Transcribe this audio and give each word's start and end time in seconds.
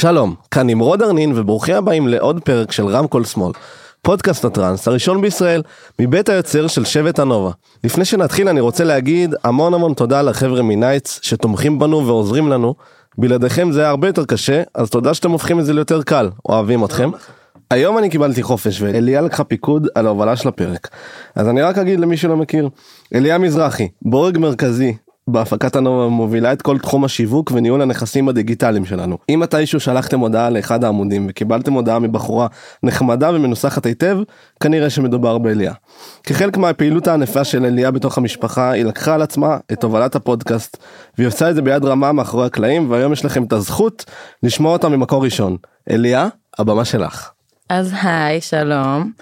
שלום, 0.00 0.34
כאן 0.50 0.66
נמרוד 0.66 1.02
ארנין 1.02 1.32
וברוכים 1.38 1.74
הבאים 1.74 2.08
לעוד 2.08 2.40
פרק 2.44 2.72
של 2.72 2.86
רמקול 2.86 3.24
שמאל. 3.24 3.52
פודקאסט 4.02 4.44
הטראנס 4.44 4.88
הראשון 4.88 5.20
בישראל 5.20 5.62
מבית 5.98 6.28
היוצר 6.28 6.66
של 6.66 6.84
שבט 6.84 7.18
הנובה. 7.18 7.50
לפני 7.84 8.04
שנתחיל 8.04 8.48
אני 8.48 8.60
רוצה 8.60 8.84
להגיד 8.84 9.34
המון 9.44 9.74
המון 9.74 9.94
תודה 9.94 10.22
לחבר'ה 10.22 10.62
מנייטס 10.62 11.20
שתומכים 11.22 11.78
בנו 11.78 12.06
ועוזרים 12.06 12.48
לנו. 12.48 12.74
בלעדיכם 13.18 13.72
זה 13.72 13.80
היה 13.80 13.90
הרבה 13.90 14.08
יותר 14.08 14.24
קשה 14.24 14.62
אז 14.74 14.90
תודה 14.90 15.14
שאתם 15.14 15.30
הופכים 15.30 15.60
את 15.60 15.64
זה 15.64 15.72
ליותר 15.72 16.02
קל 16.02 16.30
אוהבים 16.48 16.84
אתכם. 16.84 17.10
היום 17.70 17.98
אני 17.98 18.10
קיבלתי 18.10 18.42
חופש 18.42 18.82
ואליה 18.82 19.20
לקחה 19.20 19.44
פיקוד 19.44 19.86
על 19.94 20.06
ההובלה 20.06 20.36
של 20.36 20.48
הפרק. 20.48 20.88
אז 21.36 21.48
אני 21.48 21.62
רק 21.62 21.78
אגיד 21.78 22.00
למי 22.00 22.16
שלא 22.16 22.36
מכיר, 22.36 22.68
אליה 23.14 23.38
מזרחי, 23.38 23.88
בורג 24.02 24.38
מרכזי 24.38 24.94
בהפקת 25.28 25.76
הנובה 25.76 26.08
מובילה 26.08 26.52
את 26.52 26.62
כל 26.62 26.78
תחום 26.78 27.04
השיווק 27.04 27.50
וניהול 27.54 27.82
הנכסים 27.82 28.28
הדיגיטליים 28.28 28.84
שלנו. 28.84 29.18
אם 29.28 29.40
מתישהו 29.40 29.80
שלחתם 29.80 30.20
הודעה 30.20 30.50
לאחד 30.50 30.84
העמודים 30.84 31.26
וקיבלתם 31.28 31.72
הודעה 31.72 31.98
מבחורה 31.98 32.46
נחמדה 32.82 33.30
ומנוסחת 33.34 33.86
היטב, 33.86 34.18
כנראה 34.60 34.90
שמדובר 34.90 35.38
באליה. 35.38 35.72
כחלק 36.22 36.56
מהפעילות 36.56 37.08
הענפה 37.08 37.44
של 37.44 37.64
אליה 37.64 37.90
בתוך 37.90 38.18
המשפחה, 38.18 38.70
היא 38.70 38.84
לקחה 38.84 39.14
על 39.14 39.22
עצמה 39.22 39.56
את 39.72 39.84
הובלת 39.84 40.14
הפודקאסט, 40.14 40.76
והיא 41.18 41.28
עושה 41.28 41.50
את 41.50 41.54
זה 41.54 41.62
ביד 41.62 41.84
רמה 41.84 42.12
מאחורי 42.12 42.46
הקלעים, 42.46 42.90
והיום 42.90 43.12
יש 43.12 43.24
לכם 43.24 43.44
את 43.44 43.52
הזכות 43.52 44.04
לשמוע 44.42 44.72
אותה 44.72 44.88
ממקור 44.88 45.24
ראשון. 45.24 45.56
אליה, 45.90 46.28
הבמה 46.58 46.84
שלך. 46.84 47.30
אז 47.68 47.94
היי, 48.02 48.40
שלום. 48.40 49.12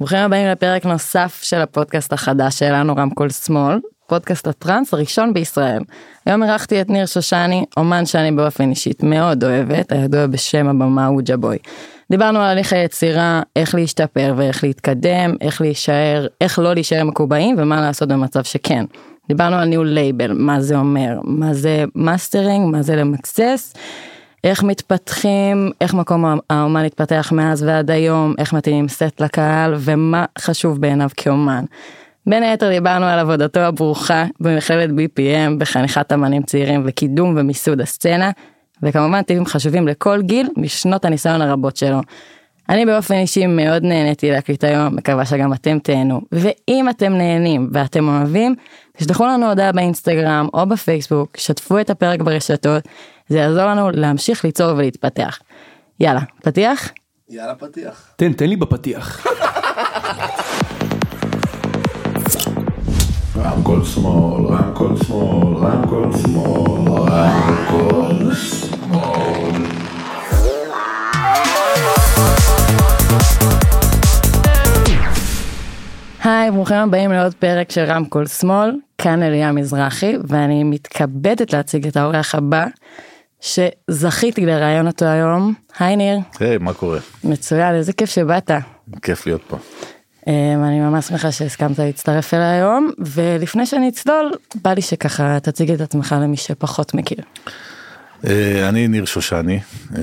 ברוכים 0.00 0.18
הבאים 0.18 0.46
לפרק 0.46 0.86
נוסף 0.86 1.40
של 1.42 1.60
הפודקאסט 1.60 2.12
החדש 2.12 2.58
שלנו, 2.58 2.96
רמקול 2.96 3.30
שמאל, 3.30 3.78
פודקאסט 4.10 4.46
הטראנס 4.46 4.94
הראשון 4.94 5.34
בישראל. 5.34 5.82
היום 6.26 6.42
אירחתי 6.42 6.80
את 6.80 6.90
ניר 6.90 7.06
שושני, 7.06 7.64
אומן 7.76 8.06
שאני 8.06 8.32
באופן 8.32 8.70
אישית 8.70 9.02
מאוד 9.02 9.44
אוהבת, 9.44 9.92
הידוע 9.92 10.26
בשם 10.26 10.68
הבמה 10.68 11.06
הוא 11.06 11.22
ג'בוי. 11.24 11.56
דיברנו 12.10 12.38
על 12.38 12.44
תהליך 12.44 12.72
היצירה, 12.72 13.42
איך 13.56 13.74
להשתפר 13.74 14.34
ואיך 14.36 14.64
להתקדם, 14.64 15.34
איך 15.40 15.60
להישאר, 15.60 16.26
איך 16.40 16.58
לא 16.58 16.74
להישאר 16.74 17.04
מקובעים 17.04 17.56
ומה 17.58 17.80
לעשות 17.80 18.08
במצב 18.08 18.44
שכן. 18.44 18.84
דיברנו 19.28 19.56
על 19.56 19.68
ניהול 19.68 19.88
לייבל, 19.88 20.32
מה 20.32 20.60
זה 20.60 20.76
אומר, 20.76 21.18
מה 21.24 21.54
זה 21.54 21.84
מאסטרינג, 21.94 22.72
מה 22.72 22.82
זה 22.82 22.96
למקסס. 22.96 23.74
איך 24.44 24.62
מתפתחים, 24.62 25.70
איך 25.80 25.94
מקום 25.94 26.24
האומן 26.50 26.84
התפתח 26.84 27.32
מאז 27.32 27.62
ועד 27.62 27.90
היום, 27.90 28.34
איך 28.38 28.52
מתאימים 28.52 28.88
סט 28.88 29.20
לקהל 29.20 29.74
ומה 29.78 30.24
חשוב 30.38 30.80
בעיניו 30.80 31.08
כאומן. 31.16 31.64
בין 32.26 32.42
היתר 32.42 32.68
דיברנו 32.70 33.06
על 33.06 33.18
עבודתו 33.18 33.60
הברוכה 33.60 34.24
במכללת 34.40 34.90
BPM 34.90 35.58
בחניכת 35.58 36.12
אמנים 36.12 36.42
צעירים 36.42 36.82
וקידום 36.86 37.34
ומיסוד 37.36 37.80
הסצנה, 37.80 38.30
וכמובן 38.82 39.22
טיפים 39.22 39.46
חשובים 39.46 39.88
לכל 39.88 40.22
גיל 40.22 40.48
משנות 40.56 41.04
הניסיון 41.04 41.42
הרבות 41.42 41.76
שלו. 41.76 42.00
אני 42.68 42.86
באופן 42.86 43.14
אישי 43.14 43.46
מאוד 43.46 43.82
נהניתי 43.82 44.30
להקליט 44.30 44.64
היום, 44.64 44.96
מקווה 44.96 45.24
שגם 45.24 45.52
אתם 45.52 45.78
תהנו. 45.78 46.20
ואם 46.32 46.88
אתם 46.90 47.12
נהנים 47.12 47.70
ואתם 47.72 48.08
אוהבים, 48.08 48.54
תשלחו 48.96 49.26
לנו 49.26 49.48
הודעה 49.48 49.72
באינסטגרם 49.72 50.48
או 50.54 50.66
בפייסבוק, 50.66 51.36
שתפו 51.36 51.80
את 51.80 51.90
הפרק 51.90 52.20
ברשתות, 52.20 52.88
זה 53.28 53.38
יעזור 53.38 53.64
לנו 53.64 53.90
להמשיך 53.90 54.44
ליצור 54.44 54.72
ולהתפתח. 54.76 55.38
יאללה, 56.00 56.20
פתיח? 56.42 56.90
יאללה 57.28 57.54
פתיח. 57.54 58.12
תן, 58.16 58.32
תן 58.32 58.46
לי 58.48 58.56
בפתיח. 58.56 59.26
רמקול 63.44 63.84
שמאל, 63.84 64.46
רמקול 64.46 64.96
שמאל, 65.04 65.56
רמקול 65.56 66.12
שמאל, 66.12 66.90
רמקול 67.10 68.34
שמאל. 68.34 69.62
היי, 76.24 76.50
ברוכים 76.50 76.76
הבאים 76.76 77.12
לעוד 77.12 77.34
פרק 77.34 77.72
של 77.72 77.80
רמקול 77.80 78.26
שמאל, 78.26 78.76
כאן 78.98 79.22
אליה 79.22 79.52
מזרחי, 79.52 80.16
ואני 80.28 80.64
מתכבדת 80.64 81.52
להציג 81.52 81.86
את 81.86 81.96
האורח 81.96 82.34
הבא, 82.34 82.66
שזכיתי 83.40 84.46
לראיון 84.46 84.86
אותו 84.86 85.04
היום. 85.04 85.54
היי 85.78 85.96
ניר, 85.96 86.18
היי, 86.40 86.58
מה 86.58 86.72
קורה? 86.72 86.98
מצוין, 87.24 87.74
איזה 87.74 87.92
כיף 87.92 88.10
שבאת. 88.10 88.50
כיף 89.02 89.26
להיות 89.26 89.42
פה. 89.48 89.56
אמ, 90.26 90.64
אני 90.64 90.80
ממש 90.80 91.06
שמחה 91.06 91.32
שהסכמת 91.32 91.78
להצטרף 91.78 92.34
אליי 92.34 92.46
היום, 92.46 92.90
ולפני 92.98 93.66
שאני 93.66 93.88
אצלול, 93.88 94.32
בא 94.62 94.72
לי 94.72 94.82
שככה 94.82 95.40
תציג 95.40 95.70
את 95.70 95.80
עצמך 95.80 96.14
למי 96.20 96.36
שפחות 96.36 96.94
מכיר. 96.94 97.18
אה, 98.26 98.68
אני 98.68 98.88
ניר 98.88 99.04
שושני, 99.04 99.60
אה, 99.96 100.02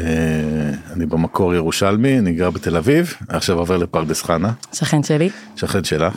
אני 0.93 1.05
במקור 1.05 1.55
ירושלמי, 1.55 2.19
אני 2.19 2.33
גר 2.33 2.49
בתל 2.49 2.77
אביב, 2.77 3.13
עכשיו 3.29 3.57
עובר 3.57 3.77
לפרדס 3.77 4.23
חנה, 4.23 4.51
שכן 4.73 5.03
שלי. 5.03 5.29
שכן 5.55 5.83
שלה. 5.83 6.09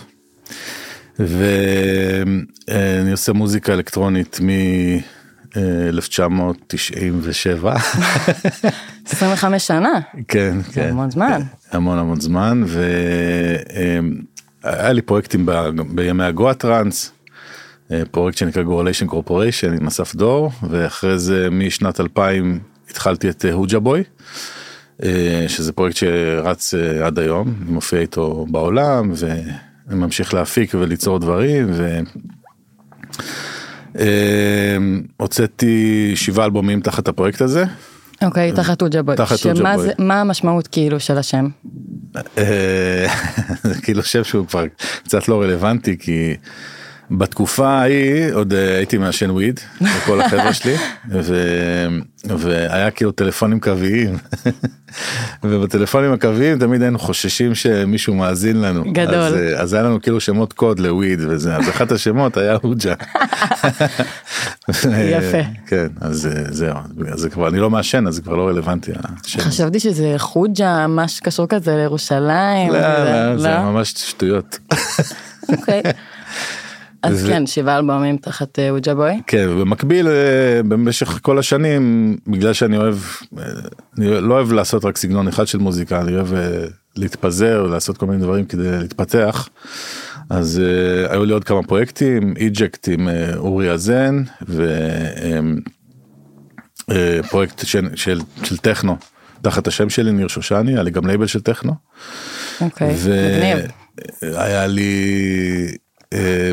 ואני 1.19 3.13
עושה 3.13 3.33
מוזיקה 3.33 3.73
אלקטרונית 3.73 4.39
מ-1997. 5.57 7.67
25 9.07 9.67
שנה, 9.67 10.01
כן, 10.29 10.57
כן. 10.73 10.89
המון 10.91 11.11
זמן. 11.11 11.41
המון 11.73 11.99
המון 11.99 12.21
זמן 12.21 12.63
והיה 14.65 14.93
לי 14.93 15.03
פרויקטים 15.03 15.47
ב- 15.47 15.71
בימי 15.95 16.25
ה 16.25 16.32
Goa 16.32 16.55
trance. 16.55 17.13
אה, 17.93 18.03
פרויקט 18.11 18.39
שנקרא 18.39 18.63
גורליישן 18.63 19.07
קורפוריישן 19.07 19.73
עם 19.73 19.87
אסף 19.87 20.15
דור 20.15 20.51
ואחרי 20.69 21.19
זה 21.19 21.49
משנת 21.51 22.01
2000 22.01 22.61
התחלתי 22.91 23.31
את 23.31 23.45
אה, 23.45 23.53
הוג'ה 23.53 23.79
בוי. 23.79 24.03
אה, 25.03 25.45
שזה 25.49 25.73
פרויקט 25.73 25.97
שרץ 25.97 26.75
אה, 26.75 27.07
עד 27.07 27.19
היום 27.19 27.55
מופיע 27.67 28.01
איתו 28.01 28.47
בעולם 28.51 29.13
וממשיך 29.89 30.35
להפיק 30.35 30.75
וליצור 30.75 31.19
דברים. 31.19 31.67
ו... 31.71 31.99
אה, 33.99 34.77
הוצאתי 35.17 36.13
שבעה 36.17 36.45
אלבומים 36.47 36.81
תחת 36.81 37.09
הפרויקט 37.09 37.41
הזה. 37.41 37.65
אוקיי, 38.25 38.53
תחת 38.53 38.83
בוי. 39.03 39.17
תחת 39.17 39.47
אוג'ה 39.47 39.57
שמה 39.57 39.77
בוי. 39.77 39.85
זה- 39.87 39.93
מה 39.99 40.21
המשמעות 40.21 40.67
כאילו 40.67 41.01
של 41.01 41.19
השם? 41.19 41.49
אה, 42.39 43.07
זה 43.63 43.83
כאילו 43.83 44.03
שם 44.03 44.25
שהוא 44.25 44.47
כבר 44.47 44.65
קצת 45.05 45.29
לא 45.29 45.43
רלוונטי 45.43 45.99
כי 45.99 46.35
בתקופה 47.11 47.69
ההיא 47.69 48.33
עוד 48.33 48.53
אה, 48.53 48.77
הייתי 48.77 48.99
מעשן 48.99 49.31
וויד 49.31 49.61
לכל 49.81 50.21
החבר'ה 50.21 50.53
שלי 50.55 50.75
ו- 51.11 51.87
והיה 52.25 52.91
כאילו 52.91 53.13
טלפונים 53.13 53.61
קוויים 53.61 54.19
ובטלפונים 55.43 56.13
הקוויים 56.13 56.59
תמיד 56.59 56.83
היינו 56.83 56.99
חוששים 56.99 57.55
שמישהו 57.55 58.15
מאזין 58.15 58.61
לנו 58.61 58.93
גדול. 58.93 59.15
אז, 59.15 59.35
אה, 59.35 59.61
אז 59.61 59.75
היה 59.75 59.83
לנו 59.83 60.03
כאילו 60.03 60.21
שמות 60.21 60.53
קוד 60.53 60.79
לוויד 60.79 61.19
וזה 61.29 61.57
אז 61.57 61.69
אחד 61.69 61.93
השמות 61.93 62.37
היה 62.37 62.57
הוג'ה. 62.63 62.95
יפה. 64.69 65.43
כן 65.69 65.87
אז 66.01 66.27
אה, 66.27 66.45
זהו 66.49 66.77
אז 67.13 67.21
זה 67.21 67.31
כבר 67.31 67.49
אני 67.49 67.59
לא 67.59 67.71
מעשן 67.71 68.07
אז 68.07 68.15
זה 68.15 68.23
כבר 68.23 68.37
לא 68.37 68.49
רלוונטי. 68.49 68.93
חשבתי 69.39 69.81
שזה 69.81 70.15
חוג'ה, 70.19 70.87
משהו 70.87 71.23
קשור 71.23 71.47
כזה 71.49 71.77
לירושלים. 71.77 72.73
לא, 72.73 72.79
לא, 72.81 73.39
זה 73.39 73.59
ממש 73.59 73.95
שטויות. 73.97 74.59
אוקיי. 75.49 75.83
אז 77.03 77.27
כן, 77.27 77.47
שבעה 77.47 77.79
אלבומים 77.79 78.17
תחת 78.17 78.59
אה, 78.59 78.71
אוג'ה 78.71 78.95
בוי. 78.95 79.21
כן, 79.27 79.47
ובמקביל 79.49 80.09
אה, 80.09 80.63
במשך 80.69 81.19
כל 81.23 81.39
השנים, 81.39 82.17
בגלל 82.27 82.53
שאני 82.53 82.77
אוהב, 82.77 82.97
אה, 83.39 83.45
אני 83.99 84.07
לא 84.21 84.35
אוהב 84.35 84.53
לעשות 84.53 84.85
רק 84.85 84.97
סגנון 84.97 85.29
אחד 85.29 85.47
של 85.47 85.59
מוזיקה, 85.59 86.01
אני 86.01 86.15
אוהב 86.15 86.35
אה, 86.35 86.65
להתפזר, 86.97 87.63
לעשות 87.63 87.97
כל 87.97 88.07
מיני 88.07 88.23
דברים 88.23 88.45
כדי 88.45 88.71
להתפתח. 88.71 89.49
אז 90.31 90.63
אה, 90.65 91.13
היו 91.13 91.25
לי 91.25 91.33
עוד 91.33 91.45
כמה 91.45 91.63
פרויקטים, 91.63 92.35
Eject 92.37 92.89
עם 92.89 93.09
אה, 93.09 93.37
אורי 93.37 93.71
אזן, 93.71 94.23
ופרויקט 96.91 97.67
של, 97.67 97.89
של, 97.95 98.21
של 98.45 98.57
טכנו, 98.57 98.97
תחת 99.43 99.67
השם 99.67 99.91
שלי, 99.91 100.13
ניר 100.13 100.29
שושני, 100.29 100.73
היה 100.73 100.83
לי 100.83 100.91
גם 100.91 101.07
לייבל 101.07 101.27
של 101.27 101.41
טכנו. 101.41 101.75
אוקיי, 102.61 102.95
מגניב. 102.95 103.71
והיה 104.23 104.67
לי, 104.67 104.93
אה, 106.13 106.51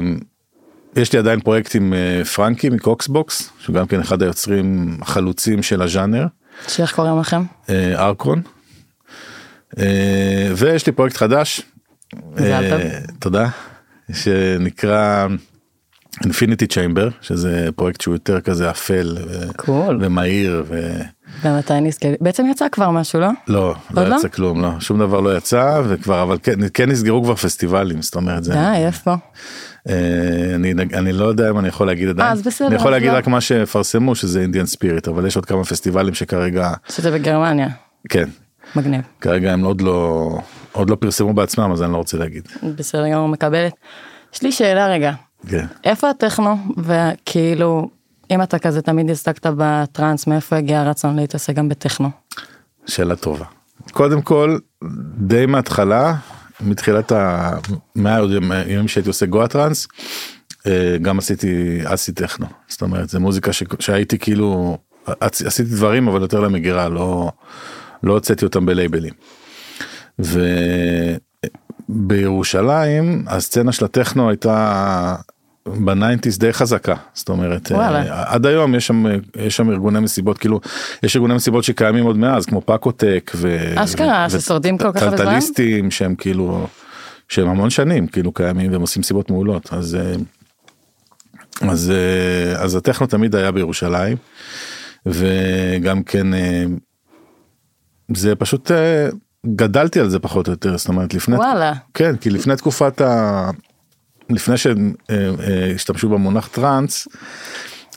יש 0.98 1.14
לי 1.14 1.20
עדיין 1.20 1.40
פרויקט 1.40 1.76
עם 1.76 1.94
אה, 1.94 2.26
פרנקי 2.26 2.70
מ 2.70 2.80
Koxbox, 2.80 3.50
שהוא 3.60 3.76
גם 3.76 3.88
כן 3.88 4.00
אחד 4.00 4.22
היוצרים 4.22 4.98
החלוצים 5.02 5.64
של 5.64 5.82
הז'אנר, 5.82 6.26
שאיך 6.68 6.96
קוראים 6.96 7.20
לכם? 7.20 7.44
אה, 7.70 8.06
ארקון. 8.06 8.42
אה, 9.80 10.52
ויש 10.58 10.86
לי 10.86 10.92
פרויקט 10.92 11.18
חדש. 11.18 11.62
תודה. 13.20 13.50
שנקרא 14.14 15.28
Infinity 16.24 16.68
Chamber 16.68 17.10
שזה 17.22 17.70
פרויקט 17.76 18.02
שהוא 18.02 18.16
יותר 18.16 18.42
כזה 18.42 18.70
אפל. 18.70 19.18
ומהיר 20.02 20.64
ו... 20.68 21.02
ומתי 21.42 21.82
נזכה? 21.82 22.08
בעצם 22.22 22.46
יצא 22.52 22.70
כבר 22.72 22.90
משהו, 22.90 23.20
לא? 23.20 23.28
לא, 23.48 23.76
לא 23.92 24.04
לא? 24.04 24.16
יצא 24.16 24.28
כלום, 24.28 24.62
לא, 24.62 24.80
שום 24.80 25.00
דבר 25.00 25.22
לא 25.22 25.38
יצא, 25.38 25.82
וכבר, 25.88 26.24
אבל 26.24 26.38
כן, 26.44 26.60
כן 26.74 26.90
נסגרו 26.90 27.24
כבר 27.24 27.36
פסטיבלים, 27.36 28.02
זאת 28.02 28.16
אומרת, 28.16 28.44
זה, 28.44 28.54
די, 28.54 28.86
איפה? 28.86 29.16
אה, 29.90 30.56
אני, 30.56 30.74
אני 30.94 31.14
לא 31.14 31.26
יודע 31.26 31.50
אם 31.50 31.60
אני 31.60 31.68
יכול 31.68 31.88
להגיד 31.88 32.10
עדיין, 32.10 32.32
אז 32.32 32.42
בסדר, 32.42 32.68
אני 32.68 32.76
יכול 32.76 32.92
להגיד 32.92 33.12
לא. 33.12 33.18
רק 33.18 33.28
מה 33.28 33.42
שפרסמו 33.42 34.16
שזה 34.16 34.42
Indian 34.42 34.66
Spirit, 34.66 35.08
אבל 35.08 35.26
יש 35.26 35.36
עוד 35.36 35.46
כמה 35.46 35.64
פסטיבלים 35.64 36.14
שכרגע, 36.14 36.74
שזה 36.90 37.12
בגרמניה. 37.12 37.70
כן, 38.10 38.30
מגניב. 38.76 39.02
כרגע 39.22 39.54
הם 39.54 39.66
עוד 39.66 39.82
לא, 39.82 40.30
עוד 40.72 40.90
לא 40.90 40.96
פרסמו 40.96 41.34
בעצמם, 41.34 41.72
אז 41.72 41.84
אני 41.84 41.92
לא 41.92 41.98
רוצה 41.98 42.18
להגיד. 42.18 42.48
בסדר 42.76 43.10
גמור, 43.12 43.28
מקבלת. 43.28 43.74
יש 44.34 44.42
לי 44.42 44.52
שאלה 44.52 44.88
רגע. 44.88 45.12
כן. 45.48 45.66
איפה 45.84 46.10
הטכנו? 46.10 46.56
וכאילו, 46.78 47.90
אם 48.32 48.42
אתה 48.42 48.60
כזה 48.60 48.82
תמיד 48.82 49.10
הסתקת 49.10 49.48
בטראנס, 49.58 50.28
מאיפה 50.28 50.56
הגיע 50.56 50.82
הרצון 50.82 51.16
להתעסק 51.16 51.54
גם 51.54 51.70
בטכנו? 51.70 52.10
שאלה 52.86 53.16
טובה. 53.16 53.46
קודם 53.92 54.22
כל, 54.22 54.58
די 55.18 55.46
מההתחלה, 55.46 56.16
מתחילת 56.62 57.12
ה... 57.12 57.52
מהימים 57.96 58.88
שהייתי 58.88 59.10
עושה 59.10 59.26
גואה 59.26 59.48
טראנס, 59.48 59.88
אה, 60.68 60.98
גם 61.02 61.18
עשיתי 61.18 61.80
אסי 61.86 62.12
טכנו. 62.12 62.46
זאת 62.68 62.82
אומרת, 62.82 63.10
זה 63.10 63.20
מוזיקה 63.20 63.54
ש... 63.54 63.64
שהייתי 63.80 64.20
כאילו, 64.20 64.78
עש- 65.08 65.42
עשיתי 65.42 65.70
דברים 65.70 66.08
אבל 66.08 66.22
יותר 66.22 66.40
למגירה, 66.40 66.90
לא, 66.90 67.32
לא 68.04 68.14
הוצאתי 68.14 68.46
אותם 68.46 68.66
בלייבלים. 68.66 69.14
ובירושלים 71.90 73.24
הסצנה 73.28 73.72
של 73.72 73.86
הטכנו 73.86 74.30
הייתה 74.30 75.16
בניינטיז 75.76 76.40
די 76.40 76.54
חזקה 76.54 76.96
זאת 77.14 77.30
אומרת 77.30 77.72
וואלה. 77.72 78.02
אה, 78.02 78.34
עד 78.34 78.46
היום 78.46 78.76
יש 78.76 78.88
שם 78.88 79.06
יש 79.36 79.58
שם 79.58 79.70
ארגוני 79.70 80.00
מסיבות 80.00 80.38
כאילו 80.38 80.60
יש 81.04 81.16
ארגוני 81.16 81.34
מסיבות 81.34 81.64
שקיימים 81.64 82.06
עוד 82.06 82.18
מאז 82.18 82.46
כמו 82.46 82.62
פקוטק 82.62 83.32
ו... 83.36 83.58
אשכרה, 83.76 84.28
ו- 84.32 84.40
ששורדים 84.40 84.78
כל 84.78 84.92
כך 84.92 85.02
הרבה 85.02 85.18
זמן? 85.18 85.26
טלטליסטים 85.26 85.92
שהם 85.92 86.16
כאילו 86.16 86.68
שהם 87.30 87.50
המון 87.50 87.70
שנים 87.70 88.08
כאילו 88.08 88.32
קיימים 88.32 88.72
והם 88.72 88.82
עושים 88.82 89.04
סיבות 89.04 89.32
מעולות 89.32 89.74
אז 89.74 89.96
אה, 89.96 90.16
אז 91.72 91.92
אה, 91.92 92.64
אז 92.64 92.76
הטכנו 92.76 93.08
תמיד 93.08 93.36
היה 93.36 93.52
בירושלים 93.52 94.18
וגם 95.06 96.04
כן 96.04 96.28
זה 98.16 98.36
פשוט 98.36 98.72
גדלתי 99.56 100.00
על 100.00 100.10
זה 100.10 100.20
פחות 100.20 100.48
או 100.48 100.52
יותר 100.52 100.78
זאת 100.78 100.88
אומרת 100.88 101.14
לפני 101.14 101.36
וואלה. 101.36 101.74
כן 101.94 102.16
כי 102.16 102.30
לפני 102.30 102.56
תקופת 102.56 103.02
ה... 103.02 103.50
לפני 104.30 104.56
שהשתמשו 104.58 106.10
במונח 106.10 106.48
טראנס 106.48 107.08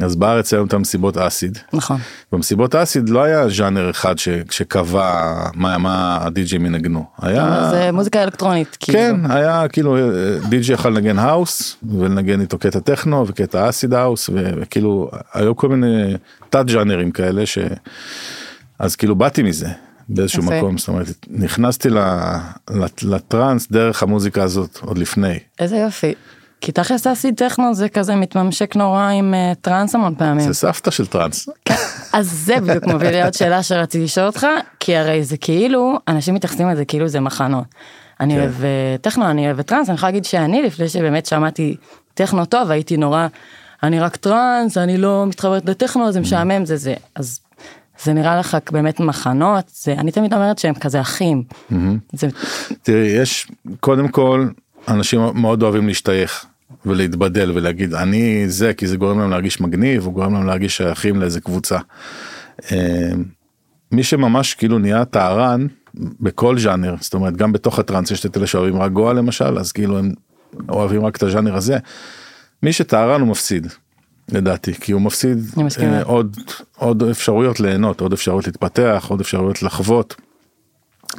אז 0.00 0.16
בארץ 0.16 0.54
היו 0.54 0.64
את 0.64 0.74
המסיבות 0.74 1.16
אסיד. 1.16 1.58
נכון. 1.72 1.98
במסיבות 2.32 2.74
אסיד 2.74 3.08
לא 3.08 3.22
היה 3.22 3.48
ז'אנר 3.48 3.90
אחד 3.90 4.18
ש, 4.18 4.28
שקבע 4.50 5.34
מה, 5.54 5.78
מה 5.78 6.18
הדי.ג'י 6.20 6.58
מנגנו. 6.58 7.04
היה... 7.22 7.68
זה 7.70 7.92
מוזיקה 7.92 8.22
אלקטרונית, 8.22 8.76
כאילו. 8.80 8.98
כן, 8.98 9.30
היה 9.30 9.68
כאילו 9.68 9.96
די.ג'י 10.48 10.72
יכול 10.72 10.92
לנגן 10.92 11.18
האוס 11.18 11.76
ולנגן 11.98 12.40
איתו 12.40 12.58
קטע 12.58 12.80
טכנו 12.80 13.24
וקטע 13.28 13.68
acid 13.68 13.94
house 13.94 14.30
וכאילו 14.32 15.10
היו 15.34 15.56
כל 15.56 15.68
מיני 15.68 16.14
תת 16.50 16.68
ז'אנרים 16.68 17.10
כאלה 17.10 17.46
ש... 17.46 17.58
אז 18.78 18.96
כאילו 18.96 19.16
באתי 19.16 19.42
מזה 19.42 19.68
באיזשהו 20.14 20.42
יפה. 20.42 20.58
מקום, 20.58 20.78
זאת 20.78 20.88
אומרת 20.88 21.06
נכנסתי 21.30 21.88
לטראנס 23.02 23.70
דרך 23.70 24.02
המוזיקה 24.02 24.42
הזאת 24.42 24.78
עוד 24.82 24.98
לפני. 24.98 25.38
איזה 25.58 25.76
יופי. 25.76 26.14
כי 26.60 26.72
תכלס 26.72 27.06
acid 27.06 27.34
techno 27.36 27.74
זה 27.74 27.88
כזה 27.88 28.14
מתממשק 28.14 28.76
נורא 28.76 29.08
עם 29.08 29.34
אה, 29.34 29.52
טראנס 29.60 29.94
המון 29.94 30.14
פעמים. 30.14 30.46
זה 30.46 30.54
סבתא 30.54 30.90
של 30.90 31.06
טראנס. 31.06 31.48
אז 32.12 32.30
זה 32.30 32.60
בדיוק 32.60 32.86
מוביל 32.86 33.14
עוד 33.24 33.34
שאלה 33.34 33.62
שרציתי 33.62 34.04
לשאול 34.04 34.26
אותך, 34.26 34.46
כי 34.80 34.96
הרי 34.96 35.24
זה 35.24 35.36
כאילו, 35.36 35.98
אנשים 36.08 36.34
מתייחסים 36.34 36.68
לזה 36.68 36.84
כאילו 36.84 37.08
זה 37.08 37.20
מחנות. 37.20 37.64
אני 38.20 38.34
כן. 38.34 38.40
אוהב 38.40 38.64
אה, 38.64 38.96
טכנו, 39.00 39.30
אני 39.30 39.46
אוהב 39.46 39.62
טראנס, 39.62 39.88
אני 39.88 39.94
יכולה 39.94 40.12
להגיד 40.12 40.24
שאני 40.24 40.62
לפני 40.62 40.88
שבאמת 40.88 41.26
שמעתי 41.26 41.76
טכנו 42.14 42.44
טוב, 42.44 42.70
הייתי 42.70 42.96
נורא, 42.96 43.26
אני 43.82 44.00
רק 44.00 44.16
טראנס, 44.16 44.78
אני 44.78 44.96
לא 44.96 45.26
מתחברת 45.26 45.68
לטכנו, 45.68 46.12
זה 46.12 46.20
משעמם, 46.20 46.64
זה 46.64 46.76
זה. 46.76 46.94
אז 47.14 47.40
זה 48.04 48.12
נראה 48.12 48.38
לך 48.38 48.56
באמת 48.72 49.00
מחנות, 49.00 49.64
זה, 49.74 49.92
אני 49.92 50.12
תמיד 50.12 50.34
אומרת 50.34 50.58
שהם 50.58 50.74
כזה 50.74 51.00
אחים. 51.00 51.42
זה, 52.12 52.28
תראי, 52.82 53.06
יש 53.06 53.46
קודם 53.80 54.08
כל 54.08 54.48
אנשים 54.88 55.20
מאוד 55.34 55.62
אוהבים 55.62 55.86
להשתייך 55.86 56.46
ולהתבדל 56.86 57.50
ולהגיד 57.54 57.94
אני 57.94 58.48
זה 58.48 58.74
כי 58.74 58.86
זה 58.86 58.96
גורם 58.96 59.20
להם 59.20 59.30
להרגיש 59.30 59.60
מגניב 59.60 60.06
או 60.06 60.12
גורם 60.12 60.34
להם 60.34 60.46
להרגיש 60.46 60.76
שייכים 60.76 61.20
לאיזה 61.20 61.40
קבוצה. 61.40 61.78
אה, 62.72 63.10
מי 63.92 64.02
שממש 64.02 64.54
כאילו 64.54 64.78
נהיה 64.78 65.04
טהרן 65.04 65.66
בכל 65.94 66.58
ז'אנר 66.58 66.94
זאת 67.00 67.14
אומרת 67.14 67.36
גם 67.36 67.52
בתוך 67.52 67.78
הטראנס 67.78 68.10
יש 68.10 68.26
את 68.26 68.36
אלה 68.36 68.46
שאוהבים 68.46 68.82
רק 68.82 68.92
גואה 68.92 69.12
למשל 69.12 69.58
אז 69.58 69.72
כאילו 69.72 69.98
הם 69.98 70.12
אוהבים 70.68 71.04
רק 71.04 71.16
את 71.16 71.22
הז'אנר 71.22 71.56
הזה. 71.56 71.78
מי 72.62 72.72
שטהרן 72.72 73.20
הוא 73.20 73.28
מפסיד 73.28 73.66
לדעתי 74.32 74.74
כי 74.74 74.92
הוא 74.92 75.02
מפסיד. 75.02 75.38
אה, 75.80 76.02
עוד 76.02 76.36
עוד 76.76 77.02
אפשרויות 77.02 77.60
ליהנות 77.60 78.00
עוד 78.00 78.12
אפשרויות 78.12 78.46
להתפתח 78.46 79.06
עוד 79.08 79.20
אפשרויות 79.20 79.62
לחוות. 79.62 80.16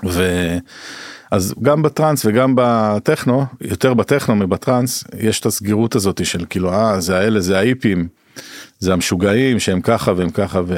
ואז 0.04 1.54
גם 1.62 1.82
בטראנס 1.82 2.26
וגם 2.26 2.54
בטכנו 2.58 3.46
יותר 3.62 3.94
בטכנו 3.94 4.36
מבטראנס 4.36 5.04
יש 5.20 5.40
את 5.40 5.46
הסגירות 5.46 5.96
הזאת 5.96 6.26
של 6.26 6.46
כאילו 6.50 6.74
אה 6.74 7.00
זה 7.00 7.18
האלה 7.18 7.40
זה 7.40 7.60
האיפים 7.60 8.08
זה 8.80 8.94
המשוגעים 8.94 9.60
שהם 9.60 9.82
ככה 9.82 10.14
והם 10.18 10.30
ככה 10.30 10.62
ו... 10.68 10.78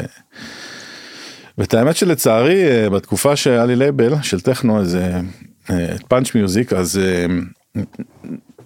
ואת 1.57 1.73
האמת 1.73 1.95
שלצערי 1.95 2.63
אה, 2.63 2.89
בתקופה 2.89 3.35
שהיה 3.35 3.65
לי 3.65 3.75
לייבל 3.75 4.13
של 4.21 4.41
טכנו 4.41 4.79
איזה 4.79 5.19
פאנץ' 6.07 6.35
מיוזיק 6.35 6.73
אז 6.73 6.97
אה, 6.99 7.25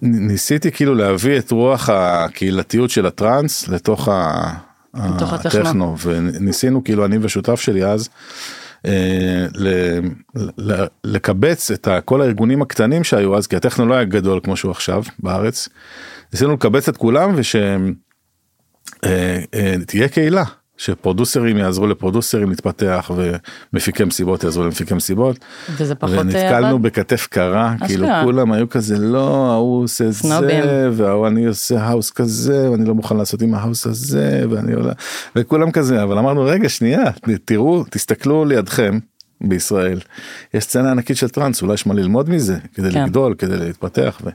ניסיתי 0.02 0.70
כאילו 0.72 0.94
להביא 0.94 1.38
את 1.38 1.50
רוח 1.50 1.88
הקהילתיות 1.92 2.90
של 2.90 3.06
הטראנס 3.06 3.68
לתוך 3.68 4.08
ה- 4.08 4.52
לתוך 4.94 5.32
הטכנו. 5.32 5.96
וניסינו 6.02 6.84
כאילו 6.84 7.04
אני 7.04 7.18
ושותף 7.22 7.60
שלי 7.60 7.84
אז 7.84 8.08
אה, 8.86 9.46
ל- 9.54 9.98
ל- 10.58 10.86
לקבץ 11.04 11.70
את 11.70 11.88
ה- 11.88 12.00
כל 12.00 12.20
הארגונים 12.22 12.62
הקטנים 12.62 13.04
שהיו 13.04 13.36
אז 13.36 13.46
כי 13.46 13.56
הטכנו 13.56 13.86
לא 13.86 13.94
היה 13.94 14.04
גדול 14.04 14.40
כמו 14.44 14.56
שהוא 14.56 14.70
עכשיו 14.70 15.02
בארץ. 15.18 15.68
ניסינו 16.32 16.52
לקבץ 16.54 16.88
את 16.88 16.96
כולם 16.96 17.34
ושתהיה 17.36 17.88
קהילה 20.12 20.44
שפרודוסרים 20.78 21.56
יעזרו 21.56 21.86
לפרודוסרים 21.86 22.50
להתפתח 22.50 23.10
ומפיקי 23.72 24.04
מסיבות 24.04 24.44
יעזרו 24.44 24.64
למפיקי 24.64 24.94
מסיבות. 24.94 25.38
וזה 25.76 25.94
פחות 25.94 26.18
ונתקלנו 26.18 26.66
עבד? 26.66 26.82
בכתף 26.82 27.26
קרה 27.30 27.74
כאילו 27.86 28.04
אשכרה. 28.04 28.24
כולם 28.24 28.52
היו 28.52 28.68
כזה 28.68 28.98
לא 28.98 29.52
ההוא 29.52 29.84
עושה 29.84 30.12
סנובים. 30.12 30.62
זה 30.62 30.88
וההוא 30.92 31.26
אני 31.26 31.46
עושה 31.46 31.80
האוס 31.80 32.10
כזה 32.10 32.70
ואני 32.70 32.84
לא 32.84 32.94
מוכן 32.94 33.16
לעשות 33.16 33.42
עם 33.42 33.54
ההאוס 33.54 33.86
הזה 33.86 34.44
ואני 34.50 34.72
עולה 34.72 34.92
וכולם 35.36 35.70
כזה 35.70 36.02
אבל 36.02 36.18
אמרנו 36.18 36.44
רגע 36.44 36.68
שנייה 36.68 37.04
תראו 37.44 37.84
תסתכלו 37.90 38.44
לידכם 38.44 38.98
בישראל 39.40 40.00
יש 40.54 40.64
סצנה 40.64 40.90
ענקית 40.90 41.16
של 41.16 41.28
טראנס 41.28 41.62
אולי 41.62 41.74
יש 41.74 41.86
מה 41.86 41.94
ללמוד 41.94 42.30
מזה 42.30 42.56
כדי 42.74 42.90
כן. 42.90 43.04
לגדול 43.04 43.34
כדי 43.34 43.56
להתפתח 43.56 44.20
ו- 44.24 44.30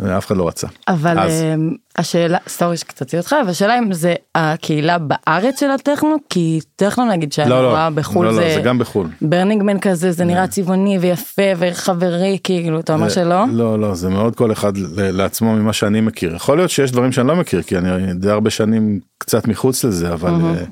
ואף 0.00 0.26
אחד 0.26 0.36
לא 0.36 0.48
רצה. 0.48 0.66
אבל 0.88 1.18
אז. 1.18 1.42
אמ, 1.42 1.74
השאלה, 1.96 2.38
sorry 2.48 2.76
שקטעתי 2.76 3.14
אותך, 3.14 3.36
והשאלה 3.46 3.78
אם 3.78 3.92
זה 3.92 4.14
הקהילה 4.34 4.98
בארץ 4.98 5.60
של 5.60 5.70
הטכנו, 5.70 6.16
כי 6.30 6.60
טכנו 6.76 7.04
נגיד 7.04 7.32
שאני 7.32 7.50
לא, 7.50 7.62
לא, 7.62 7.90
בחו"ל 7.94 8.26
לא, 8.26 8.32
לא, 8.32 8.36
זה, 8.36 8.54
זה 8.54 8.60
גם 8.60 8.78
בחו"ל. 8.78 9.08
Burning 9.22 9.61
Man 9.61 9.78
כזה, 9.80 10.12
זה 10.12 10.24
נראה 10.24 10.46
צבעוני 10.46 10.98
ויפה 10.98 11.42
וחברי, 11.56 12.38
כאילו, 12.44 12.80
אתה 12.80 12.94
אומר 12.94 13.08
שלא? 13.08 13.44
לא 13.52 13.78
לא 13.78 13.94
זה 13.94 14.08
מאוד 14.08 14.36
כל 14.36 14.52
אחד 14.52 14.72
לעצמו 14.96 15.54
ממה 15.54 15.72
שאני 15.72 16.00
מכיר 16.00 16.34
יכול 16.34 16.56
להיות 16.56 16.70
שיש 16.70 16.92
דברים 16.92 17.12
שאני 17.12 17.28
לא 17.28 17.36
מכיר 17.36 17.62
כי 17.62 17.78
אני 17.78 18.14
די 18.14 18.30
הרבה 18.30 18.50
שנים 18.50 19.00
קצת 19.18 19.48
מחוץ 19.48 19.84
לזה 19.84 20.12
אבל 20.12 20.30
אה, 20.30 20.64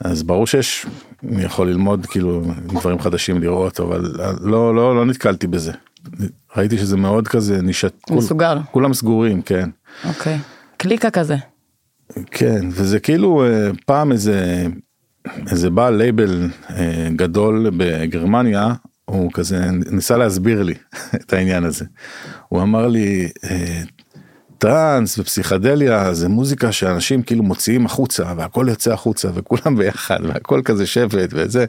אז 0.00 0.22
ברור 0.22 0.46
שיש 0.46 0.86
אני 1.32 1.42
יכול 1.42 1.68
ללמוד 1.68 2.06
כאילו 2.06 2.42
דברים 2.66 2.98
חדשים 2.98 3.40
לראות 3.40 3.80
אבל 3.80 4.20
אה, 4.20 4.32
לא 4.40 4.74
לא 4.74 4.96
לא 4.96 5.04
נתקלתי 5.04 5.46
בזה. 5.46 5.72
ראיתי 6.56 6.78
שזה 6.78 6.96
מאוד 6.96 7.28
כזה 7.28 7.62
נישת 7.62 7.92
כול- 8.00 8.16
מסוגר. 8.18 8.58
כולם 8.70 8.94
סגורים 8.94 9.42
כן 9.42 9.70
אוקיי. 10.04 10.38
קליקה 10.76 11.10
כזה. 11.10 11.36
כן 12.30 12.66
וזה 12.70 13.00
כאילו 13.00 13.44
אה, 13.44 13.70
פעם 13.86 14.12
איזה 14.12 14.66
איזה 15.50 15.70
בעל 15.70 15.94
לייבל 15.94 16.48
אה, 16.70 17.08
גדול 17.16 17.70
בגרמניה 17.76 18.74
הוא 19.04 19.30
כזה 19.32 19.60
ניסה 19.90 20.16
להסביר 20.16 20.62
לי 20.62 20.74
את 21.22 21.32
העניין 21.32 21.64
הזה. 21.64 21.84
הוא 22.48 22.62
אמר 22.62 22.88
לי 22.88 23.28
אה, 23.50 23.82
טראנס 24.58 25.18
ופסיכדליה 25.18 26.14
זה 26.14 26.28
מוזיקה 26.28 26.72
שאנשים 26.72 27.22
כאילו 27.22 27.42
מוציאים 27.42 27.86
החוצה 27.86 28.32
והכל 28.36 28.66
יוצא 28.68 28.92
החוצה 28.92 29.28
וכולם 29.34 29.76
ביחד 29.76 30.18
והכל 30.22 30.60
כזה 30.64 30.86
שבט 30.86 31.28
וזה. 31.32 31.64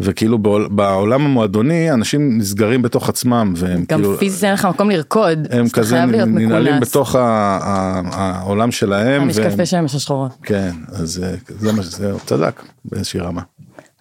וכאילו 0.00 0.38
בעול, 0.38 0.68
בעולם 0.70 1.24
המועדוני 1.24 1.92
אנשים 1.92 2.38
נסגרים 2.38 2.82
בתוך 2.82 3.08
עצמם 3.08 3.52
והם 3.56 3.78
גם 3.78 3.84
כאילו 3.86 4.16
פיזית 4.18 4.44
אין 4.44 4.52
לך 4.52 4.64
מקום 4.64 4.90
לרקוד, 4.90 5.38
הם 5.50 5.68
כזה 5.68 6.04
ננעלים. 6.04 6.80
בתוך 6.80 7.14
ה- 7.14 7.20
ה- 7.62 8.02
העולם 8.12 8.70
שלהם. 8.70 9.22
המשקפי 9.22 9.66
שמש 9.66 9.94
השחורות. 9.94 10.32
כן, 10.42 10.70
אז 10.88 11.24
אה, 11.24 11.34
זה 11.48 11.72
מה 11.72 11.82
שזה, 11.82 12.12
צדק 12.26 12.62
באיזושהי 12.84 13.20
רמה. 13.20 13.42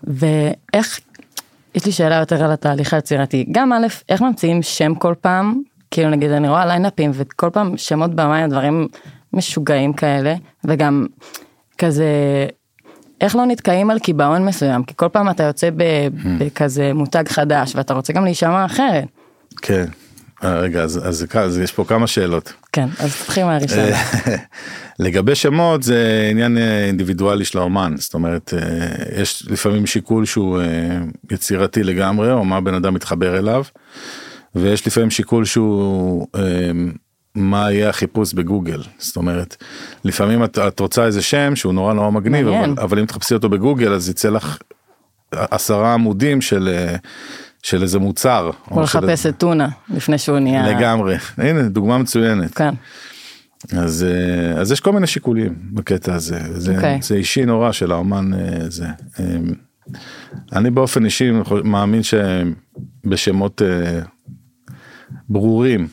ואיך, 0.04 1.00
יש 1.76 1.86
לי 1.86 1.92
שאלה 1.92 2.16
יותר 2.16 2.44
על 2.44 2.52
התהליך 2.52 2.94
היצירתי, 2.94 3.46
גם 3.52 3.74
א', 3.74 3.88
איך 4.10 4.22
ממציאים 4.22 4.62
שם 4.62 4.96
כל 4.96 5.14
פעם, 5.22 5.62
כאילו 5.92 6.10
נגיד 6.10 6.32
אני 6.32 6.50
רואה 6.50 6.66
ליינאפים 6.66 7.12
וכל 7.14 7.50
פעם 7.54 7.78
שמות 7.78 8.16
במים 8.16 8.50
דברים 8.50 8.88
משוגעים 9.34 9.94
כאלה, 9.94 10.36
וגם 10.64 11.06
כזה, 11.78 12.06
איך 13.22 13.36
לא 13.36 13.46
נתקעים 13.46 13.90
על 13.90 14.00
קיבעון 14.00 14.46
מסוים, 14.46 14.84
כי 14.84 14.94
כל 14.96 15.08
פעם 15.12 15.30
אתה 15.30 15.44
יוצא 15.44 15.70
ב- 15.70 16.08
בכזה 16.40 16.94
מותג 16.94 17.24
חדש 17.28 17.76
ואתה 17.76 17.94
רוצה 17.94 18.14
גם 18.14 18.24
להישמע 18.24 18.66
אחרת. 18.66 19.06
כן. 19.62 19.86
אה, 20.44 20.60
רגע, 20.60 20.82
אז, 20.84 21.08
אז, 21.08 21.26
אז 21.34 21.58
יש 21.58 21.72
פה 21.72 21.84
כמה 21.84 22.08
שאלות. 22.08 22.54
כן, 22.72 22.88
אז 23.00 23.22
תתחיל 23.22 23.44
מהראשון. 23.44 23.80
לגבי 25.00 25.36
שמות 25.36 25.84
זה 25.84 26.28
עניין 26.32 26.58
אה, 26.58 26.86
אינדיבידואלי 26.86 27.46
של 27.46 27.58
האומן 27.58 27.94
זאת 27.98 28.14
אומרת 28.14 28.54
אה, 28.54 29.22
יש 29.22 29.48
לפעמים 29.50 29.86
שיקול 29.86 30.26
שהוא 30.26 30.62
אה, 30.62 30.66
יצירתי 31.32 31.84
לגמרי 31.84 32.32
או 32.32 32.46
מה 32.46 32.62
בן 32.62 32.74
אדם 32.74 32.94
מתחבר 32.94 33.38
אליו. 33.38 33.64
ויש 34.56 34.88
לפעמים 34.88 35.10
שיקול 35.10 35.46
שהוא 35.46 36.28
מה 37.38 37.72
יהיה 37.72 37.90
החיפוש 37.90 38.34
בגוגל 38.34 38.82
זאת 38.98 39.16
אומרת 39.16 39.56
לפעמים 40.04 40.44
את, 40.44 40.58
את 40.58 40.80
רוצה 40.80 41.06
איזה 41.06 41.22
שם 41.22 41.56
שהוא 41.56 41.74
נורא 41.74 41.94
נורא 41.94 42.10
מגניב. 42.10 42.48
אבל, 42.48 42.74
אבל 42.82 43.00
אם 43.00 43.06
תחפשי 43.06 43.34
אותו 43.34 43.50
בגוגל 43.50 43.94
אז 43.94 44.10
יצא 44.10 44.30
לך 44.30 44.58
עשרה 45.32 45.94
עמודים 45.94 46.42
של 46.42 46.70
של 47.64 47.82
איזה 47.82 48.00
מוצר. 48.00 48.52
של- 48.70 48.82
לחפש 48.82 49.26
את 49.26 49.38
טונה 49.38 49.70
לפני 49.90 50.18
שהוא 50.18 50.40
נהיה... 50.40 50.68
לגמרי 50.68 51.18
הנה 51.38 51.62
דוגמה 51.62 51.98
מצוינת. 51.98 52.54
כן. 52.56 52.74
אז 53.78 54.06
אה, 54.10 54.62
אז 54.62 54.72
יש 54.72 54.80
כל 54.80 54.92
מיני 54.92 55.08
שיקולים 55.08 55.56
בקטע 55.74 56.14
הזה 56.14 56.40
זה, 56.60 56.76
אוקיי. 56.76 57.00
זה 57.02 57.16
אישי 57.16 57.46
נורא 57.46 57.72
של 57.72 57.92
האומן 57.92 58.34
אה, 58.34 58.70
זה. 58.70 58.86
אה, 59.20 59.26
אני 60.54 60.70
באופן 60.72 61.06
אישי 61.06 61.32
מאמין 61.64 62.02
שבשמות 62.04 63.62
אה, 63.62 64.00
ברורים 65.30 65.88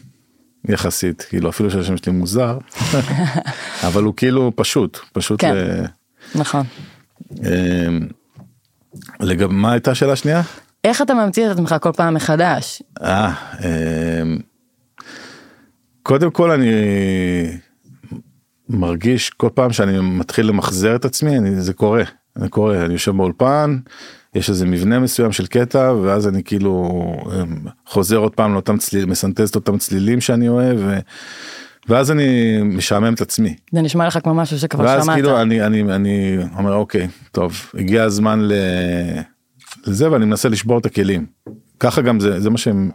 יחסית 0.68 1.22
כאילו 1.22 1.48
אפילו 1.50 1.70
שהשם 1.70 1.96
שלי 1.96 2.12
מוזר 2.12 2.58
אבל 3.86 4.02
הוא 4.02 4.14
כאילו 4.16 4.52
פשוט 4.56 4.98
פשוט 5.12 5.40
כן. 5.40 5.54
ל- 5.54 5.84
נכון. 6.34 6.66
אה, 7.44 7.88
לגב 9.20 9.50
מה 9.50 9.72
הייתה 9.72 9.90
השאלה 9.90 10.12
השנייה? 10.12 10.42
איך 10.84 11.02
אתה 11.02 11.14
ממציא 11.14 11.46
את 11.46 11.50
עצמך 11.50 11.74
כל 11.80 11.92
פעם 11.92 12.14
מחדש? 12.14 12.82
אה, 13.02 13.32
אמ, 13.60 14.38
קודם 16.02 16.30
כל 16.30 16.50
אני 16.50 16.70
מרגיש 18.68 19.30
כל 19.30 19.48
פעם 19.54 19.72
שאני 19.72 19.98
מתחיל 20.00 20.46
למחזר 20.46 20.96
את 20.96 21.04
עצמי 21.04 21.38
אני, 21.38 21.60
זה 21.60 21.72
קורה 21.72 22.02
זה 22.34 22.48
קורה 22.48 22.84
אני 22.84 22.92
יושב 22.92 23.10
באולפן 23.16 23.78
יש 24.34 24.50
איזה 24.50 24.66
מבנה 24.66 24.98
מסוים 24.98 25.32
של 25.32 25.46
קטע 25.46 25.92
ואז 26.02 26.28
אני 26.28 26.42
כאילו 26.44 26.90
אמ, 27.26 27.56
חוזר 27.86 28.16
עוד 28.16 28.34
פעם 28.34 28.52
לאותם 28.52 28.78
צלילים 28.78 29.08
מסנטז 29.10 29.48
את 29.48 29.54
אותם 29.54 29.78
צלילים 29.78 30.20
שאני 30.20 30.48
אוהב 30.48 30.76
ו, 30.80 30.98
ואז 31.88 32.10
אני 32.10 32.58
משעמם 32.62 33.14
את 33.14 33.20
עצמי. 33.20 33.56
זה 33.72 33.82
נשמע 33.82 34.06
לך 34.06 34.18
כמו 34.22 34.34
משהו 34.34 34.58
שכבר 34.58 34.84
ואז 34.84 35.04
שמעת. 35.04 35.16
כאילו 35.16 35.42
אני 35.42 35.66
אני 35.66 35.82
אני 35.94 36.36
אומר 36.58 36.74
אוקיי 36.74 37.08
טוב 37.32 37.70
הגיע 37.74 38.02
הזמן 38.02 38.40
ל... 38.40 38.52
לזה 39.86 40.10
ואני 40.10 40.24
מנסה 40.24 40.48
לשבור 40.48 40.78
את 40.78 40.86
הכלים. 40.86 41.26
ככה 41.80 42.02
גם 42.02 42.20
זה 42.20 42.40
זה 42.40 42.50
מה 42.50 42.58
שהם 42.58 42.90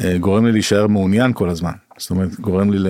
אה, 0.00 0.18
גורם 0.18 0.46
לי 0.46 0.52
להישאר 0.52 0.86
מעוניין 0.86 1.32
כל 1.32 1.48
הזמן. 1.48 1.72
זאת 1.98 2.10
אומרת 2.10 2.40
גורם 2.40 2.70
לי 2.70 2.78
ל, 2.78 2.86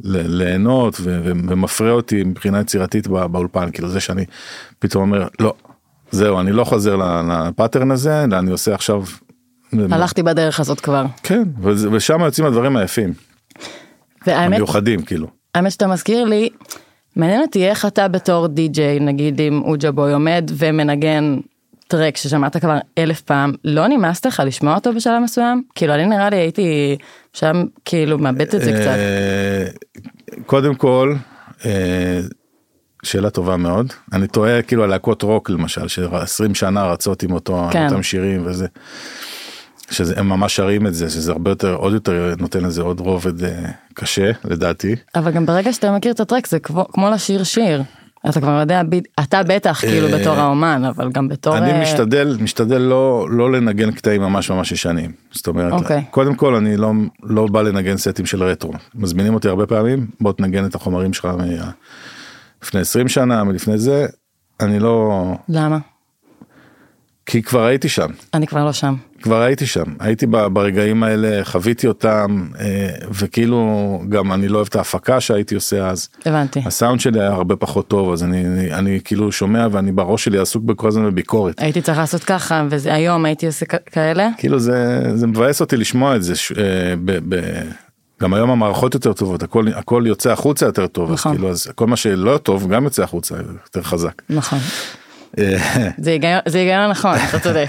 ל, 0.00 0.42
ליהנות 0.42 0.96
ו, 1.00 1.20
ו, 1.24 1.32
ומפרה 1.48 1.90
אותי 1.90 2.24
מבחינה 2.24 2.60
יצירתית 2.60 3.08
בא, 3.08 3.26
באולפן. 3.26 3.70
כאילו 3.70 3.88
זה 3.88 4.00
שאני 4.00 4.24
פתאום 4.78 5.02
אומר 5.02 5.28
לא 5.40 5.54
זהו 6.10 6.40
אני 6.40 6.52
לא 6.52 6.64
חוזר 6.64 6.96
לפאטרן 6.96 7.90
הזה 7.90 8.24
אלא 8.24 8.38
אני 8.38 8.50
עושה 8.50 8.74
עכשיו. 8.74 9.02
הלכתי 9.90 10.22
בדרך 10.22 10.60
הזאת 10.60 10.80
כבר. 10.80 11.04
כן 11.22 11.42
ושם 11.92 12.20
יוצאים 12.20 12.46
הדברים 12.46 12.76
היפים 12.76 13.12
והאמת, 14.26 14.54
המיוחדים 14.54 15.02
כאילו. 15.02 15.26
האמת 15.54 15.72
שאתה 15.72 15.86
מזכיר 15.86 16.24
לי, 16.24 16.48
מעניין 17.16 17.42
אותי 17.42 17.66
איך 17.66 17.86
אתה 17.86 18.08
בתור 18.08 18.46
די-ג'יי, 18.46 19.00
נגיד 19.00 19.40
עם 19.40 19.62
אוג'ה 19.62 19.90
בוי 19.90 20.12
עומד 20.12 20.50
ומנגן 20.56 21.36
טרק 21.88 22.16
ששמעת 22.16 22.56
כבר 22.56 22.78
אלף 22.98 23.20
פעם, 23.20 23.52
לא 23.64 23.86
נמאס 23.86 24.24
לך 24.24 24.42
לשמוע 24.46 24.74
אותו 24.74 24.92
בשלב 24.92 25.22
מסוים? 25.22 25.62
כאילו 25.74 25.94
אני 25.94 26.06
נראה 26.06 26.30
לי 26.30 26.36
הייתי 26.36 26.96
שם 27.32 27.64
כאילו 27.84 28.18
מאבדת 28.18 28.54
את 28.54 28.60
זה 28.60 28.72
קצת. 28.72 28.86
אה, 28.86 29.66
קודם 30.46 30.74
כל 30.74 31.14
אה, 31.64 32.20
שאלה 33.02 33.30
טובה 33.30 33.56
מאוד 33.56 33.92
אני 34.12 34.26
טועה 34.26 34.62
כאילו 34.62 34.84
על 34.84 34.90
להקות 34.90 35.22
רוק 35.22 35.50
למשל 35.50 35.88
ש-20 35.88 36.54
שנה 36.54 36.84
רצות 36.84 37.22
עם 37.22 37.32
אותו 37.32 37.68
כן. 37.70 37.86
אותם 37.86 38.02
שירים 38.02 38.42
וזה. 38.46 38.66
שהם 39.90 40.28
ממש 40.28 40.56
שרים 40.56 40.86
את 40.86 40.94
זה 40.94 41.10
שזה 41.10 41.32
הרבה 41.32 41.50
יותר 41.50 41.74
עוד 41.74 41.92
יותר 41.92 42.34
נותן 42.38 42.64
לזה 42.64 42.82
עוד 42.82 43.00
רובד 43.00 43.44
אה, 43.44 43.70
קשה 43.94 44.30
לדעתי. 44.44 44.96
אבל 45.14 45.30
גם 45.30 45.46
ברגע 45.46 45.72
שאתה 45.72 45.92
מכיר 45.92 46.12
את 46.12 46.20
הטרק 46.20 46.46
זה 46.46 46.58
כמו, 46.58 46.86
כמו 46.92 47.10
לשיר 47.10 47.44
שיר. 47.44 47.82
אתה 48.28 48.40
כבר 48.40 48.60
יודע, 48.60 48.82
אתה 49.20 49.42
בטח 49.42 49.80
כאילו 49.80 50.08
אה, 50.08 50.18
בתור 50.18 50.34
האומן, 50.36 50.84
אבל 50.84 51.10
גם 51.12 51.28
בתור... 51.28 51.58
אני 51.58 51.72
אה, 51.72 51.82
משתדל 51.82 52.36
משתדל 52.40 52.78
לא 52.78 53.26
לא 53.30 53.52
לנגן 53.52 53.90
קטעים 53.90 54.22
ממש 54.22 54.50
ממש 54.50 54.72
ישנים 54.72 55.12
זאת 55.32 55.46
אומרת 55.46 55.72
אוקיי. 55.72 56.02
קודם 56.10 56.34
כל 56.34 56.54
אני 56.54 56.76
לא 56.76 56.92
לא 57.22 57.46
בא 57.46 57.62
לנגן 57.62 57.96
סטים 57.96 58.26
של 58.26 58.42
רטרו 58.42 58.72
מזמינים 58.94 59.34
אותי 59.34 59.48
הרבה 59.48 59.66
פעמים 59.66 60.06
בוא 60.20 60.32
תנגן 60.32 60.64
את 60.64 60.74
החומרים 60.74 61.12
שלך 61.12 61.24
מה- 61.24 61.70
לפני 62.62 62.80
20 62.80 63.08
שנה 63.08 63.44
מלפני 63.44 63.78
זה 63.78 64.06
אני 64.60 64.78
לא 64.78 65.22
למה? 65.48 65.78
כי 67.26 67.42
כבר 67.42 67.64
הייתי 67.64 67.88
שם 67.88 68.10
אני 68.34 68.46
כבר 68.46 68.64
לא 68.64 68.72
שם. 68.72 68.94
כבר 69.22 69.42
הייתי 69.42 69.66
שם 69.66 69.84
הייתי 70.00 70.26
ברגעים 70.26 71.02
האלה 71.02 71.44
חוויתי 71.44 71.86
אותם 71.86 72.48
אה, 72.60 72.90
וכאילו 73.10 74.02
גם 74.08 74.32
אני 74.32 74.48
לא 74.48 74.56
אוהב 74.56 74.66
את 74.70 74.76
ההפקה 74.76 75.20
שהייתי 75.20 75.54
עושה 75.54 75.88
אז 75.88 76.08
הבנתי. 76.26 76.62
הסאונד 76.66 77.00
שלי 77.00 77.20
היה 77.20 77.30
הרבה 77.30 77.56
פחות 77.56 77.88
טוב 77.88 78.12
אז 78.12 78.24
אני 78.24 78.46
אני, 78.46 78.72
אני 78.72 79.00
כאילו 79.04 79.32
שומע 79.32 79.66
ואני 79.72 79.92
בראש 79.92 80.24
שלי 80.24 80.38
עסוק 80.38 80.64
בכל 80.64 80.88
הזמן 80.88 81.06
בביקורת. 81.06 81.54
הייתי 81.58 81.80
צריך 81.80 81.98
לעשות 81.98 82.24
ככה, 82.24 82.66
והיום 82.70 83.24
הייתי 83.24 83.46
עושה 83.46 83.66
כאלה. 83.66 84.28
כאילו 84.38 84.58
זה 84.58 85.02
זה 85.14 85.26
מבאס 85.26 85.60
אותי 85.60 85.76
לשמוע 85.76 86.16
את 86.16 86.22
זה 86.22 86.36
ש, 86.36 86.52
אה, 86.52 86.94
ב, 87.04 87.18
ב, 87.34 87.40
גם 88.22 88.34
היום 88.34 88.50
המערכות 88.50 88.94
יותר 88.94 89.12
טובות 89.12 89.42
הכל 89.42 89.64
הכל 89.74 90.02
יוצא 90.06 90.32
החוצה 90.32 90.66
יותר 90.66 90.86
טוב 90.86 91.12
נכון. 91.12 91.32
אז 91.32 91.36
כאילו 91.36 91.50
אז 91.50 91.68
כל 91.74 91.86
מה 91.86 91.96
שלא 91.96 92.38
טוב 92.42 92.68
גם 92.72 92.84
יוצא 92.84 93.02
החוצה 93.02 93.34
יותר 93.36 93.82
חזק. 93.82 94.22
נכון. 94.30 94.58
אה, 95.38 95.90
זה 95.98 96.10
היגיון- 96.58 96.90
נכון, 96.90 97.16
אתה 97.28 97.38
צודק. 97.44 97.68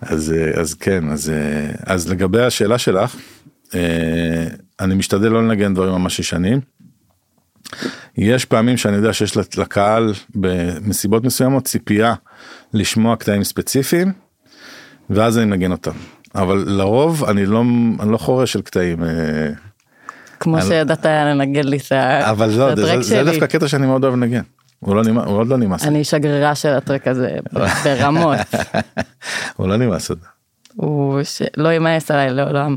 אז 0.00 0.32
אה, 0.32 0.60
אז 0.60 0.74
כן 0.74 1.10
אז 1.10 1.30
אה, 1.30 1.72
אז 1.94 2.08
לגבי 2.10 2.42
השאלה 2.42 2.78
שלך 2.78 3.16
אני 4.80 4.94
משתדל 4.94 5.28
לא 5.28 5.42
לנגן 5.48 5.74
דברים 5.74 5.92
ממש 5.92 6.18
ישנים. 6.18 6.60
יש 8.16 8.44
פעמים 8.44 8.76
שאני 8.76 8.96
יודע 8.96 9.12
שיש 9.12 9.36
לקהל 9.58 10.12
במסיבות 10.34 11.24
מסוימות 11.24 11.64
ציפייה 11.64 12.14
לשמוע 12.72 13.16
קטעים 13.16 13.44
ספציפיים 13.44 14.12
ואז 15.10 15.38
אני 15.38 15.44
מנגן 15.46 15.72
אותם 15.72 15.90
אבל 16.34 16.64
לרוב 16.66 17.24
אני 17.24 17.46
לא 17.46 17.62
אני 18.00 18.12
לא 18.12 18.18
חורש 18.18 18.52
של 18.52 18.60
קטעים 18.62 19.04
אה, 19.04 19.08
כמו 20.40 20.56
אני- 20.56 20.64
שידעת 20.66 21.06
לנגן 21.06 21.64
לי 21.68 21.76
את 21.86 21.92
ה- 21.92 22.30
אבל 22.30 22.50
את 22.50 22.56
לא 22.56 22.74
זה, 22.74 22.82
הטרק 22.82 23.00
זה 23.02 23.14
שלי. 23.16 23.24
דווקא 23.24 23.46
קטע 23.46 23.68
שאני 23.68 23.86
מאוד 23.86 24.04
אוהב 24.04 24.14
לנגן. 24.16 24.42
הוא, 24.80 24.96
לא 24.96 25.02
נמאס, 25.04 25.24
הוא 25.26 25.36
עוד 25.38 25.48
לא 25.48 25.56
נמאס, 25.56 25.84
אני 25.86 26.04
שגרירה 26.04 26.54
של 26.54 26.68
הטרק 26.68 27.08
הזה 27.08 27.36
ברמות. 27.84 28.36
הוא 29.56 29.68
לא 29.68 29.76
נמאס 29.76 30.10
עוד. 30.10 30.18
הוא 30.76 31.22
ש- 31.22 31.42
לא 31.56 31.68
יימאס 31.68 32.10
עליי 32.10 32.30
לעולם. 32.30 32.76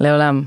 לעולם. 0.00 0.42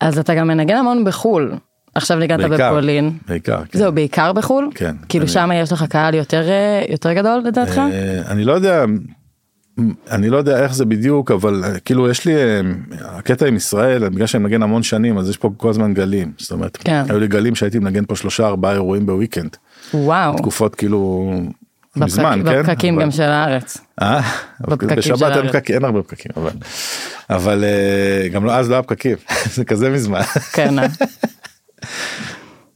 אז 0.00 0.18
אתה 0.18 0.34
גם 0.34 0.48
מנגן 0.48 0.76
המון 0.76 1.04
בחול. 1.04 1.54
עכשיו 1.94 2.18
ניגנת 2.18 2.50
בפולין. 2.50 3.18
בעיקר. 3.28 3.62
כן. 3.70 3.78
זהו, 3.78 3.92
בעיקר 3.92 4.32
בחול? 4.32 4.70
כן, 4.74 4.96
כאילו 5.08 5.24
אני- 5.24 5.32
שם 5.32 5.50
יש 5.54 5.72
לך 5.72 5.84
קהל 5.84 6.14
יותר 6.14 6.48
אה, 6.48 6.82
יותר 6.88 7.12
גדול 7.12 7.42
לדעתך? 7.46 7.78
אה, 7.78 8.22
אני 8.26 8.44
לא 8.44 8.52
יודע 8.52 8.84
אני 10.10 10.28
לא 10.30 10.36
יודע 10.36 10.62
איך 10.62 10.74
זה 10.74 10.84
בדיוק 10.84 11.30
אבל 11.30 11.62
אה, 11.64 11.78
כאילו 11.80 12.10
יש 12.10 12.24
לי 12.24 12.34
אה, 12.36 12.60
הקטע 13.00 13.46
עם 13.46 13.56
ישראל 13.56 14.08
בגלל 14.08 14.26
שאני 14.26 14.42
מנגן 14.44 14.62
המון 14.62 14.82
שנים 14.82 15.18
אז 15.18 15.28
יש 15.30 15.36
פה 15.36 15.50
כל 15.56 15.70
הזמן 15.70 15.94
גלים 15.94 16.32
זאת 16.38 16.50
אומרת 16.52 16.76
כן. 16.76 17.04
היו 17.08 17.20
לי 17.20 17.28
גלים 17.28 17.54
שהייתי 17.54 17.78
מנגן 17.78 18.04
פה 18.04 18.16
שלושה 18.16 18.46
ארבעה 18.46 18.72
אירועים 18.72 19.06
בוויקנד 19.06 19.56
וואו. 19.94 20.36
תקופות 20.36 20.74
כאילו 20.74 21.32
בפקק- 21.96 22.02
מזמן 22.04 22.42
כן 22.46 22.62
בפקקים 22.62 22.94
אבל- 22.94 23.02
גם 23.02 23.10
של 23.10 23.22
הארץ. 23.22 23.78
אה? 24.02 24.20
בשבת 24.96 25.36
אין. 25.36 25.48
פקקים 25.48 25.74
אין 25.74 25.84
הרבה 25.84 26.02
פקקים 26.02 26.32
אבל 26.36 26.50
אבל 27.30 27.64
אה, 27.64 28.28
גם 28.28 28.44
לא 28.44 28.52
אז 28.54 28.68
לא 28.70 28.74
היה 28.74 28.82
פקקים 28.82 29.16
זה 29.54 29.64
כזה 29.64 29.90
מזמן. 29.90 30.20
כן. 30.52 30.74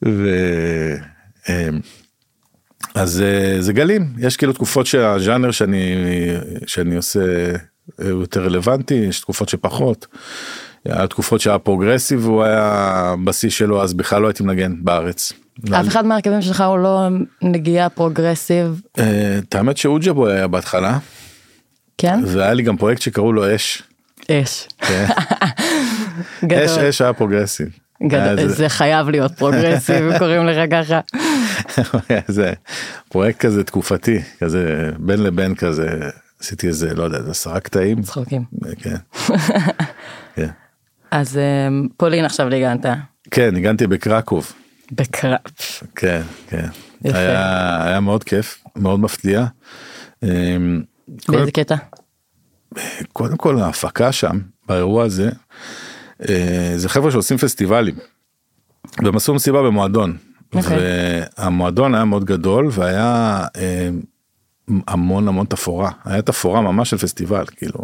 ו... 0.04 0.30
אז 2.96 3.22
אה, 3.22 3.62
זה 3.62 3.72
גלים 3.72 4.12
יש 4.18 4.36
כאילו 4.36 4.52
תקופות 4.52 4.86
שהז'אנר 4.86 5.50
שאני 5.50 5.96
שאני 6.66 6.96
עושה 6.96 7.20
אה, 7.20 8.10
הוא 8.10 8.20
יותר 8.20 8.44
רלוונטי 8.44 8.94
יש 8.94 9.20
תקופות 9.20 9.48
שפחות. 9.48 10.06
היה 10.84 11.06
תקופות 11.06 11.40
שהיה 11.40 11.58
פרוגרסיב 11.58 12.24
הוא 12.26 12.42
היה 12.42 13.14
בשיא 13.24 13.50
שלו 13.50 13.82
אז 13.82 13.94
בכלל 13.94 14.22
לא 14.22 14.26
הייתי 14.26 14.42
מנגן 14.42 14.74
בארץ 14.78 15.32
אף 15.72 15.88
אחד 15.88 16.06
מהרכבים 16.06 16.42
שלך 16.42 16.60
הוא 16.60 16.78
לא 16.78 17.08
נגיעה 17.42 17.88
פרוגרסיב, 17.88 18.80
אה, 18.98 19.38
את 19.38 19.54
האמת 19.54 19.76
שאוג'בו 19.76 20.26
היה 20.28 20.46
בהתחלה, 20.46 20.98
כן? 21.98 22.20
והיה 22.26 22.54
לי 22.54 22.62
גם 22.62 22.76
פרויקט 22.76 23.02
שקראו 23.02 23.32
לו 23.32 23.54
אש. 23.54 23.82
אש. 24.30 24.68
כן. 24.78 25.06
אש 26.66 26.78
אש 26.78 27.00
היה 27.00 27.12
פרוגרסיב. 27.12 27.68
איזה- 28.12 28.48
זה 28.48 28.68
חייב 28.68 29.08
להיות 29.08 29.32
פרוגרסיב, 29.38 30.18
קוראים 30.18 30.46
לך 30.46 30.70
ככה. 30.70 31.00
היה 32.08 32.20
איזה 32.28 32.52
פרויקט 33.08 33.40
כזה 33.40 33.64
תקופתי, 33.64 34.18
כזה 34.40 34.90
בין 34.98 35.22
לבין 35.22 35.54
כזה, 35.54 35.88
עשיתי 36.40 36.68
איזה, 36.68 36.94
לא 36.94 37.04
יודע, 37.04 37.18
עשרה 37.30 37.60
קטעים. 37.60 38.02
צחוקים. 38.02 38.44
כן. 38.78 38.96
כן. 40.36 40.48
אז 41.10 41.38
אמ, 41.38 41.88
פולין 41.96 42.24
עכשיו 42.24 42.48
ניגנת. 42.48 42.86
כן, 43.30 43.54
ניגנתי 43.54 43.86
בקרקוב. 43.86 44.52
בקרקוב. 44.92 45.38
כן, 45.96 46.22
כן. 46.48 46.66
יפה. 47.04 47.18
היה, 47.18 47.84
היה 47.86 48.00
מאוד 48.00 48.24
כיף, 48.24 48.62
מאוד 48.76 49.00
מפתיע. 49.00 49.44
אמ, 50.22 50.82
באיזה 51.28 51.50
קטע? 51.50 51.74
קודם 53.12 53.36
כל 53.36 53.58
ההפקה 53.60 54.12
שם, 54.12 54.38
באירוע 54.68 55.04
הזה, 55.04 55.30
זה 56.76 56.88
חבר'ה 56.88 57.10
שעושים 57.10 57.36
פסטיבלים. 57.36 57.94
והם 59.04 59.16
עשו 59.16 59.34
מסיבה 59.34 59.62
במועדון. 59.62 60.16
אוקיי. 60.54 60.78
והמועדון 61.38 61.94
היה 61.94 62.04
מאוד 62.04 62.24
גדול 62.24 62.68
והיה 62.70 63.44
אה, 63.56 63.88
המון 64.88 65.28
המון 65.28 65.46
תפאורה. 65.46 65.90
היה 66.04 66.22
תפאורה 66.22 66.60
ממש 66.60 66.90
של 66.90 66.96
פסטיבל, 66.96 67.44
כאילו. 67.56 67.80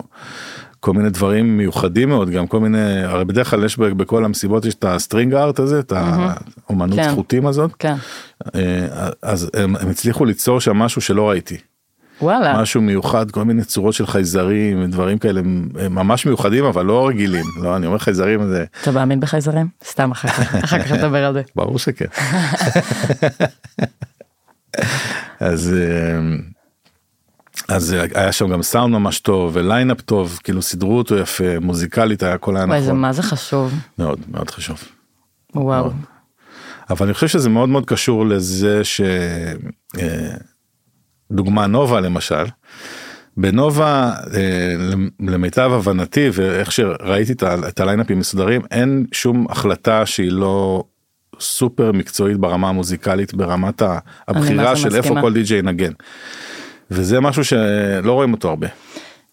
כל 0.80 0.92
מיני 0.92 1.10
דברים 1.10 1.56
מיוחדים 1.56 2.08
מאוד 2.08 2.30
גם 2.30 2.46
כל 2.46 2.60
מיני 2.60 3.04
הרי 3.04 3.24
בדרך 3.24 3.50
כלל 3.50 3.64
יש 3.64 3.78
בכל 3.78 4.24
המסיבות 4.24 4.64
יש 4.64 4.74
את 4.74 4.84
ה 4.84 4.92
string 4.92 5.34
art 5.34 5.58
הזה 5.58 5.80
את 5.80 5.92
האומנות 5.96 6.98
כן. 6.98 7.10
חוטים 7.11 7.46
הזאת 7.46 7.70
כן. 7.78 7.94
אה, 8.54 9.08
אז 9.22 9.50
הם, 9.54 9.76
הם 9.76 9.88
הצליחו 9.88 10.24
ליצור 10.24 10.60
שם 10.60 10.76
משהו 10.76 11.00
שלא 11.00 11.30
ראיתי 11.30 11.56
וואלה. 12.22 12.62
משהו 12.62 12.80
מיוחד 12.80 13.30
כל 13.30 13.44
מיני 13.44 13.64
צורות 13.64 13.94
של 13.94 14.06
חייזרים 14.06 14.86
דברים 14.86 15.18
כאלה 15.18 15.40
ממש 15.90 16.26
מיוחדים 16.26 16.64
אבל 16.64 16.84
לא 16.86 17.08
רגילים 17.08 17.44
לא 17.62 17.76
אני 17.76 17.86
אומר 17.86 17.98
חייזרים 17.98 18.48
זה 18.48 18.64
אתה 18.82 18.90
מאמין 18.90 19.20
בחייזרים? 19.20 19.68
סתם 19.84 20.10
אחר 20.10 20.28
כך, 20.28 20.54
אחר 20.64 20.82
כך 20.82 20.92
נדבר 20.92 21.24
על 21.24 21.32
זה. 21.32 21.42
ברור 21.56 21.78
שכן. 21.78 22.06
אז 25.40 25.74
אה, 25.74 26.20
אז 27.68 27.96
היה 28.14 28.32
שם 28.32 28.48
גם 28.48 28.62
סאונד 28.62 28.94
ממש 28.94 29.20
טוב 29.20 29.50
ו 29.54 29.60
line-up 29.60 30.00
טוב 30.00 30.40
כאילו 30.44 30.62
סידרו 30.62 30.98
אותו 30.98 31.16
יפה 31.18 31.58
מוזיקלית 31.60 32.22
היה 32.22 32.34
הכל 32.34 32.56
היה 32.56 32.64
וואי 32.64 32.80
זה 32.82 32.86
נכון 32.86 33.00
מה 33.00 33.12
זה 33.12 33.22
חשוב. 33.22 33.74
מאוד 33.98 34.18
מאוד 34.28 34.50
חשוב. 34.50 34.78
וואו. 35.54 35.90
אבל 36.90 37.06
אני 37.06 37.14
חושב 37.14 37.28
שזה 37.28 37.48
מאוד 37.48 37.68
מאוד 37.68 37.86
קשור 37.86 38.26
לזה 38.26 38.84
ש... 38.84 39.00
דוגמה 41.32 41.66
נובה 41.66 42.00
למשל. 42.00 42.44
בנובה 43.36 44.12
אה, 44.34 44.74
למיטב 45.20 45.70
הבנתי 45.72 46.30
ואיך 46.32 46.72
שראיתי 46.72 47.32
את 47.68 47.80
ה 47.80 47.84
line-up 47.84 48.11
ים 48.11 48.18
מסודרים 48.18 48.62
אין 48.70 49.06
שום 49.12 49.46
החלטה 49.50 50.06
שהיא 50.06 50.32
לא 50.32 50.84
סופר 51.40 51.92
מקצועית 51.92 52.36
ברמה 52.36 52.68
המוזיקלית 52.68 53.34
ברמת 53.34 53.82
הבחירה 54.28 54.76
של 54.76 54.88
איפה 54.88 54.98
משכימה 54.99 55.20
כל 55.20 55.32
די.ג'יי 55.32 55.58
ינגן. 55.58 55.92
וזה 56.90 57.20
משהו 57.20 57.44
שלא 57.44 58.12
רואים 58.12 58.32
אותו 58.32 58.48
הרבה. 58.48 58.66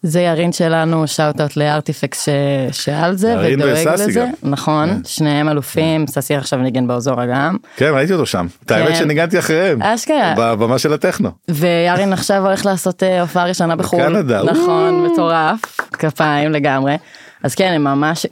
זה 0.02 0.20
ירין 0.20 0.52
שלנו 0.52 1.06
shout-out 1.06 1.56
לארטיפקס 1.56 2.28
שעל 2.72 3.16
זה 3.16 3.34
ודואג 3.38 3.88
לזה. 3.88 4.12
גם. 4.12 4.26
כן. 4.26 4.32
נכון, 4.42 5.02
שניהם 5.04 5.48
אלופים, 5.48 6.06
ססי 6.06 6.34
עכשיו 6.34 6.58
ניגן 6.58 6.86
באוזורה 6.86 7.26
גם. 7.26 7.56
כן 7.76 7.90
ראיתי 7.94 8.12
אותו 8.12 8.26
שם. 8.26 8.46
את 8.64 8.70
האמת 8.70 8.88
כן. 8.88 8.94
שניגנתי 8.94 9.38
אחריהם. 9.38 9.82
אשכרה. 9.82 10.34
בבמה 10.36 10.78
של 10.78 10.92
הטכנו. 10.92 11.30
וירין 11.50 12.12
עכשיו 12.12 12.46
הולך 12.46 12.66
לעשות 12.66 13.02
אה, 13.02 13.20
הופעה 13.20 13.44
ראשונה 13.46 13.76
בחו"ל. 13.76 14.00
בקנדה, 14.02 14.42
נכון, 14.42 15.06
מטורף, 15.06 15.60
כפיים 15.92 16.52
לגמרי. 16.52 16.96
אז 17.42 17.54
כן, 17.54 17.72
הם 17.72 17.84
ממש, 17.84 18.26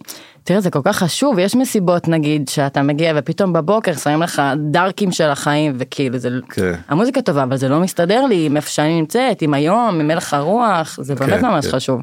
תראה 0.49 0.61
זה 0.61 0.71
כל 0.71 0.81
כך 0.85 0.97
חשוב, 0.97 1.39
יש 1.39 1.57
מסיבות 1.57 2.09
נגיד 2.09 2.49
שאתה 2.49 2.83
מגיע 2.83 3.13
ופתאום 3.17 3.53
בבוקר 3.53 3.95
שמים 3.95 4.23
לך 4.23 4.43
דארקים 4.71 5.13
של 5.13 5.25
החיים 5.25 5.75
וכאילו 5.79 6.19
זה, 6.19 6.29
כן. 6.51 6.73
המוזיקה 6.89 7.23
טובה 7.23 7.43
אבל 7.43 7.57
זה 7.57 7.69
לא 7.69 7.81
מסתדר 7.81 8.27
לי 8.27 8.47
עם 8.47 8.57
איפה 8.57 8.71
שאני 8.71 9.01
נמצאת, 9.01 9.43
עם 9.43 9.55
היום, 9.55 10.01
עם 10.01 10.11
הלך 10.11 10.35
הרוח, 10.35 10.99
זה 11.03 11.15
באמת 11.15 11.41
כן, 11.41 11.47
ממש 11.47 11.67
כן. 11.67 11.73
חשוב. 11.73 12.01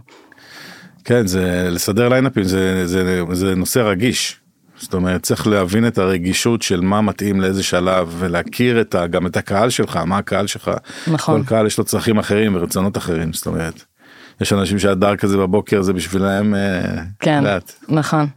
כן 1.06 1.28
זה 1.28 1.68
לסדר 1.72 2.10
ליינאפים 2.10 2.44
זה, 2.44 2.88
זה, 2.88 3.22
זה 3.32 3.56
נושא 3.56 3.80
רגיש. 3.80 4.40
זאת 4.80 4.94
אומרת 4.94 5.24
צריך 5.24 5.48
להבין 5.48 5.88
את 5.88 5.98
הרגישות 5.98 6.62
של 6.62 6.82
מה 6.82 7.02
מתאים 7.02 7.42
לאיזה 7.42 7.64
שלב 7.64 8.16
ולהכיר 8.20 8.82
את 8.82 8.96
ה, 8.96 9.08
גם 9.08 9.28
את 9.28 9.38
הקהל 9.38 9.70
שלך 9.70 9.98
מה 9.98 10.18
הקהל 10.18 10.48
שלך. 10.48 10.72
נכון. 11.08 11.44
כל 11.44 11.50
קהל 11.50 11.68
יש 11.68 11.78
לו 11.78 11.84
צרכים 11.84 12.18
אחרים 12.18 12.56
ורצונות 12.56 12.98
אחרים 12.98 13.34
זאת 13.34 13.46
אומרת. 13.46 13.84
יש 14.42 14.54
אנשים 14.54 14.80
שהדארק 14.80 15.24
הזה 15.24 15.38
בבוקר 15.38 15.82
זה 15.82 15.94
בשבילם 15.94 16.56
אה, 16.56 16.82
כן, 17.20 17.44
לאט. 17.44 17.74
נכון. 17.90 18.28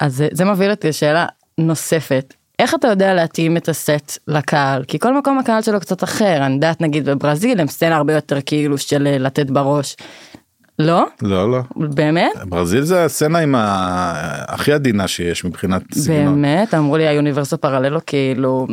אז 0.00 0.16
זה, 0.16 0.28
זה 0.32 0.44
מוביל 0.44 0.70
אותי 0.70 0.88
לשאלה 0.88 1.26
נוספת. 1.58 2.34
איך 2.58 2.74
אתה 2.74 2.88
יודע 2.88 3.14
להתאים 3.14 3.56
את 3.56 3.68
הסט 3.68 4.18
לקהל? 4.28 4.84
כי 4.84 4.98
כל 4.98 5.18
מקום 5.18 5.38
הקהל 5.38 5.62
שלו 5.62 5.80
קצת 5.80 6.04
אחר, 6.04 6.46
אני 6.46 6.54
יודעת 6.54 6.80
נגיד 6.80 7.08
בברזיל 7.08 7.60
הם 7.60 7.68
סצנה 7.68 7.96
הרבה 7.96 8.14
יותר 8.14 8.38
כאילו 8.46 8.78
של 8.78 9.06
אה, 9.06 9.18
לתת 9.18 9.50
בראש. 9.50 9.96
לא? 10.78 11.06
לא 11.22 11.50
לא. 11.50 11.60
באמת? 11.76 12.32
ברזיל 12.44 12.82
זה 12.82 13.04
הסצנה 13.04 13.38
עם 13.38 13.54
ה... 13.54 13.62
הכי 14.48 14.72
עדינה 14.72 15.08
שיש 15.08 15.44
מבחינת 15.44 15.82
סגנון. 15.94 16.42
באמת? 16.42 16.74
אמרו 16.74 16.96
לי 16.96 17.08
היוניברסו 17.08 17.58
פרללו 17.58 18.00
כאילו 18.06 18.66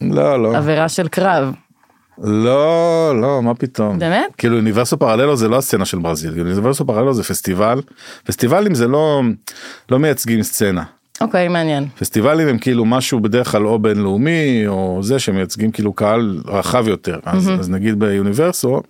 לא 0.00 0.42
לא. 0.42 0.56
עבירה 0.56 0.88
של 0.88 1.08
קרב. 1.08 1.54
לא 2.18 3.12
לא 3.20 3.42
מה 3.42 3.54
פתאום 3.54 3.98
באמת? 3.98 4.26
כאילו 4.38 4.56
אוניברסו 4.56 4.96
פרללו 4.98 5.36
זה 5.36 5.48
לא 5.48 5.58
הסצנה 5.58 5.84
של 5.84 5.98
ברזיל 5.98 6.40
אוניברסו 6.40 6.86
פרללו 6.86 7.14
זה 7.14 7.22
פסטיבל 7.22 7.80
פסטיבלים 8.24 8.74
זה 8.74 8.88
לא 8.88 9.22
לא 9.90 9.98
מייצגים 9.98 10.42
סצנה 10.42 10.82
אוקיי 11.20 11.48
מעניין. 11.48 11.88
פסטיבלים 11.98 12.48
הם 12.48 12.58
כאילו 12.58 12.84
משהו 12.84 13.20
בדרך 13.20 13.50
כלל 13.50 13.66
או 13.66 13.78
בינלאומי 13.78 14.62
או 14.66 14.98
זה 15.02 15.18
שמייצגים 15.18 15.70
כאילו 15.70 15.92
קהל 15.92 16.40
רחב 16.46 16.88
יותר 16.88 17.18
אז, 17.24 17.50
אז 17.60 17.70
נגיד 17.70 17.98
באוניברסו 17.98 18.82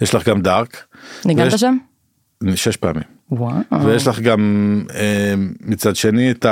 יש 0.00 0.14
לך 0.14 0.28
גם 0.28 0.40
דארק 0.40 0.84
ניגנת 1.24 1.52
ויש- 1.52 1.60
שם? 1.60 1.76
שש 2.54 2.76
פעמים 2.76 3.02
וואו. 3.30 3.54
ויש 3.84 4.06
לך 4.06 4.20
גם 4.20 4.40
אה, 4.94 5.34
מצד 5.60 5.96
שני 5.96 6.30
את 6.30 6.46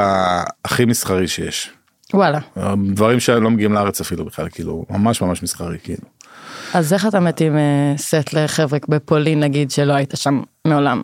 הכי 0.64 0.84
מסחרי 0.84 1.28
שיש 1.28 1.70
וואלה. 2.14 2.38
דברים 2.86 3.20
שלא 3.20 3.50
מגיעים 3.50 3.72
לארץ 3.72 4.00
אפילו 4.00 4.24
בכלל 4.24 4.48
כאילו 4.48 4.84
ממש 4.90 5.22
ממש 5.22 5.42
מסחרי 5.42 5.78
כאילו. 5.82 6.02
אז 6.74 6.92
איך 6.92 7.06
אתה 7.06 7.20
מתאים 7.20 7.56
אה, 7.56 7.94
סט 7.96 8.32
לחבר'ה 8.32 8.78
בפולין 8.88 9.40
נגיד 9.40 9.70
שלא 9.70 9.92
היית 9.92 10.12
שם 10.16 10.42
מעולם? 10.64 11.02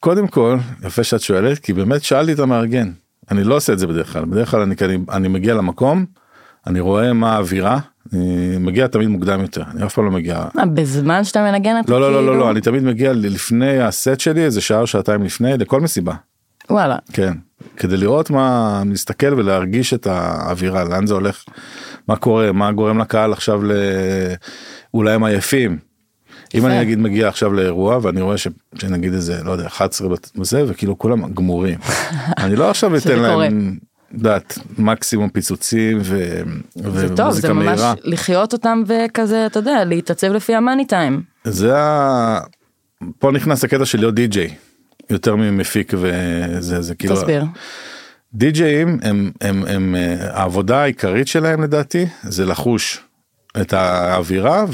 קודם 0.00 0.28
כל 0.28 0.58
יפה 0.82 1.04
שאת 1.04 1.20
שואלת 1.20 1.58
כי 1.58 1.72
באמת 1.72 2.02
שאלתי 2.02 2.32
את 2.32 2.38
המארגן 2.38 2.92
אני 3.30 3.44
לא 3.44 3.56
עושה 3.56 3.72
את 3.72 3.78
זה 3.78 3.86
בדרך 3.86 4.12
כלל 4.12 4.24
בדרך 4.24 4.50
כלל 4.50 4.60
אני, 4.60 4.74
אני, 4.82 4.98
אני 5.10 5.28
מגיע 5.28 5.54
למקום 5.54 6.06
אני 6.66 6.80
רואה 6.80 7.12
מה 7.12 7.32
האווירה 7.32 7.78
אני 8.12 8.56
מגיע 8.58 8.86
תמיד 8.86 9.08
מוקדם 9.08 9.40
יותר 9.40 9.62
אני 9.74 9.84
אף 9.86 9.94
פעם 9.94 10.04
לא 10.04 10.10
מגיע 10.10 10.44
מה, 10.54 10.66
בזמן 10.66 11.24
שאתה 11.24 11.42
מנגן 11.42 11.74
לא 11.88 12.00
לא 12.00 12.12
לא 12.12 12.18
כאילו? 12.18 12.32
לא 12.32 12.38
לא 12.38 12.50
אני 12.50 12.60
תמיד 12.60 12.82
מגיע 12.82 13.12
לפני 13.12 13.80
הסט 13.80 14.20
שלי 14.20 14.44
איזה 14.44 14.60
שעה 14.60 14.80
או 14.80 14.86
שעתיים 14.86 15.22
לפני 15.22 15.58
לכל 15.58 15.80
מסיבה 15.80 16.14
וואלה. 16.70 16.96
כן 17.12 17.32
כדי 17.76 17.96
לראות 17.96 18.30
מה 18.30 18.82
להסתכל 18.86 19.34
ולהרגיש 19.34 19.94
את 19.94 20.06
האווירה 20.06 20.84
לאן 20.84 21.06
זה 21.06 21.14
הולך 21.14 21.44
מה 22.08 22.16
קורה 22.16 22.52
מה 22.52 22.72
גורם 22.72 22.98
לקהל 22.98 23.32
עכשיו 23.32 23.64
ל... 23.64 23.72
אולי 24.94 25.12
הם 25.12 25.24
עייפים. 25.24 25.78
אם 26.54 26.66
אני 26.66 26.80
נגיד 26.80 26.98
מגיע 26.98 27.28
עכשיו 27.28 27.52
לאירוע 27.52 27.98
ואני 28.02 28.20
רואה 28.20 28.38
ש... 28.38 28.48
שנגיד 28.74 29.12
איזה 29.12 29.44
לא 29.44 29.50
יודע 29.50 29.66
11 29.66 30.08
בזה 30.36 30.64
וכאילו 30.68 30.98
כולם 30.98 31.32
גמורים 31.32 31.78
אני 32.38 32.56
לא 32.56 32.70
עכשיו 32.70 32.96
אתן. 32.96 33.18
להם 33.18 33.76
דעת 34.14 34.58
מקסימום 34.78 35.28
פיצוצים 35.28 35.98
ו... 36.02 36.40
זה 36.74 37.08
טוב, 37.08 37.16
זה 37.16 37.22
ומוזיקה 37.22 37.52
ממש 37.52 37.66
מהירה. 37.66 37.94
לחיות 38.04 38.52
אותם 38.52 38.82
וכזה, 38.86 39.46
אתה 39.46 39.58
יודע, 39.58 39.84
להתעצב 39.84 40.26
לפי 40.26 40.54
המאני 40.54 40.84
טיים. 40.84 41.22
זה 41.44 41.78
ה... 41.78 42.40
פה 43.18 43.30
נכנס 43.30 43.64
הקטע 43.64 43.84
של 43.84 43.98
להיות 43.98 44.14
די-ג'יי 44.14 44.54
יותר 45.10 45.36
ממפיק 45.36 45.92
וזה 45.96 46.82
זה 46.82 46.94
כאילו 46.94 47.16
תסביר. 47.16 47.44
די-ג'אים 48.34 48.98
הם, 49.02 49.30
הם, 49.40 49.64
הם, 49.66 49.94
אה, 49.96 50.16
העבודה 50.40 50.82
העיקרית 50.82 51.28
שלהם 51.28 51.62
לדעתי 51.62 52.06
זה 52.22 52.46
לחוש 52.46 53.00
את 53.60 53.72
האווירה. 53.72 54.64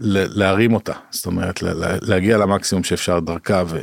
ולהרים 0.00 0.74
אותה 0.74 0.92
זאת 1.10 1.26
אומרת 1.26 1.62
לה- 1.62 1.74
לה- 1.74 1.96
להגיע 2.02 2.36
למקסימום 2.38 2.84
שאפשר 2.84 3.20
דרכה 3.20 3.62
ו, 3.66 3.78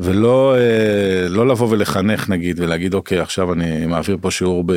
ולא 0.00 0.56
אה, 0.56 1.28
לא 1.28 1.48
לבוא 1.48 1.68
ולחנך 1.70 2.28
נגיד 2.28 2.60
ולהגיד 2.60 2.94
אוקיי 2.94 3.18
עכשיו 3.20 3.52
אני 3.52 3.86
מעביר 3.86 4.16
פה 4.20 4.30
שיעור 4.30 4.64
ב... 4.66 4.72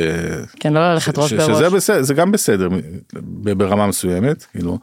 כן, 0.60 0.72
לא 0.72 0.92
ללכת 0.92 1.18
ראש 1.18 1.32
בראש. 1.32 1.50
שזה 1.56 1.70
בסדר 1.70 2.02
זה 2.02 2.14
גם 2.14 2.32
בסדר 2.32 2.68
ברמה 3.32 3.86
מסוימת 3.86 4.44
כאילו 4.52 4.78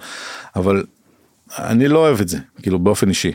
אבל 0.55 0.83
אני 1.57 1.87
לא 1.87 1.99
אוהב 1.99 2.21
את 2.21 2.27
זה 2.29 2.37
כאילו 2.61 2.79
באופן 2.79 3.09
אישי. 3.09 3.31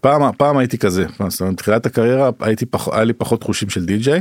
פעם 0.00 0.22
פעם 0.36 0.56
הייתי 0.58 0.78
כזה 0.78 1.04
זאת 1.28 1.40
אומרת, 1.40 1.54
בתחילת 1.54 1.86
הקריירה 1.86 2.30
הייתי 2.40 2.66
פח, 2.66 2.88
היה 2.92 3.04
לי 3.04 3.12
פחות 3.12 3.42
חושים 3.42 3.70
של 3.70 3.84
די-ג'יי 3.84 4.20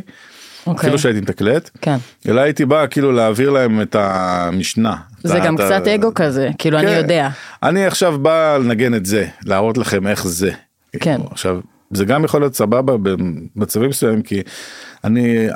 אוקיי. 0.67 0.81
אפילו 0.81 0.99
שהייתי 0.99 1.21
מתקלט, 1.21 1.69
כן. 1.81 1.95
אלא 2.27 2.41
הייתי 2.41 2.65
בא 2.65 2.85
כאילו 2.89 3.11
להעביר 3.11 3.49
להם 3.49 3.81
את 3.81 3.95
המשנה. 3.99 4.95
זה 5.23 5.37
את 5.37 5.41
ה- 5.41 5.45
גם 5.45 5.55
את 5.55 5.59
ה- 5.59 5.65
קצת 5.65 5.87
אגו 5.87 6.11
כזה, 6.15 6.49
כאילו 6.57 6.79
אני 6.79 6.87
כן. 6.87 6.97
יודע. 6.97 7.29
אני 7.63 7.85
עכשיו 7.85 8.19
בא 8.19 8.57
לנגן 8.57 8.95
את 8.95 9.05
זה, 9.05 9.27
להראות 9.45 9.77
לכם 9.77 10.07
איך 10.07 10.27
זה. 10.27 10.51
כן. 10.91 10.99
כאילו, 10.99 11.29
עכשיו, 11.31 11.59
זה 11.93 12.05
גם 12.05 12.23
יכול 12.23 12.41
להיות 12.41 12.55
סבבה 12.55 12.93
במצבים 12.97 13.89
מסוימים, 13.89 14.21
כי 14.21 14.41
אני 15.03 15.47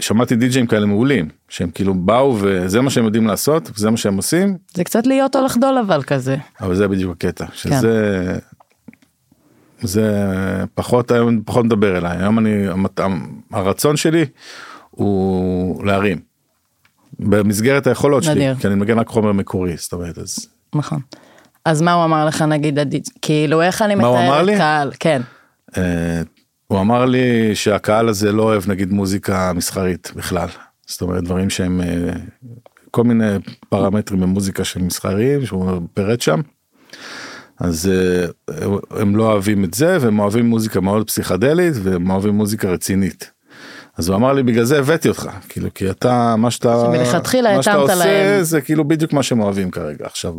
שמעתי 0.00 0.36
די.ג'ים 0.36 0.66
כאלה 0.66 0.86
מעולים, 0.86 1.28
שהם 1.48 1.70
כאילו 1.74 1.94
באו 1.94 2.36
וזה 2.40 2.80
מה 2.80 2.90
שהם 2.90 3.04
יודעים 3.04 3.26
לעשות, 3.26 3.70
זה 3.76 3.90
מה 3.90 3.96
שהם 3.96 4.16
עושים, 4.16 4.56
זה 4.74 4.84
קצת 4.84 5.06
להיות 5.06 5.36
או 5.36 5.44
לחדול 5.44 5.78
אבל 5.86 6.02
כזה. 6.02 6.36
אבל 6.60 6.74
זה 6.74 6.88
בדיוק 6.88 7.12
הקטע, 7.12 7.46
כן. 7.46 7.80
זה 9.82 10.24
פחות 10.74 11.10
היום 11.10 11.42
פחות 11.44 11.64
מדבר 11.64 11.98
אליי 11.98 12.16
היום 12.18 12.38
אני 12.38 12.68
המת- 12.68 13.00
הרצון 13.52 13.96
שלי 13.96 14.24
הוא 14.90 15.84
להרים 15.86 16.18
במסגרת 17.18 17.86
היכולות 17.86 18.22
שלי. 18.22 18.54
כי 18.60 18.66
אני 18.66 18.74
מגן 18.74 18.98
רק 18.98 19.08
חומר 19.08 19.32
מקורי 19.32 19.76
זאת 19.76 19.92
אומרת 19.92 20.18
אז 20.18 20.46
נכון. 20.74 21.00
אז 21.64 21.82
מה 21.82 21.92
הוא 21.92 22.04
אמר 22.04 22.26
לך 22.26 22.42
נגיד 22.42 22.78
הדיג' 22.78 23.04
כאילו 23.22 23.62
איך 23.62 23.82
אני 23.82 23.94
מתאר? 23.94 24.42
את 24.52 24.56
קהל, 24.56 24.90
כן. 25.00 25.22
אה, 25.76 26.22
הוא 26.66 26.80
אמר 26.80 27.04
לי 27.04 27.54
שהקהל 27.54 28.08
הזה 28.08 28.32
לא 28.32 28.42
אוהב 28.42 28.62
נגיד 28.70 28.92
מוזיקה 28.92 29.52
מסחרית 29.52 30.12
בכלל 30.16 30.48
זאת 30.86 31.02
אומרת 31.02 31.24
דברים 31.24 31.50
שהם 31.50 31.80
אה, 31.80 32.12
כל 32.90 33.04
מיני 33.04 33.32
פרמטרים 33.68 34.20
במוזיקה 34.20 34.64
שהם 34.64 34.86
מסחריים 34.86 35.46
שהוא 35.46 35.80
פירט 35.94 36.20
שם. 36.20 36.40
אז 37.62 37.90
אה, 37.92 38.26
הם 39.00 39.16
לא 39.16 39.32
אוהבים 39.32 39.64
את 39.64 39.74
זה 39.74 39.98
והם 40.00 40.18
אוהבים 40.18 40.46
מוזיקה 40.46 40.80
מאוד 40.80 41.06
פסיכדלית 41.06 41.74
והם 41.82 42.10
אוהבים 42.10 42.34
מוזיקה 42.34 42.68
רצינית. 42.68 43.30
אז 43.98 44.08
הוא 44.08 44.16
אמר 44.16 44.32
לי 44.32 44.42
בגלל 44.42 44.64
זה 44.64 44.78
הבאתי 44.78 45.08
אותך 45.08 45.30
כאילו 45.48 45.74
כי 45.74 45.90
אתה 45.90 46.34
מה 46.38 46.50
שאתה 46.50 46.84
שמלכתחילה 46.86 47.56
מה 47.56 47.62
שאתה 47.62 47.76
עושה 47.76 47.94
להם. 47.94 48.42
זה 48.42 48.60
כאילו 48.60 48.88
בדיוק 48.88 49.12
מה 49.12 49.22
שהם 49.22 49.40
אוהבים 49.40 49.70
כרגע 49.70 50.06
עכשיו 50.06 50.34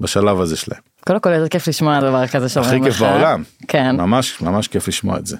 בשלב 0.00 0.40
הזה 0.40 0.56
שלהם. 0.56 0.80
קודם 1.06 1.20
כל 1.20 1.32
איזה 1.32 1.48
כיף 1.48 1.68
לשמוע 1.68 2.00
דבר 2.00 2.26
כזה 2.26 2.46
הכי 2.46 2.54
שאומרים 2.54 2.84
כיף 2.84 2.94
לך. 2.94 3.02
בעולם. 3.02 3.42
כן. 3.68 3.96
ממש 3.96 4.42
ממש 4.42 4.68
כיף 4.68 4.88
לשמוע 4.88 5.18
את 5.18 5.26
זה. 5.26 5.36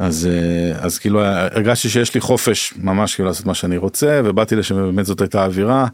אז 0.00 0.28
אה, 0.32 0.78
אז 0.84 0.98
כאילו 0.98 1.24
הרגשתי 1.24 1.88
שיש 1.88 2.14
לי 2.14 2.20
חופש 2.20 2.74
ממש 2.76 3.14
כאילו 3.14 3.28
לעשות 3.28 3.46
מה 3.46 3.54
שאני 3.54 3.76
רוצה 3.76 4.20
ובאתי 4.24 4.56
לשם 4.56 4.74
ובאמת 4.74 5.06
זאת 5.06 5.20
הייתה 5.20 5.42
האווירה 5.42 5.86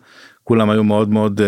כולם 0.44 0.70
היו 0.70 0.84
מאוד 0.84 1.08
מאוד 1.08 1.40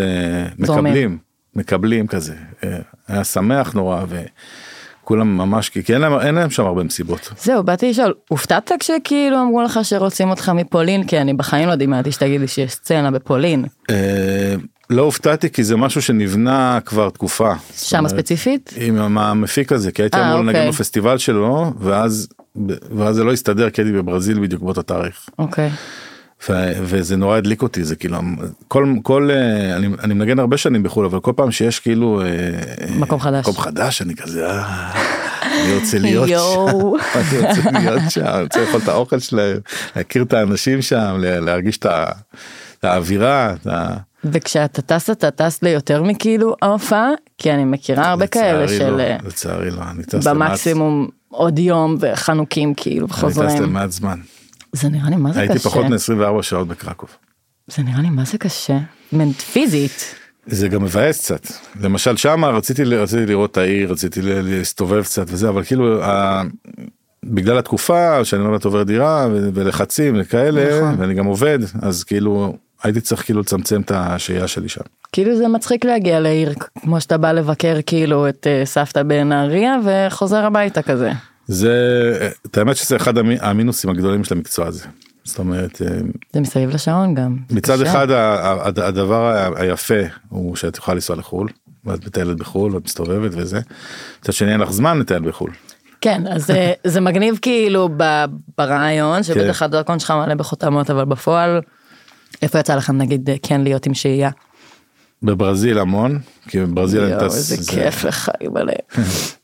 זורמים. 0.59 0.83
מקבלים 0.85 1.32
מקבלים 1.55 2.07
כזה 2.07 2.33
אה, 2.63 2.77
היה 3.07 3.23
שמח 3.23 3.73
נורא 3.73 4.03
וכולם 4.09 5.37
ממש 5.37 5.69
כי 5.69 5.93
אין 5.93 6.01
להם 6.01 6.19
אין 6.19 6.35
להם 6.35 6.49
שם 6.49 6.65
הרבה 6.65 6.83
מסיבות. 6.83 7.33
זהו 7.37 7.63
באתי 7.63 7.89
לשאול 7.89 8.13
הופתעת 8.29 8.71
כשכאילו 8.79 9.41
אמרו 9.41 9.61
לך 9.61 9.79
שרוצים 9.83 10.29
אותך 10.29 10.49
מפולין 10.49 11.07
כי 11.07 11.17
אני 11.21 11.33
בחיים 11.33 11.69
לא 11.69 11.75
דמיינתי 11.75 12.11
שתגיד 12.11 12.41
לי 12.41 12.47
שיש 12.47 12.71
סצנה 12.71 13.11
בפולין 13.11 13.65
אה, 13.89 14.55
לא 14.89 15.01
הופתעתי 15.01 15.49
כי 15.49 15.63
זה 15.63 15.77
משהו 15.77 16.01
שנבנה 16.01 16.79
כבר 16.85 17.09
תקופה. 17.09 17.53
שם 17.75 18.07
ספציפית 18.07 18.73
עם 18.77 19.17
המפיק 19.17 19.71
הזה 19.71 19.91
כי 19.91 20.01
הייתי 20.01 20.17
אה, 20.17 20.29
אמור 20.29 20.39
לנגן 20.39 20.57
אוקיי. 20.57 20.71
בפסטיבל 20.71 21.17
שלו 21.17 21.73
ואז 21.79 22.27
ואז 22.97 23.15
זה 23.15 23.23
לא 23.23 23.33
הסתדר 23.33 23.69
כי 23.69 23.81
הייתי 23.81 23.93
בברזיל 23.97 24.39
בדיוק 24.39 24.61
באותו 24.61 24.81
תאריך. 24.81 25.29
אוקיי 25.39 25.69
וזה 26.81 27.17
נורא 27.17 27.37
הדליק 27.37 27.61
אותי 27.61 27.83
זה 27.83 27.95
כאילו 27.95 28.17
כל 28.67 28.93
כל 29.03 29.29
אה, 29.31 29.75
אני, 29.75 29.87
אני 30.03 30.13
מנגן 30.13 30.39
הרבה 30.39 30.57
שנים 30.57 30.83
בחו"ל 30.83 31.05
אבל 31.05 31.19
כל 31.19 31.31
פעם 31.35 31.51
שיש 31.51 31.79
כאילו 31.79 32.21
אה, 32.21 32.27
מקום 32.99 33.19
חדש. 33.19 33.47
מקום 33.47 33.57
חדש 33.57 34.01
אני 34.01 34.15
כזה 34.15 34.47
אה, 34.49 34.91
אני 35.43 35.75
רוצה 35.75 35.99
להיות. 35.99 36.27
שם 36.29 36.35
אני 37.15 37.41
רוצה 37.41 37.79
להיות 37.79 38.11
שם 38.11 38.21
אני 38.25 38.43
רוצה 38.43 38.61
לאכול 38.61 38.79
את 38.83 38.87
האוכל 38.87 39.19
שלהם 39.19 39.57
להכיר 39.95 40.23
את 40.23 40.33
האנשים 40.33 40.81
שם 40.81 41.15
לה- 41.19 41.39
להרגיש 41.39 41.77
את 41.77 41.85
את 42.79 42.83
האווירה. 42.85 43.53
את 43.53 43.67
ה- 43.67 43.95
וכשאתה 44.25 44.81
טס 44.81 45.09
אתה 45.09 45.31
טס 45.31 45.63
ליותר 45.63 46.03
מכאילו 46.03 46.55
ההופעה 46.61 47.09
כי 47.37 47.51
אני 47.51 47.65
מכירה 47.65 48.09
הרבה 48.09 48.27
כאלה 48.27 48.63
לצערי 48.63 48.77
של 48.77 48.89
לא, 48.89 48.99
אה, 49.01 49.17
לצערי 49.27 49.71
לא 49.71 49.81
אני 49.91 50.03
טס 50.03 50.27
למעט- 50.27 50.49
במקסימום 50.49 51.07
עוד 51.29 51.59
יום 51.59 51.97
וחנוקים 51.99 52.73
כאילו 52.73 53.07
אני 53.23 53.31
טס 53.33 53.59
למעט 53.59 53.91
זמן 53.91 54.19
זה 54.73 54.89
נראה 54.89 55.09
לי 55.09 55.15
מה 55.15 55.31
זה 55.33 55.39
הייתי 55.39 55.55
קשה 55.55 55.69
פחות 55.69 55.85
מ-24 55.85 56.41
שעות 56.41 56.67
בקרקוב. 56.67 57.09
זה 57.67 57.83
נראה 57.83 58.01
לי 58.01 58.09
מה 58.09 58.25
זה 58.25 58.37
קשה 58.37 58.77
מנ- 59.13 59.31
פיזית 59.31 60.15
זה 60.47 60.67
גם 60.67 60.83
מבאס 60.83 61.19
קצת 61.19 61.47
למשל 61.81 62.17
שמה 62.17 62.47
רציתי 62.49 62.83
רציתי 62.83 63.25
לראות 63.25 63.51
את 63.51 63.57
העיר 63.57 63.91
רציתי 63.91 64.19
להסתובב 64.23 65.03
קצת 65.03 65.25
וזה 65.27 65.49
אבל 65.49 65.63
כאילו 65.63 66.03
ה... 66.03 66.41
בגלל 67.23 67.57
התקופה 67.57 68.25
שאני 68.25 68.43
מעט 68.43 68.65
עובר 68.65 68.83
דירה 68.83 69.27
ולחצים 69.31 70.15
וכאלה 70.19 70.77
נכון. 70.81 70.95
ואני 70.99 71.13
גם 71.13 71.25
עובד 71.25 71.59
אז 71.81 72.03
כאילו 72.03 72.57
הייתי 72.83 73.01
צריך 73.01 73.21
כאילו 73.25 73.39
לצמצם 73.41 73.81
את 73.81 73.91
השהייה 73.95 74.47
שלי 74.47 74.69
שם. 74.69 74.81
כאילו 75.11 75.37
זה 75.37 75.47
מצחיק 75.47 75.85
להגיע 75.85 76.19
לעיר 76.19 76.53
כמו 76.81 77.01
שאתה 77.01 77.17
בא 77.17 77.31
לבקר 77.31 77.77
כאילו 77.85 78.29
את 78.29 78.47
אה, 78.47 78.61
סבתא 78.65 79.03
בנהריה 79.03 79.75
וחוזר 79.85 80.45
הביתה 80.45 80.81
כזה. 80.81 81.11
זה 81.47 81.73
את 82.45 82.57
האמת 82.57 82.75
שזה 82.77 82.95
אחד 82.95 83.17
המי- 83.17 83.37
המינוסים 83.41 83.89
הגדולים 83.89 84.23
של 84.23 84.35
המקצוע 84.35 84.67
הזה. 84.67 84.85
זאת 85.23 85.39
אומרת 85.39 85.81
אה, 85.81 85.87
זה 86.33 86.39
מסביב 86.41 86.69
לשעון 86.69 87.15
גם. 87.15 87.37
מצד 87.49 87.81
קשה. 87.81 87.91
אחד 87.91 88.07
הדבר 88.79 89.51
היפה 89.55 89.93
הוא 90.29 90.55
שאת 90.55 90.77
יכולה 90.77 90.95
לנסוע 90.95 91.15
לחו"ל 91.15 91.47
ואת 91.85 92.05
מטיילת 92.07 92.37
בחו"ל 92.37 92.75
ואת 92.75 92.85
מסתובבת 92.85 93.31
וזה. 93.33 93.59
מצד 94.21 94.33
שני 94.33 94.51
אין 94.51 94.59
לך 94.59 94.71
זמן 94.71 94.99
לטייל 94.99 95.21
בחו"ל. 95.29 95.51
כן 96.01 96.27
אז 96.27 96.45
זה- 96.47 96.73
זה 96.93 97.01
מגניב 97.01 97.39
כאילו 97.41 97.89
ברעיון 98.57 99.23
שבטח 99.23 99.61
הדרכון 99.61 99.99
שלך 99.99 100.11
מלא 100.11 100.33
בחותמות 100.35 100.89
אבל 100.89 101.05
בפועל. 101.05 101.61
איפה 102.41 102.59
יצא 102.59 102.75
לכם 102.75 102.97
נגיד 102.97 103.29
אה, 103.29 103.35
כן 103.43 103.61
להיות 103.61 103.85
עם 103.85 103.93
שהייה. 103.93 104.29
בברזיל 105.23 105.79
המון 105.79 106.19
כי 106.47 106.59
בברזיל 106.59 107.01
אני 107.01 107.11
יואו 107.11 107.23
איזה 107.23 107.55
זה- 107.55 107.71
כיף 107.71 108.03
לך. 108.05 108.31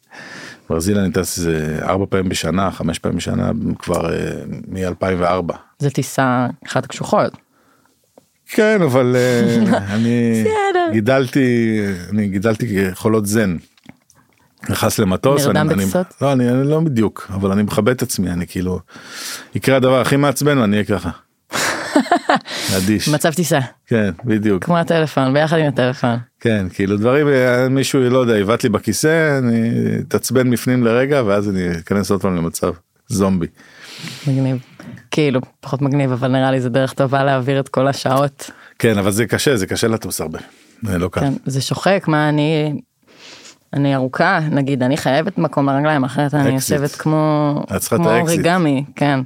ברזיל 0.70 0.98
אני 0.98 1.12
טס 1.12 1.38
איזה 1.38 1.80
ארבע 1.82 2.06
פעמים 2.10 2.30
בשנה 2.30 2.72
חמש 2.72 3.00
פעמים 3.00 3.18
בשנה 3.18 3.52
כבר 3.80 4.10
מ-2004. 4.68 5.54
זה 5.80 5.90
טיסה 5.90 6.48
אחת 6.68 6.86
הקשוחות. 6.86 7.38
כן 8.48 8.82
אבל 8.82 9.16
אה, 9.16 9.56
אני. 9.96 10.44
גידלתי 10.92 11.80
אני 12.10 12.28
גידלתי 12.28 12.86
חולות 12.94 13.26
זן. 13.26 13.58
נכנס 14.70 15.00
למטוס 15.00 15.48
אני, 15.48 15.62
אני? 15.62 15.86
לא 16.22 16.34
אני, 16.34 16.50
אני 16.50 16.70
לא 16.70 16.80
בדיוק 16.80 17.32
אבל 17.34 17.52
אני 17.52 17.64
מכבד 17.64 17.96
את 17.96 18.02
עצמי 18.02 18.30
אני 18.30 18.48
כאילו 18.48 18.80
יקרה 19.56 19.76
הדבר 19.76 20.02
הכי 20.02 20.16
מעצבן 20.16 20.58
ואני 20.58 20.74
אהיה 20.74 20.86
ככה. 20.86 21.10
אדיש 22.78 23.10
מצב 23.10 23.34
טיסה 23.34 23.60
כן 23.88 24.12
בדיוק 24.26 24.64
כמו 24.64 24.78
הטלפון 24.78 25.34
ביחד 25.34 25.58
עם 25.58 25.66
הטלפון. 25.66 26.18
כן 26.40 26.66
כאילו 26.74 26.98
דברים 26.98 27.28
אה, 27.28 27.70
מישהו 27.70 28.02
לא 28.02 28.18
יודע 28.18 28.34
עיוות 28.34 28.64
לי 28.64 28.70
בכיסא 28.70 29.38
אני 29.38 29.72
אתעצבן 30.00 30.52
בפנים 30.52 30.84
לרגע 30.84 31.24
ואז 31.26 31.50
אני 31.50 31.72
אכנס 31.72 32.12
עוד 32.12 32.22
פעם 32.22 32.36
למצב 32.36 32.72
זומבי. 33.08 33.48
מגניב. 34.28 34.58
כאילו 35.12 35.40
פחות 35.60 35.82
מגניב 35.82 36.12
אבל 36.12 36.28
נראה 36.28 36.52
לי 36.52 36.62
זה 36.62 36.70
דרך 36.70 36.94
טובה 36.94 37.24
להעביר 37.24 37.60
את 37.60 37.70
כל 37.70 37.88
השעות. 37.88 38.52
כן 38.80 38.98
אבל 38.98 39.12
זה 39.12 39.26
קשה 39.26 39.56
זה 39.58 39.68
קשה 39.68 39.88
לטוס 39.88 40.22
הרבה. 40.22 40.40
זה 40.84 40.98
לא 40.98 41.10
קל. 41.12 41.22
כן, 41.22 41.34
זה 41.46 41.62
שוחק 41.62 42.06
מה 42.08 42.30
אני 42.30 42.74
אני 43.74 43.96
ארוכה 43.96 44.40
נגיד 44.52 44.84
אני 44.84 44.98
חייבת 44.98 45.38
מקום 45.38 45.70
לרגליים 45.70 46.04
אחרת 46.04 46.34
אני. 46.34 46.50
יושבת 46.50 46.92
כמו 46.96 47.54
את 47.76 47.82
צריכה 47.82 47.96
את 47.96 48.02
כמו 48.02 48.10
האקזיט. 48.10 48.40
אוריגמי 48.40 48.84
כן. 48.96 49.20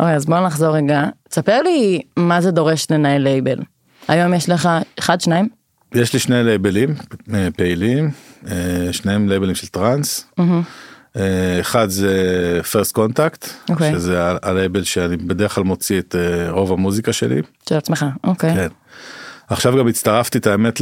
אוקיי 0.00 0.14
אז 0.14 0.26
בוא 0.26 0.40
נחזור 0.40 0.76
רגע 0.76 1.04
תספר 1.28 1.62
לי 1.62 2.00
מה 2.16 2.40
זה 2.40 2.50
דורש 2.50 2.86
לנהל 2.90 3.22
לייבל. 3.22 3.58
היום 4.08 4.34
יש 4.34 4.48
לך 4.48 4.68
אחד 4.98 5.20
שניים 5.20 5.48
יש 5.94 6.12
לי 6.12 6.18
שני 6.18 6.44
לייבלים 6.44 6.94
אה, 7.34 7.48
פעילים 7.56 8.10
אה, 8.50 8.88
שניהם 8.92 9.28
לייבלים 9.28 9.54
של 9.54 9.66
טראנס. 9.66 10.26
אה, 11.16 11.60
אחד 11.60 11.88
זה 11.88 12.60
פרסט 12.72 12.94
קונטקט 12.94 13.48
אוקיי. 13.70 13.92
שזה 13.92 14.22
הלייבל 14.42 14.84
שאני 14.84 15.16
בדרך 15.16 15.54
כלל 15.54 15.64
מוציא 15.64 15.98
את 15.98 16.14
רוב 16.48 16.72
המוזיקה 16.72 17.12
שלי. 17.12 17.42
של 17.68 17.76
עצמך 17.76 18.06
אוקיי 18.24 18.54
כן. 18.54 18.68
עכשיו 19.48 19.78
גם 19.78 19.88
הצטרפתי 19.88 20.38
את 20.38 20.46
האמת 20.46 20.80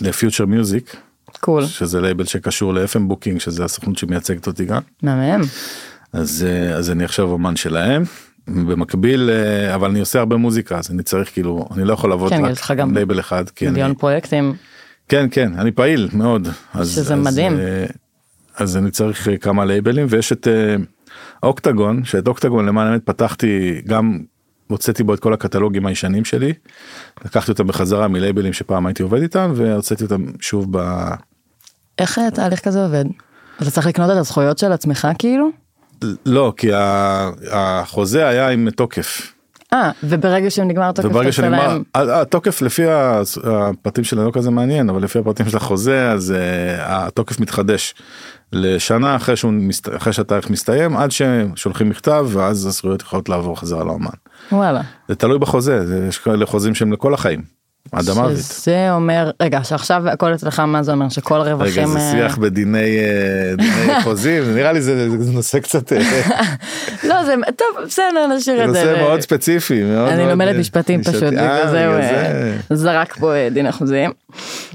לפיוטר 0.00 0.46
מיוזיק 0.46 0.96
קול 1.40 1.66
שזה 1.66 2.00
לייבל 2.00 2.24
שקשור 2.24 2.74
ל-FM 2.74 2.98
booking 2.98 3.40
שזה 3.40 3.64
הסוכנות 3.64 3.98
שמייצגת 3.98 4.46
אותי 4.46 4.64
גם. 4.64 4.82
מהמם 5.02 5.42
אז 6.12 6.46
אה, 6.48 6.74
אז 6.74 6.90
אני 6.90 7.04
עכשיו 7.04 7.30
אומן 7.30 7.56
שלהם. 7.56 8.02
במקביל 8.48 9.30
אה, 9.30 9.74
אבל 9.74 9.90
אני 9.90 10.00
עושה 10.00 10.18
הרבה 10.18 10.36
מוזיקה 10.36 10.78
אז 10.78 10.90
אני 10.90 11.02
צריך 11.02 11.32
כאילו 11.32 11.68
אני 11.74 11.84
לא 11.84 11.92
יכול 11.92 12.10
לעבוד 12.10 12.30
כן, 12.30 12.42
רק 12.44 12.76
גם 12.76 12.94
לייבל 12.94 13.20
אחד 13.20 13.50
כי 13.50 13.66
אני, 13.66 13.72
מיליון 13.72 13.94
פרויקטים 13.94 14.54
כן 15.08 15.26
כן 15.30 15.52
אני 15.58 15.72
פעיל 15.72 16.08
מאוד 16.12 16.48
אז, 16.74 16.90
שזה 16.90 17.14
אז, 17.14 17.20
מדהים. 17.20 17.58
אה, 17.58 17.84
אז 18.56 18.76
אני 18.76 18.90
צריך 18.90 19.28
כמה 19.40 19.64
לייבלים 19.64 20.06
ויש 20.10 20.32
את 20.32 20.48
אוקטגון 21.42 22.04
שאת 22.04 22.28
אוקטגון 22.28 22.66
למען 22.66 22.86
האמת 22.86 23.02
פתחתי 23.04 23.82
גם 23.86 24.18
הוצאתי 24.66 25.02
בו 25.02 25.14
את 25.14 25.20
כל 25.20 25.32
הקטלוגים 25.32 25.86
הישנים 25.86 26.24
שלי 26.24 26.52
לקחתי 27.24 27.50
אותם 27.50 27.66
בחזרה 27.66 28.08
מלייבלים 28.08 28.52
שפעם 28.52 28.86
הייתי 28.86 29.02
עובד 29.02 29.22
איתם 29.22 29.52
והוצאתי 29.54 30.04
אותם 30.04 30.24
שוב 30.40 30.66
ב... 30.70 31.08
איך 31.98 32.18
תהליך 32.34 32.60
כזה 32.60 32.84
עובד? 32.84 33.04
אתה 33.62 33.70
צריך 33.70 33.86
לקנות 33.86 34.10
את 34.10 34.16
הזכויות 34.16 34.58
של 34.58 34.72
עצמך 34.72 35.08
כאילו? 35.18 35.50
לא, 36.26 36.52
כי 36.56 36.70
החוזה 37.52 38.28
היה 38.28 38.48
עם 38.48 38.70
תוקף. 38.70 39.32
אה, 39.72 39.90
וברגע 40.02 40.50
שנגמר 40.50 40.88
התוקף, 40.88 41.08
וברגע 41.10 41.32
שנגמר, 41.32 41.78
התוקף 41.94 42.62
לפי 42.62 42.82
הפרטים 43.44 44.04
שלו 44.04 44.24
לא 44.26 44.30
כזה 44.34 44.50
מעניין, 44.50 44.90
אבל 44.90 45.02
לפי 45.02 45.18
הפרטים 45.18 45.48
של 45.48 45.56
החוזה, 45.56 46.10
אז 46.10 46.32
אה, 46.32 47.06
התוקף 47.06 47.40
מתחדש 47.40 47.94
לשנה 48.52 49.16
אחרי, 49.16 49.36
שהוא, 49.36 49.52
אחרי 49.96 50.12
שהתאריך 50.12 50.50
מסתיים, 50.50 50.96
עד 50.96 51.10
ששולחים 51.10 51.88
מכתב, 51.88 52.26
ואז 52.32 52.66
הזכויות 52.66 53.02
יכולות 53.02 53.28
לעבור 53.28 53.60
חזרה 53.60 53.84
לאומן. 53.84 54.10
וואלה. 54.52 54.80
זה 55.08 55.14
תלוי 55.14 55.38
בחוזה, 55.38 55.86
זה- 55.86 56.06
יש 56.08 56.18
כאלה 56.18 56.46
חוזים 56.46 56.74
שהם 56.74 56.92
לכל 56.92 57.14
החיים, 57.14 57.42
עד 57.92 58.08
המוות. 58.08 58.36
שזה 58.36 58.92
אומר, 58.92 59.30
רגע, 59.42 59.64
שעכשיו 59.64 60.08
הכל 60.08 60.34
אצלך, 60.34 60.60
מה 60.60 60.82
זה 60.82 60.92
אומר? 60.92 61.08
שכל 61.08 61.34
רגע, 61.40 61.50
הרווחים... 61.50 61.86
זה 61.88 61.98
אה, 61.98 62.10
שיח 62.12 62.38
בדיני 62.38 62.78
אה, 62.98 63.54
דיני 63.56 64.00
חוזים, 64.04 64.54
נראה 64.54 64.72
לי 64.72 64.80
זה 64.80 65.10
זה 65.20 65.32
נושא 65.32 65.58
קצת, 65.58 65.92
אה, 65.92 65.98
לא, 67.08 67.24
זה, 67.24 67.34
טוב, 67.56 67.84
בסדר, 67.86 68.26
נשאיר 68.36 68.64
את 68.64 68.72
זה. 68.74 68.84
נושא 68.84 68.98
ל- 68.98 69.00
מאוד 69.02 69.20
ספציפי. 69.20 69.82
מאוד 69.82 70.08
אני 70.08 70.28
לומדת 70.28 70.56
משפטים 70.56 71.00
משפטי- 71.00 71.10
פשוט, 71.10 71.22
בגלל 71.28 71.66
זה 71.70 72.58
זה. 72.68 72.76
זרק 72.76 73.16
פה 73.16 73.32
דיני 73.50 73.66
חוזים. 73.66 74.10
אמ, 74.10 74.69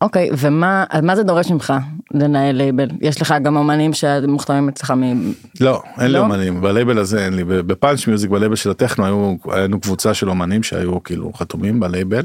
אוקיי, 0.00 0.30
ומה 0.38 0.84
מה 1.02 1.16
זה 1.16 1.22
דורש 1.22 1.50
ממך 1.50 1.72
לנהל 2.14 2.56
לייבל? 2.56 2.88
יש 3.00 3.22
לך 3.22 3.34
גם 3.42 3.56
אומנים 3.56 3.92
שמוחתמים 3.92 4.68
אצלך 4.68 4.90
מ... 4.90 5.32
לא, 5.60 5.82
אין 5.98 6.06
לי 6.06 6.12
לא? 6.12 6.18
אומנים, 6.18 6.60
בלייבל 6.60 6.98
הזה 6.98 7.24
אין 7.24 7.36
לי, 7.36 7.44
בפאנץ' 7.44 8.06
מיוזיק, 8.06 8.30
בלייבל 8.30 8.56
של 8.56 8.70
הטכנו, 8.70 9.38
היינו 9.50 9.80
קבוצה 9.80 10.14
של 10.14 10.30
אומנים 10.30 10.62
שהיו 10.62 11.02
כאילו 11.02 11.32
חתומים 11.32 11.80
בלייבל. 11.80 12.22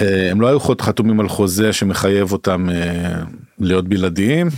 אה, 0.00 0.30
הם 0.30 0.40
לא 0.40 0.48
היו 0.48 0.60
חתומים 0.60 1.20
על 1.20 1.28
חוזה 1.28 1.72
שמחייב 1.72 2.32
אותם 2.32 2.68
אה, 2.70 3.22
להיות 3.58 3.88
בלעדיים, 3.88 4.48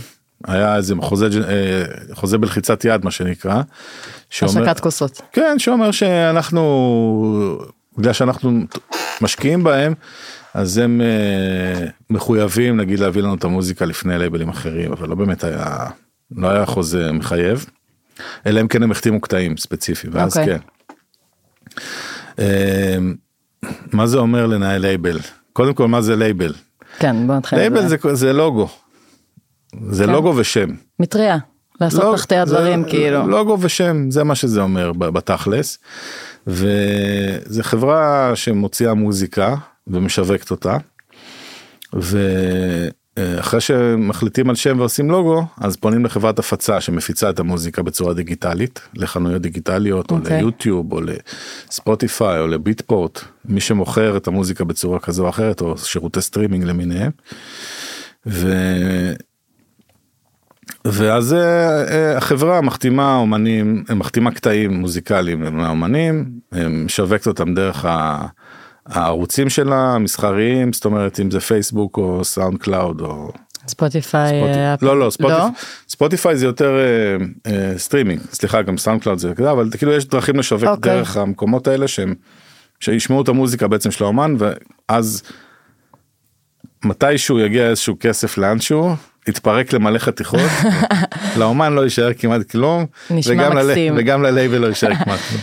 היה 0.47 0.75
איזה 0.75 0.95
חוזה, 1.01 1.27
אה, 1.49 1.83
חוזה 2.13 2.37
בלחיצת 2.37 2.85
יד 2.85 3.05
מה 3.05 3.11
שנקרא. 3.11 3.61
השקת 4.41 4.79
כוסות. 4.79 5.21
כן, 5.31 5.59
שאומר 5.59 5.91
שאנחנו, 5.91 7.61
בגלל 7.97 8.13
שאנחנו 8.13 8.51
משקיעים 9.21 9.63
בהם, 9.63 9.93
אז 10.53 10.77
הם 10.77 11.01
אה, 11.01 11.87
מחויבים 12.09 12.77
נגיד 12.77 12.99
להביא 12.99 13.21
לנו 13.21 13.35
את 13.35 13.43
המוזיקה 13.43 13.85
לפני 13.85 14.17
לייבלים 14.17 14.49
אחרים, 14.49 14.91
אבל 14.91 15.09
לא 15.09 15.15
באמת 15.15 15.43
היה, 15.43 15.85
לא 16.35 16.47
היה 16.49 16.65
חוזה 16.65 17.11
מחייב, 17.11 17.65
אלא 18.45 18.61
אם 18.61 18.67
כן 18.67 18.83
הם 18.83 18.91
החתימו 18.91 19.21
קטעים 19.21 19.57
ספציפיים, 19.57 20.13
ואז 20.15 20.37
אוקיי. 20.37 20.59
כן. 20.59 20.65
אה, 22.39 22.97
מה 23.93 24.07
זה 24.07 24.17
אומר 24.17 24.47
לנהל 24.47 24.81
לייבל? 24.81 25.19
קודם 25.53 25.73
כל 25.73 25.87
מה 25.87 26.01
זה 26.01 26.15
לייבל? 26.15 26.53
כן, 26.99 27.27
בוא 27.27 27.35
נתחיל. 27.35 27.59
לייבל. 27.59 27.87
זה, 27.87 27.97
זה 28.13 28.33
לוגו. 28.33 28.69
זה 29.89 30.05
כן. 30.05 30.11
לוגו 30.11 30.33
ושם. 30.37 30.69
מטריה. 30.99 31.37
לעשות 31.81 32.03
לא, 32.03 32.13
תחתיה 32.15 32.35
דברים 32.35 32.83
כאילו. 32.83 33.27
לוגו 33.27 33.57
ושם 33.61 34.11
זה 34.11 34.23
מה 34.23 34.35
שזה 34.35 34.61
אומר 34.61 34.91
בתכלס. 34.93 35.77
וזה 36.47 37.63
חברה 37.63 38.31
שמוציאה 38.35 38.93
מוזיקה 38.93 39.55
ומשווקת 39.87 40.51
אותה. 40.51 40.77
ואחרי 41.93 43.61
שמחליטים 43.61 44.49
על 44.49 44.55
שם 44.55 44.79
ועושים 44.79 45.11
לוגו 45.11 45.45
אז 45.57 45.75
פונים 45.75 46.05
לחברת 46.05 46.39
הפצה 46.39 46.81
שמפיצה 46.81 47.29
את 47.29 47.39
המוזיקה 47.39 47.83
בצורה 47.83 48.13
דיגיטלית 48.13 48.79
לחנויות 48.95 49.41
דיגיטליות 49.41 50.11
או 50.11 50.15
אוקיי. 50.15 50.37
ליוטיוב 50.37 50.93
או 50.93 50.99
לספוטיפיי 51.01 52.39
או 52.39 52.47
לביטפורט 52.47 53.23
מי 53.45 53.61
שמוכר 53.61 54.17
את 54.17 54.27
המוזיקה 54.27 54.63
בצורה 54.63 54.99
כזו 54.99 55.23
או 55.23 55.29
אחרת 55.29 55.61
או 55.61 55.77
שירותי 55.77 56.21
סטרימינג 56.21 56.63
למיניהם. 56.63 57.11
ו... 58.25 58.53
ואז 60.85 61.33
אה, 61.33 61.83
אה, 61.91 62.17
החברה 62.17 62.61
מחתימה 62.61 63.15
אומנים, 63.15 63.83
מחתימה 63.95 64.31
קטעים 64.31 64.73
מוזיקליים 64.73 65.57
מהאומנים, 65.57 66.31
אה, 66.53 66.69
משווקת 66.69 67.27
אותם 67.27 67.53
דרך 67.53 67.85
ה- 67.85 68.27
הערוצים 68.91 69.49
שלה, 69.49 69.93
המסחריים, 69.95 70.73
זאת 70.73 70.85
אומרת 70.85 71.19
אם 71.19 71.31
זה 71.31 71.39
פייסבוק 71.39 71.97
או 71.97 72.25
סאונד 72.25 72.57
קלאוד 72.57 73.01
או... 73.01 73.31
ספוטיפיי. 73.67 74.29
ספוטי- 74.41 74.57
אה, 74.59 74.75
לא 74.81 74.99
לא 74.99 75.09
לא? 75.19 75.47
ספוטיפיי 75.89 76.35
זה 76.37 76.45
יותר 76.45 76.71
אה, 76.79 77.51
אה, 77.53 77.77
סטרימינג 77.77 78.21
סליחה 78.33 78.61
גם 78.61 78.77
סאונד 78.77 79.01
קלאוד 79.03 79.19
זה 79.19 79.33
כזה 79.35 79.51
אבל 79.51 79.69
כאילו 79.77 79.91
יש 79.93 80.05
דרכים 80.05 80.35
לשווק 80.39 80.63
אוקיי. 80.63 80.91
דרך 80.97 81.17
המקומות 81.17 81.67
האלה 81.67 81.87
שהם 81.87 82.13
שישמעו 82.79 83.21
את 83.21 83.27
המוזיקה 83.29 83.67
בעצם 83.67 83.91
של 83.91 84.03
האומן 84.03 84.35
ואז 84.89 85.23
מתישהו 86.85 87.39
יגיע 87.39 87.69
איזשהו 87.69 87.95
כסף 87.99 88.37
לאנשהו 88.37 88.95
יתפרק 89.27 89.73
למלא 89.73 89.99
חתיכות 89.99 90.39
לאומן 91.39 91.73
לא 91.73 91.81
יישאר 91.81 92.13
כמעט 92.13 92.49
כלום 92.51 92.85
נשמע 93.09 93.33
וגם 93.33 93.57
ל- 93.57 93.63
מקסים. 93.67 93.93
וגם 93.97 94.23
ללייבל 94.23 94.57
לא 94.57 94.67
יישאר 94.67 94.95
כמעט 94.95 95.19
כלום. 95.29 95.41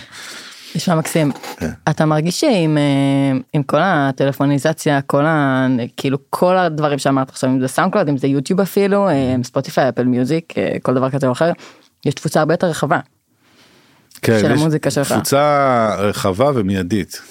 נשמע 0.79 0.95
מקסים. 0.95 1.33
כן. 1.57 1.71
אתה 1.89 2.07
מרגיש 2.07 2.41
שעם 2.41 2.79
אה, 2.79 3.39
עם 3.53 3.63
כל 3.63 3.81
הטלפוניזציה, 3.81 5.01
כל 5.01 5.27
ה... 5.27 5.67
כאילו 5.97 6.19
כל 6.31 6.57
הדברים 6.57 6.99
שאמרת 6.99 7.29
עכשיו, 7.31 7.51
אם 7.51 7.61
זה 7.61 7.69
סאונד 7.69 7.93
קלאוד, 7.93 8.09
אם 8.09 8.19
זה 8.19 8.27
יוטיוב 8.27 8.61
אפילו, 8.61 9.09
אה, 9.09 9.35
ספוטיפיי, 9.45 9.89
אפל 9.89 10.05
מיוזיק, 10.05 10.59
אה, 10.59 10.77
כל 10.83 10.95
דבר 10.95 11.11
כזה 11.11 11.27
או 11.27 11.33
אחר, 11.33 11.53
יש 12.07 12.15
תפוצה 12.15 12.41
הרבה 12.41 12.55
יותר 12.55 12.67
רחבה. 12.67 12.99
כן, 14.23 14.39
של 14.41 14.53
המוזיקה 14.53 14.91
שלך. 14.91 15.13
תפוצה 15.13 15.95
רחבה 15.99 16.51
ומיידית. 16.55 17.23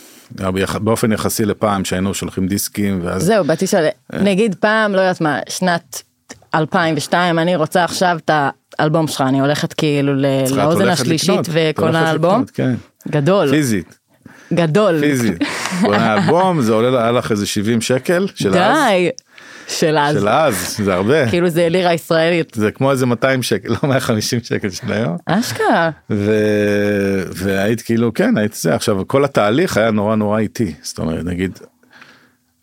באופן 0.82 1.12
יחסי 1.12 1.46
לפעם 1.46 1.86
שהיינו 1.86 2.14
שולחים 2.14 2.48
דיסקים 2.48 3.00
ואז 3.04 3.24
זהו, 3.24 3.44
באתי. 3.44 3.68
של... 3.68 3.88
נגיד 4.14 4.56
פעם, 4.56 4.92
לא 4.92 5.02
יודעת 5.02 5.22
מה, 5.22 5.40
שנת 5.50 6.02
2002, 6.56 7.40
אני 7.40 7.56
רוצה 7.56 7.84
עכשיו 7.84 8.18
את 8.26 8.32
האלבום 8.80 9.08
שלך, 9.08 9.22
אני 9.22 9.40
הולכת 9.40 9.74
כאילו 9.74 10.14
לאוזן 10.56 10.88
השלישית 10.88 11.48
הולכת 11.78 11.96
האלבום. 11.96 12.32
לקנות, 12.32 12.52
כן. 12.52 12.76
גדול, 13.12 13.50
פיזית. 13.50 14.00
גדול. 14.54 15.00
פיזית. 15.00 15.44
קונה 15.82 16.14
אלבום 16.14 16.62
זה 16.62 16.74
עולה 16.74 17.04
היה 17.04 17.12
לך 17.12 17.32
איזה 17.32 17.46
70 17.46 17.82
שקל 17.82 18.28
של 18.36 18.50
אז. 18.50 18.54
די. 18.54 19.10
של 19.68 19.98
אז. 19.98 20.16
של 20.20 20.30
אז 20.30 20.78
זה 20.84 20.94
הרבה. 20.94 21.30
כאילו 21.30 21.50
זה 21.50 21.70
לירה 21.70 21.94
ישראלית. 21.94 22.54
זה 22.56 22.72
כמו 22.72 22.92
איזה 22.92 23.06
200 23.06 23.44
שקל 23.44 23.70
לא 23.84 23.90
150 23.90 24.40
שקל 24.44 24.70
של 24.70 24.94
היום. 24.94 25.18
אשכרה. 25.26 25.90
ו... 26.10 26.32
והיית 27.34 27.82
כאילו 27.82 28.14
כן 28.14 28.38
היית 28.38 28.54
זה 28.54 28.76
עכשיו 28.76 29.08
כל 29.08 29.26
התהליך 29.26 29.78
היה 29.78 29.92
נורא 29.92 30.16
נורא 30.16 30.40
איטי 30.40 30.74
זאת 30.82 31.00
אומרת 31.00 31.26
נגיד. 31.26 31.60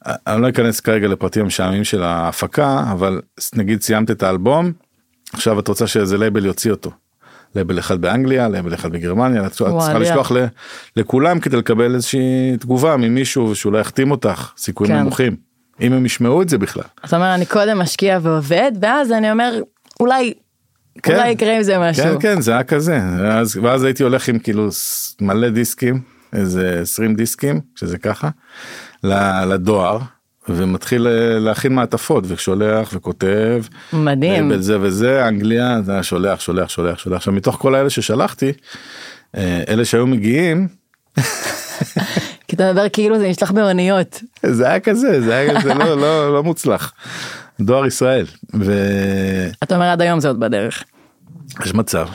אני 0.07 0.43
לא 0.43 0.49
אכנס 0.49 0.81
כרגע 0.81 1.09
לפרטים 1.09 1.43
המשעממים 1.43 1.85
של 1.85 2.03
ההפקה 2.03 2.85
אבל 2.93 3.21
נגיד 3.55 3.83
סיימת 3.83 4.11
את 4.11 4.23
האלבום 4.23 4.73
עכשיו 5.33 5.59
את 5.59 5.69
רוצה 5.69 5.87
שאיזה 5.87 6.19
לייבל 6.19 6.47
יוציא 6.47 6.71
אותו. 6.71 6.91
לייבל 7.55 7.79
אחד 7.79 8.01
באנגליה 8.01 8.49
לייבל 8.49 8.75
אחד 8.75 8.93
בגרמניה 8.93 9.47
את 9.47 9.53
צריכה. 9.53 9.99
לשלוח 9.99 10.33
ל... 10.33 10.47
לכולם 10.97 11.40
כדי 11.40 11.57
לקבל 11.57 11.95
איזושהי 11.95 12.57
תגובה 12.61 12.97
ממישהו 12.97 13.57
שאולי 13.57 13.81
יחתים 13.81 14.11
אותך 14.11 14.53
סיכויים 14.57 14.95
כן. 14.95 15.01
נמוכים 15.01 15.37
אם 15.81 15.93
הם 15.93 16.07
ישמעו 16.07 16.43
את 16.43 16.49
זה 16.49 16.59
בכלל. 16.59 16.85
אתה 17.05 17.17
אומר 17.17 17.35
אני 17.35 17.47
קודם 17.47 17.79
משקיע 17.79 18.19
ועובד 18.23 18.73
ואז 18.81 19.12
אני 19.12 19.33
אומר 19.33 19.61
אולי 20.01 20.35
כן. 21.03 21.14
אולי 21.14 21.31
יקרה 21.31 21.57
עם 21.57 21.62
זה 21.62 21.79
משהו. 21.79 22.05
כן 22.05 22.21
כן 22.21 22.40
זה 22.40 22.53
היה 22.53 22.62
כזה 22.62 23.01
ואז, 23.19 23.57
ואז 23.62 23.85
הייתי 23.85 24.03
הולך 24.03 24.29
עם 24.29 24.38
כאילו 24.38 24.69
מלא 25.21 25.49
דיסקים 25.49 26.01
איזה 26.33 26.79
20 26.83 27.14
דיסקים 27.14 27.61
שזה 27.75 27.99
ככה 27.99 28.29
לדואר 29.47 29.99
ומתחיל 30.49 31.07
אה, 31.07 31.39
להכין 31.39 31.75
מעטפות 31.75 32.25
ושולח 32.27 32.91
וכותב 32.93 33.65
מדהים. 33.93 34.49
לייבל 34.51 34.63
זה 34.63 34.81
וזה 34.81 35.29
אנגליה 35.29 35.83
זה 35.83 35.93
היה 35.93 36.03
שולח 36.03 36.41
שולח 36.41 36.69
שולח 36.69 36.99
שולח 36.99 37.17
עכשיו 37.17 37.33
מתוך 37.33 37.57
כל 37.57 37.75
האלה 37.75 37.91
ששלחתי 37.91 38.53
אה, 39.37 39.63
אלה 39.69 39.85
שהיו 39.85 40.07
מגיעים 40.07 40.69
כי 42.49 42.57
אתה 42.57 42.71
מדבר 42.73 42.89
כאילו 42.89 43.19
זה 43.19 43.29
נשלח 43.29 43.51
באוניות. 43.51 44.21
זה 44.43 44.69
היה 44.69 44.81
כזה 44.81 45.21
זה 45.21 45.35
היה 45.35 45.61
כזה 45.61 45.75
לא 45.75 46.01
לא 46.01 46.33
לא 46.33 46.43
מוצלח 46.43 46.93
דואר 47.61 47.87
ישראל 47.87 48.27
ויש 48.55 49.57
אתה 49.63 49.75
אומר 49.75 49.87
עד 49.87 50.01
היום 50.01 50.21
זה 50.21 50.29
עוד 50.29 50.41
בדרך. 50.41 50.85
מצב. 51.75 52.09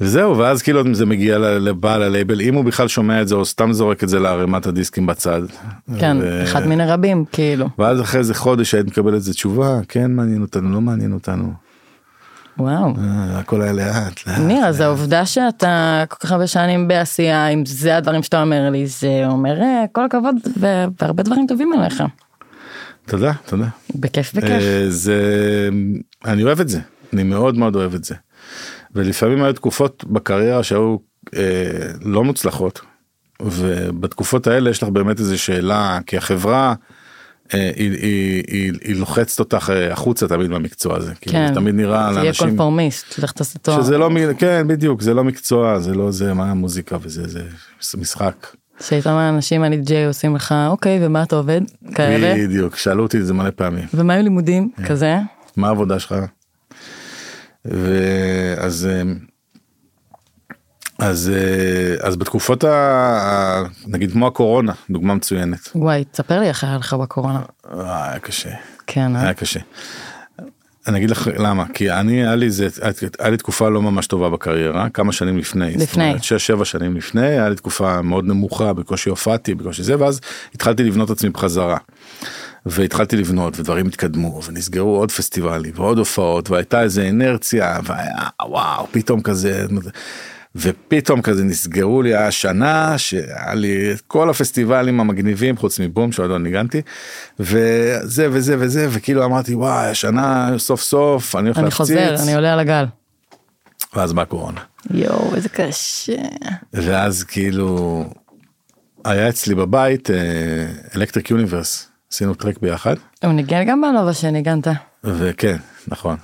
וזהו 0.00 0.38
ואז 0.38 0.62
כאילו 0.62 0.94
זה 0.94 1.06
מגיע 1.06 1.38
לבעל 1.38 2.02
הלייבל 2.02 2.40
אם 2.40 2.54
הוא 2.54 2.64
בכלל 2.64 2.88
שומע 2.88 3.22
את 3.22 3.28
זה 3.28 3.34
או 3.34 3.44
סתם 3.44 3.72
זורק 3.72 4.04
את 4.04 4.08
זה 4.08 4.18
לערימת 4.18 4.66
הדיסקים 4.66 5.06
בצד. 5.06 5.42
כן, 5.98 6.16
ו- 6.20 6.42
אחד 6.44 6.66
מיני 6.66 6.86
רבים 6.86 7.24
כאילו. 7.32 7.68
ואז 7.78 8.00
אחרי 8.00 8.18
איזה 8.18 8.34
חודש 8.34 8.74
היית 8.74 8.86
מקבל 8.86 9.14
איזה 9.14 9.34
תשובה 9.34 9.80
כן 9.88 10.12
מעניין 10.12 10.42
אותנו 10.42 10.72
לא 10.72 10.80
מעניין 10.80 11.12
אותנו 11.12 11.52
וואו. 12.58 12.94
אה, 12.98 13.38
הכל 13.38 13.62
היה 13.62 13.72
לאט 13.72 14.26
לאט. 14.26 14.38
ניר, 14.38 14.64
אז 14.64 14.80
העובדה 14.80 15.26
שאתה 15.26 16.04
כל 16.08 16.16
כך 16.16 16.32
הרבה 16.32 16.46
שנים 16.46 16.88
בעשייה, 16.88 17.48
אם 17.48 17.66
זה 17.66 17.96
הדברים 17.96 18.22
שאתה 18.22 18.42
אומר 18.42 18.70
לי, 18.70 18.86
זה 18.86 19.22
אומר 19.26 19.62
אה, 19.62 19.84
כל 19.92 20.04
הכבוד 20.04 20.36
והרבה 21.00 21.22
דברים 21.22 21.46
טובים 21.48 21.72
עליך. 21.72 22.02
תודה 23.06 23.32
תודה. 23.46 23.66
בכיף 23.94 24.34
בכיף. 24.34 24.50
אה, 24.50 24.84
זה 24.88 25.22
אני 26.24 26.42
אוהב 26.42 26.60
את 26.60 26.68
זה 26.68 26.80
אני 27.12 27.22
מאוד 27.22 27.58
מאוד 27.58 27.76
אוהב 27.76 27.94
את 27.94 28.04
זה. 28.04 28.14
ולפעמים 28.94 29.42
היו 29.42 29.52
תקופות 29.52 30.04
בקריירה 30.04 30.62
שהיו 30.62 30.96
אה, 31.36 31.42
לא 32.04 32.24
מוצלחות 32.24 32.80
ובתקופות 33.42 34.46
האלה 34.46 34.70
יש 34.70 34.82
לך 34.82 34.88
באמת 34.88 35.20
איזה 35.20 35.38
שאלה 35.38 35.98
כי 36.06 36.16
החברה 36.16 36.74
אה, 37.54 37.70
היא, 37.76 37.90
היא, 37.92 38.42
היא, 38.48 38.72
היא 38.84 38.96
לוחצת 38.96 39.38
אותך 39.38 39.70
אה, 39.70 39.92
החוצה 39.92 40.28
תמיד 40.28 40.50
במקצוע 40.50 40.96
הזה, 40.96 41.14
כאילו 41.14 41.32
כן. 41.32 41.48
זה 41.48 41.54
תמיד 41.54 41.74
נראה 41.74 42.08
תהיה 42.12 42.24
לאנשים 42.24 42.48
קונפורמיסט, 42.48 43.18
לך 43.18 43.32
תעשה 43.32 43.58
תואר. 43.58 43.82
שזה 43.82 43.98
לא, 43.98 44.10
כן 44.38 44.68
בדיוק 44.68 45.02
זה 45.02 45.14
לא 45.14 45.24
מקצוע 45.24 45.78
זה 45.78 45.94
לא 45.94 46.10
זה 46.10 46.34
מה 46.34 46.50
המוזיקה 46.50 46.96
וזה 47.00 47.28
זה 47.28 47.98
משחק. 47.98 48.46
שהיית 48.80 49.06
אומר 49.06 49.18
לאנשים 49.18 49.64
אני 49.64 49.76
די 49.76 50.04
עושים 50.04 50.36
לך 50.36 50.54
אוקיי 50.68 51.06
ומה 51.06 51.22
אתה 51.22 51.36
עובד? 51.36 51.60
כאלה. 51.94 52.34
בדיוק 52.34 52.76
שאלו 52.76 53.02
אותי 53.02 53.18
את 53.18 53.26
זה 53.26 53.34
מלא 53.34 53.50
פעמים 53.50 53.84
ומה 53.94 54.14
עם 54.14 54.22
לימודים? 54.22 54.70
כזה? 54.86 55.16
מה 55.56 55.68
העבודה 55.68 55.98
שלך? 55.98 56.14
ואז 57.64 58.88
אז 60.98 61.32
אה, 61.34 62.08
אז 62.08 62.16
בתקופות 62.16 62.64
ה... 62.64 63.62
נגיד 63.86 64.12
כמו 64.12 64.26
הקורונה 64.26 64.72
דוגמה 64.90 65.14
מצוינת 65.14 65.68
וואי, 65.74 66.04
תספר 66.04 66.40
לי 66.40 66.48
איך 66.48 66.64
היה 66.64 66.76
לך 66.76 66.94
בקורונה. 66.94 67.42
אה, 67.72 68.10
היה 68.10 68.18
קשה 68.18 68.50
כן, 68.86 69.16
אה? 69.16 69.22
היה 69.22 69.34
קשה. 69.34 69.60
אני 70.88 70.98
אגיד 70.98 71.10
לך 71.10 71.28
למה 71.38 71.64
כי 71.74 71.90
אני 71.90 72.22
היה 72.22 72.34
לי 72.34 72.50
זה 72.50 72.68
היה 73.18 73.30
לי 73.30 73.36
תקופה 73.36 73.68
לא 73.68 73.82
ממש 73.82 74.06
טובה 74.06 74.28
בקריירה 74.28 74.88
כמה 74.90 75.12
שנים 75.12 75.38
לפני 75.38 75.76
לפני. 75.76 76.04
אומרת, 76.04 76.24
שש 76.24 76.46
שבע 76.46 76.64
שנים 76.64 76.96
לפני 76.96 77.26
היה 77.26 77.48
לי 77.48 77.56
תקופה 77.56 78.02
מאוד 78.02 78.24
נמוכה 78.24 78.72
בקושי 78.72 79.10
הופעתי 79.10 79.54
בקושי 79.54 79.82
זה 79.82 79.98
ואז 79.98 80.20
התחלתי 80.54 80.84
לבנות 80.84 81.10
עצמי 81.10 81.30
בחזרה. 81.30 81.76
והתחלתי 82.66 83.16
לבנות 83.16 83.60
ודברים 83.60 83.86
התקדמו 83.86 84.40
ונסגרו 84.44 84.96
עוד 84.96 85.10
פסטיבלים 85.10 85.72
ועוד 85.74 85.98
הופעות 85.98 86.50
והייתה 86.50 86.82
איזה 86.82 87.02
אינרציה 87.02 87.78
והיה 87.84 88.28
וואו 88.42 88.86
פתאום 88.90 89.22
כזה 89.22 89.66
ופתאום 90.56 91.22
כזה 91.22 91.44
נסגרו 91.44 92.02
לי 92.02 92.14
השנה 92.14 92.98
שהיה 92.98 93.54
לי 93.54 93.92
את 93.92 94.00
כל 94.00 94.30
הפסטיבלים 94.30 95.00
המגניבים 95.00 95.56
חוץ 95.56 95.80
מבום 95.80 96.12
שעוד 96.12 96.30
לא 96.30 96.38
ניגנתי 96.38 96.82
וזה 97.40 98.28
וזה 98.30 98.56
וזה 98.58 98.86
וכאילו 98.90 99.24
אמרתי 99.24 99.54
וואי 99.54 99.86
השנה 99.86 100.50
סוף 100.58 100.82
סוף 100.82 101.36
אני 101.36 101.48
הולך 101.48 101.58
אני 101.58 101.64
להפציץ 101.64 101.78
חוזר, 101.78 102.14
אני 102.22 102.34
עולה 102.34 102.52
על 102.52 102.58
הגל. 102.58 102.84
ואז 103.94 104.12
באה 104.12 104.24
קורונה 104.24 104.60
יואו, 104.90 105.34
איזה 105.34 105.48
קשה. 105.48 106.12
ואז 106.72 107.24
כאילו 107.24 108.04
היה 109.04 109.28
אצלי 109.28 109.54
בבית 109.54 110.08
אלקטריק 110.96 111.30
יוניברס 111.30 111.89
עשינו 112.12 112.34
טרק 112.34 112.58
ביחד 112.62 112.94
הוא 113.24 113.32
ניגן 113.32 113.64
גם 113.66 113.80
בנובה 113.80 114.12
שניגנת. 114.12 114.66
וכן 115.04 115.56
נכון. 115.88 116.16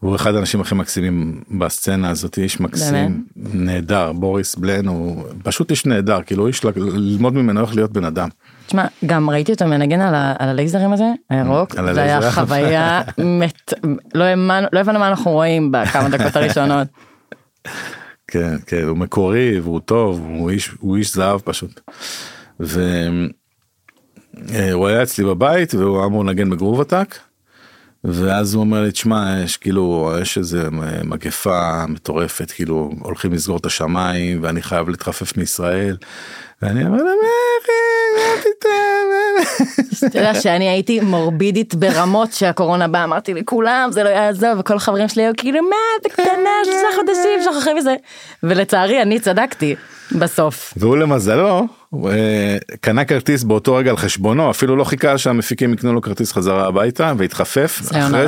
הוא 0.00 0.16
אחד 0.16 0.34
האנשים 0.34 0.60
הכי 0.60 0.74
מקסימים 0.74 1.42
בסצנה 1.58 2.10
הזאת 2.10 2.38
איש 2.38 2.60
מקסים 2.60 3.24
נהדר 3.36 4.12
בוריס 4.12 4.54
בלן 4.54 4.86
הוא 4.86 5.24
פשוט 5.42 5.70
איש 5.70 5.86
נהדר 5.86 6.22
כאילו 6.26 6.46
איש 6.46 6.64
ללמוד 6.76 7.34
ממנו 7.34 7.60
איך 7.60 7.74
להיות 7.76 7.92
בן 7.92 8.04
אדם. 8.04 8.28
תשמע, 8.66 8.86
גם 9.06 9.30
ראיתי 9.30 9.52
אותו 9.52 9.66
מנגן 9.66 10.00
על, 10.00 10.14
ה- 10.14 10.34
על 10.38 10.48
הלייזרים 10.48 10.92
הזה, 10.92 11.04
הירוק, 11.30 11.74
זה 11.94 12.02
היה. 12.02 12.30
חוויה, 12.32 13.02
מת... 13.40 13.72
לא 14.14 14.24
האמנו 14.24 14.66
לא 14.72 14.80
הבנו 14.80 14.98
מה 14.98 15.08
אנחנו 15.08 15.30
רואים 15.30 15.72
בכמה 15.72 16.08
דקות 16.08 16.36
הראשונות. 16.36 16.88
כן 18.26 18.56
כן 18.66 18.82
הוא 18.88 18.96
מקורי 18.96 19.60
והוא 19.60 19.80
טוב 19.80 20.20
הוא 20.38 20.50
איש 20.50 20.70
הוא 20.80 20.96
איש 20.96 21.14
זהב 21.14 21.40
פשוט. 21.40 21.80
והוא 24.34 24.86
היה 24.88 25.02
אצלי 25.02 25.24
בבית 25.24 25.74
והוא 25.74 26.04
אמור 26.04 26.24
לנגן 26.24 26.50
בגרוב 26.50 26.80
עתק. 26.80 27.14
ואז 28.04 28.54
הוא 28.54 28.60
אומר 28.60 28.82
לי 28.82 28.90
תשמע 28.90 29.34
יש 29.44 29.56
כאילו 29.56 30.12
יש 30.22 30.38
איזה 30.38 30.68
מגפה 31.04 31.86
מטורפת 31.88 32.50
כאילו 32.50 32.90
הולכים 33.00 33.32
לסגור 33.32 33.56
את 33.56 33.66
השמיים 33.66 34.38
ואני 34.42 34.62
חייב 34.62 34.88
להתחפף 34.88 35.36
מישראל. 35.36 35.96
ואני 36.62 36.86
אומר 36.86 36.96
לו 36.98 37.04
"מה, 37.04 37.10
אל 38.18 38.42
תיתן. 38.42 40.06
אתה 40.08 40.18
יודע 40.18 40.34
שאני 40.34 40.68
הייתי 40.68 41.00
מורבידית 41.00 41.74
ברמות 41.74 42.32
שהקורונה 42.32 42.88
באה, 42.88 43.04
אמרתי 43.04 43.34
לכולם 43.34 43.88
זה 43.92 44.02
לא 44.04 44.08
יעזוב, 44.08 44.58
וכל 44.58 44.76
החברים 44.76 45.08
שלי 45.08 45.22
היו 45.22 45.32
כאילו 45.36 45.62
מה 45.62 45.76
אתה 46.00 46.08
קטנה 46.08 46.50
שלושה 46.64 46.86
חודשים 46.96 47.40
שוכחים 47.44 47.76
מזה. 47.76 47.94
ולצערי 48.42 49.02
אני 49.02 49.20
צדקתי 49.20 49.74
בסוף. 50.12 50.74
והוא 50.76 50.96
למזלו 50.96 51.66
אה, 51.94 52.56
קנה 52.80 53.04
כרטיס 53.04 53.42
באותו 53.42 53.74
רגע 53.74 53.90
על 53.90 53.96
חשבונו 53.96 54.50
אפילו 54.50 54.76
לא 54.76 54.84
חיכה 54.84 55.18
שהמפיקים 55.18 55.72
יקנו 55.72 55.92
לו 55.92 56.00
כרטיס 56.00 56.32
חזרה 56.32 56.66
הביתה 56.66 57.12
והתחפף. 57.16 57.80
אחרי 57.92 58.26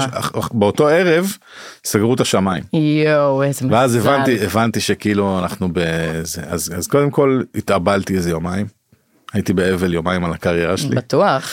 באותו 0.53 0.89
ערב 0.89 1.37
סגרו 1.85 2.15
את 2.15 2.21
השמיים. 2.21 2.63
יואו 2.73 3.43
איזה 3.43 3.67
מזל. 3.67 3.75
ואז 3.75 3.95
הבנתי 3.95 4.45
הבנתי 4.45 4.81
שכאילו 4.81 5.39
אנחנו 5.39 5.69
בזה 5.73 6.43
אז 6.49 6.73
אז 6.77 6.87
קודם 6.87 7.11
כל 7.11 7.43
התאבלתי 7.55 8.15
איזה 8.15 8.31
יומיים. 8.31 8.67
הייתי 9.33 9.53
באבל 9.53 9.95
יומיים 9.95 10.25
על 10.25 10.33
הקריירה 10.33 10.77
שלי 10.77 10.97
בטוח. 10.97 11.51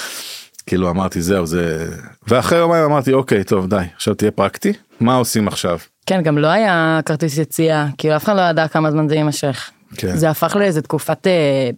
כאילו 0.66 0.90
אמרתי 0.90 1.22
זהו 1.22 1.46
זה 1.46 1.88
ואחרי 2.28 2.58
יומיים 2.58 2.84
אמרתי 2.84 3.14
אוקיי 3.14 3.44
טוב 3.44 3.70
די 3.70 3.84
עכשיו 3.96 4.14
תהיה 4.14 4.32
פרקטי 4.32 4.74
מה 5.00 5.16
עושים 5.16 5.48
עכשיו. 5.48 5.78
כן 6.06 6.22
גם 6.22 6.38
לא 6.38 6.48
היה 6.48 7.00
כרטיס 7.06 7.38
יציאה 7.38 7.88
כאילו 7.98 8.16
אף 8.16 8.24
אחד 8.24 8.36
לא 8.36 8.42
ידע 8.42 8.68
כמה 8.68 8.92
זמן 8.92 9.10
זה 9.10 9.16
יימשך. 9.16 9.72
כן. 9.98 10.18
זה 10.18 10.30
הפך 10.30 10.56
לאיזה 10.56 10.82
תקופת 10.82 11.28
אה, 11.28 11.70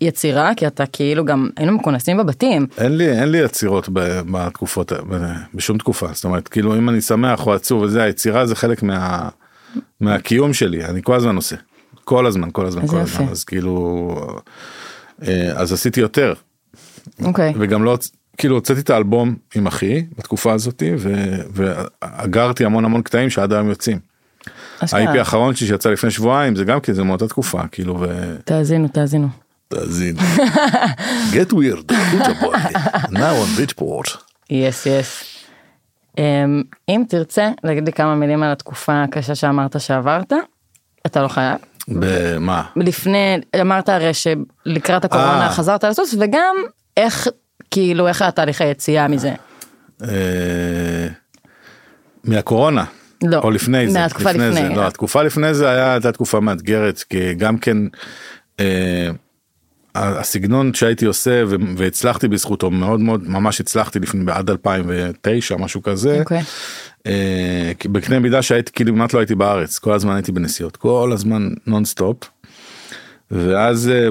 יצירה 0.00 0.54
כי 0.56 0.66
אתה 0.66 0.86
כאילו 0.86 1.24
גם 1.24 1.48
היינו 1.56 1.72
מכונסים 1.72 2.16
בבתים. 2.16 2.66
אין 2.78 2.96
לי 2.96 3.08
אין 3.20 3.28
לי 3.28 3.38
יצירות 3.38 3.88
ב- 3.92 4.20
בתקופות 4.30 4.92
ב- 4.92 5.32
בשום 5.54 5.78
תקופה 5.78 6.06
זאת 6.12 6.24
אומרת 6.24 6.48
כאילו 6.48 6.76
אם 6.76 6.88
אני 6.88 7.00
שמח 7.00 7.46
או 7.46 7.54
עצוב 7.54 7.82
וזה 7.82 8.02
היצירה 8.02 8.46
זה 8.46 8.54
חלק 8.56 8.82
מה 8.82 9.28
מהקיום 10.00 10.52
שלי 10.52 10.84
אני 10.84 11.00
כל 11.02 11.14
הזמן 11.14 11.36
עושה 11.36 11.56
כל 12.04 12.26
הזמן 12.26 12.48
כל 12.52 12.66
הזמן 12.66 12.86
כל 12.86 12.96
יפה. 12.96 13.00
הזמן 13.02 13.28
אז 13.32 13.44
כאילו 13.44 14.14
אה, 15.26 15.52
אז 15.54 15.72
עשיתי 15.72 16.00
יותר 16.00 16.34
אוקיי. 17.24 17.52
וגם 17.58 17.84
לא 17.84 17.98
כאילו 18.38 18.54
הוצאתי 18.54 18.80
את 18.80 18.90
האלבום 18.90 19.36
עם 19.54 19.66
אחי 19.66 20.04
בתקופה 20.18 20.52
הזאתי 20.52 20.92
ואגרתי 21.52 22.64
המון 22.64 22.84
המון 22.84 23.02
קטעים 23.02 23.30
שעד 23.30 23.52
היום 23.52 23.68
יוצאים. 23.68 23.98
ה-IP 24.80 25.18
האחרון 25.18 25.54
שלי 25.54 25.66
שיצא 25.66 25.90
לפני 25.90 26.10
שבועיים 26.10 26.56
זה 26.56 26.64
גם 26.64 26.80
כי 26.80 26.94
זה 26.94 27.02
מאותה 27.02 27.28
תקופה 27.28 27.62
כאילו 27.72 28.00
ו... 28.00 28.36
תאזינו 28.44 28.88
תאזינו. 28.88 29.28
תאזין. 29.68 30.16
Get 31.32 31.52
weird, 31.52 31.92
now 33.10 33.34
on 33.42 33.58
Bridgeport. 33.58 34.16
יס 34.50 34.86
יס. 34.86 35.24
אם 36.88 37.04
תרצה 37.08 37.50
להגיד 37.64 37.86
לי 37.86 37.92
כמה 37.92 38.14
מילים 38.14 38.42
על 38.42 38.52
התקופה 38.52 39.02
הקשה 39.02 39.34
שאמרת 39.34 39.80
שעברת, 39.80 40.32
אתה 41.06 41.22
לא 41.22 41.28
חייב. 41.28 41.58
במה? 41.88 42.62
לפני, 42.76 43.40
אמרת 43.60 43.88
הרי 43.88 44.10
שלקראת 44.14 45.04
הקורונה 45.04 45.46
אה. 45.46 45.50
חזרת 45.50 45.84
לסוס 45.84 46.14
וגם 46.20 46.56
איך, 46.96 47.28
כאילו 47.70 48.08
איך 48.08 48.22
היה 48.22 48.30
תהליך 48.30 48.60
היציאה 48.60 49.08
מזה. 49.08 49.34
אה, 50.02 51.08
מהקורונה. 52.24 52.84
לא, 53.22 53.38
או 53.38 53.50
לפני 53.50 53.90
זה. 53.90 53.98
מהתקופה 53.98 54.32
לפני. 54.32 54.52
זה. 54.52 54.68
לא, 54.68 54.86
התקופה 54.86 55.22
לפני 55.22 55.54
זה 55.54 55.70
היה, 55.70 55.92
הייתה 55.92 56.12
תקופה 56.12 56.40
מאתגרת, 56.40 57.04
כי 57.10 57.34
גם 57.34 57.58
כן 57.58 57.76
אה, 58.60 59.10
הסגנון 59.94 60.74
שהייתי 60.74 61.04
עושה 61.04 61.42
והצלחתי 61.76 62.28
בזכותו 62.28 62.70
מאוד 62.70 63.00
מאוד 63.00 63.28
ממש 63.28 63.60
הצלחתי 63.60 63.98
לפני 63.98 64.32
עד 64.32 64.50
2009 64.50 65.56
משהו 65.56 65.82
כזה. 65.82 66.20
אוקיי. 66.20 66.42
אה, 67.06 67.72
בקנה 67.84 68.18
מידה 68.18 68.42
שהייתי 68.42 68.72
כאילו 68.72 68.92
כמעט 68.92 69.14
לא 69.14 69.18
הייתי 69.18 69.34
בארץ 69.34 69.78
כל 69.78 69.92
הזמן 69.92 70.14
הייתי 70.14 70.32
בנסיעות 70.32 70.76
כל 70.76 71.10
הזמן 71.12 71.48
non 71.66 71.84
stop. 71.84 72.16
ואז 73.30 73.88
אה, 73.88 74.08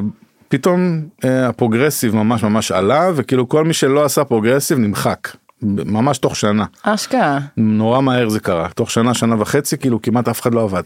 פתאום 0.48 1.08
אה, 1.26 1.48
הפרוגרסיב 1.48 2.16
ממש 2.16 2.44
ממש 2.44 2.72
עלה 2.72 3.10
וכאילו 3.16 3.50
כל 3.50 3.66
מי 3.66 3.74
שלא 3.74 4.06
עשה 4.06 4.24
פרוגרסיב 4.24 4.78
נמחק 4.78 5.28
ממש 5.62 6.18
תוך 6.18 6.36
שנה 6.36 6.66
אשכרה. 6.84 7.40
נורא 7.58 8.02
מהר 8.02 8.30
זה 8.30 8.40
קרה 8.40 8.70
תוך 8.76 8.92
שנה 8.92 9.14
שנה 9.14 9.42
וחצי 9.42 9.78
כאילו 9.78 10.02
כמעט 10.02 10.28
אף 10.28 10.42
אחד 10.42 10.54
לא 10.54 10.64
עבד. 10.64 10.84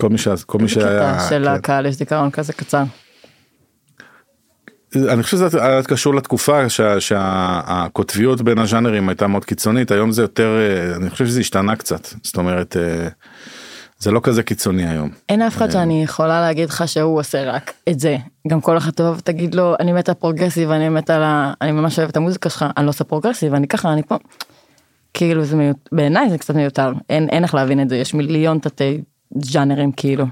כל 0.00 0.08
מי, 0.08 0.18
ש... 0.18 0.28
כל 0.28 0.58
מי 0.58 0.68
שהיה 0.68 1.20
של 1.28 1.42
כן. 1.44 1.50
הקהל 1.50 1.86
יש 1.86 1.94
זיכרון 1.96 2.30
כזה 2.30 2.52
קצר. 2.52 2.82
אני 4.96 5.22
חושב 5.22 5.36
שזה 5.36 5.64
היה 5.64 5.82
קשור 5.82 6.14
לתקופה 6.14 6.68
שה- 6.68 7.00
שהקוטביות 7.00 8.40
בין 8.42 8.58
הז'אנרים 8.58 9.08
הייתה 9.08 9.26
מאוד 9.26 9.44
קיצונית 9.44 9.90
היום 9.90 10.12
זה 10.12 10.22
יותר 10.22 10.58
אה, 10.58 10.96
אני 10.96 11.10
חושב 11.10 11.26
שזה 11.26 11.40
השתנה 11.40 11.76
קצת 11.76 12.08
זאת 12.22 12.36
אומרת 12.36 12.76
אה, 12.76 13.08
זה 13.98 14.10
לא 14.10 14.20
כזה 14.22 14.42
קיצוני 14.42 14.88
היום. 14.88 15.10
אין 15.28 15.42
אף 15.42 15.56
אחד 15.56 15.70
שאני 15.70 16.02
יכולה 16.04 16.40
להגיד 16.40 16.68
לך 16.68 16.88
שהוא 16.88 17.18
עושה 17.18 17.44
רק 17.44 17.72
את 17.88 18.00
זה. 18.00 18.16
גם 18.48 18.60
כל 18.60 18.76
אחד 18.76 18.90
טוב 18.90 19.20
תגיד 19.20 19.54
לו 19.54 19.74
אני 19.80 19.92
מתה 19.92 20.14
פרוגרסיב 20.14 20.70
אני 20.70 20.88
מתה 20.88 21.16
ה... 21.24 21.52
אני 21.60 21.72
ממש 21.72 21.98
אוהבת 21.98 22.12
את 22.12 22.16
המוזיקה 22.16 22.50
שלך 22.50 22.64
אני 22.76 22.84
לא 22.84 22.90
עושה 22.90 23.04
פרוגרסיב 23.04 23.54
אני 23.54 23.68
ככה 23.68 23.92
אני 23.92 24.02
פה. 24.02 24.16
כאילו 25.14 25.44
זה 25.44 25.56
מיותר 25.56 25.80
בעיניי 25.92 26.30
זה 26.30 26.38
קצת 26.38 26.54
מיותר 26.54 26.92
אין 27.10 27.28
אין 27.28 27.42
איך 27.42 27.54
להבין 27.54 27.82
את 27.82 27.88
זה 27.88 27.96
יש 27.96 28.14
מיליון 28.14 28.58
תתי 28.58 29.02
ז'אנרים 29.42 29.92
כאילו. 29.92 30.24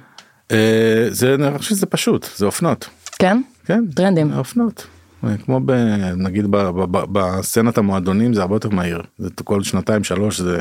אה, 0.53 1.07
זה 1.09 1.35
אני 1.35 1.59
חושב 1.59 1.71
שזה 1.71 1.87
פשוט 1.87 2.29
זה 2.37 2.47
אופנות. 2.47 2.89
כן? 3.19 3.43
כן. 3.65 3.85
טרנדים. 3.95 4.33
אופנות. 4.39 4.87
כמו 5.45 5.61
ב, 5.67 5.73
נגיד 6.17 6.47
ב, 6.51 6.57
ב, 6.57 6.97
ב, 6.99 7.05
בסצנת 7.13 7.79
המועדונים 7.79 8.35
זה 8.35 8.43
הרבה 8.43 8.55
יותר 8.55 8.69
מהיר 8.69 9.03
זה 9.19 9.29
כל 9.45 9.63
שנתיים 9.63 10.05
שלוש 10.05 10.41
זה 10.41 10.61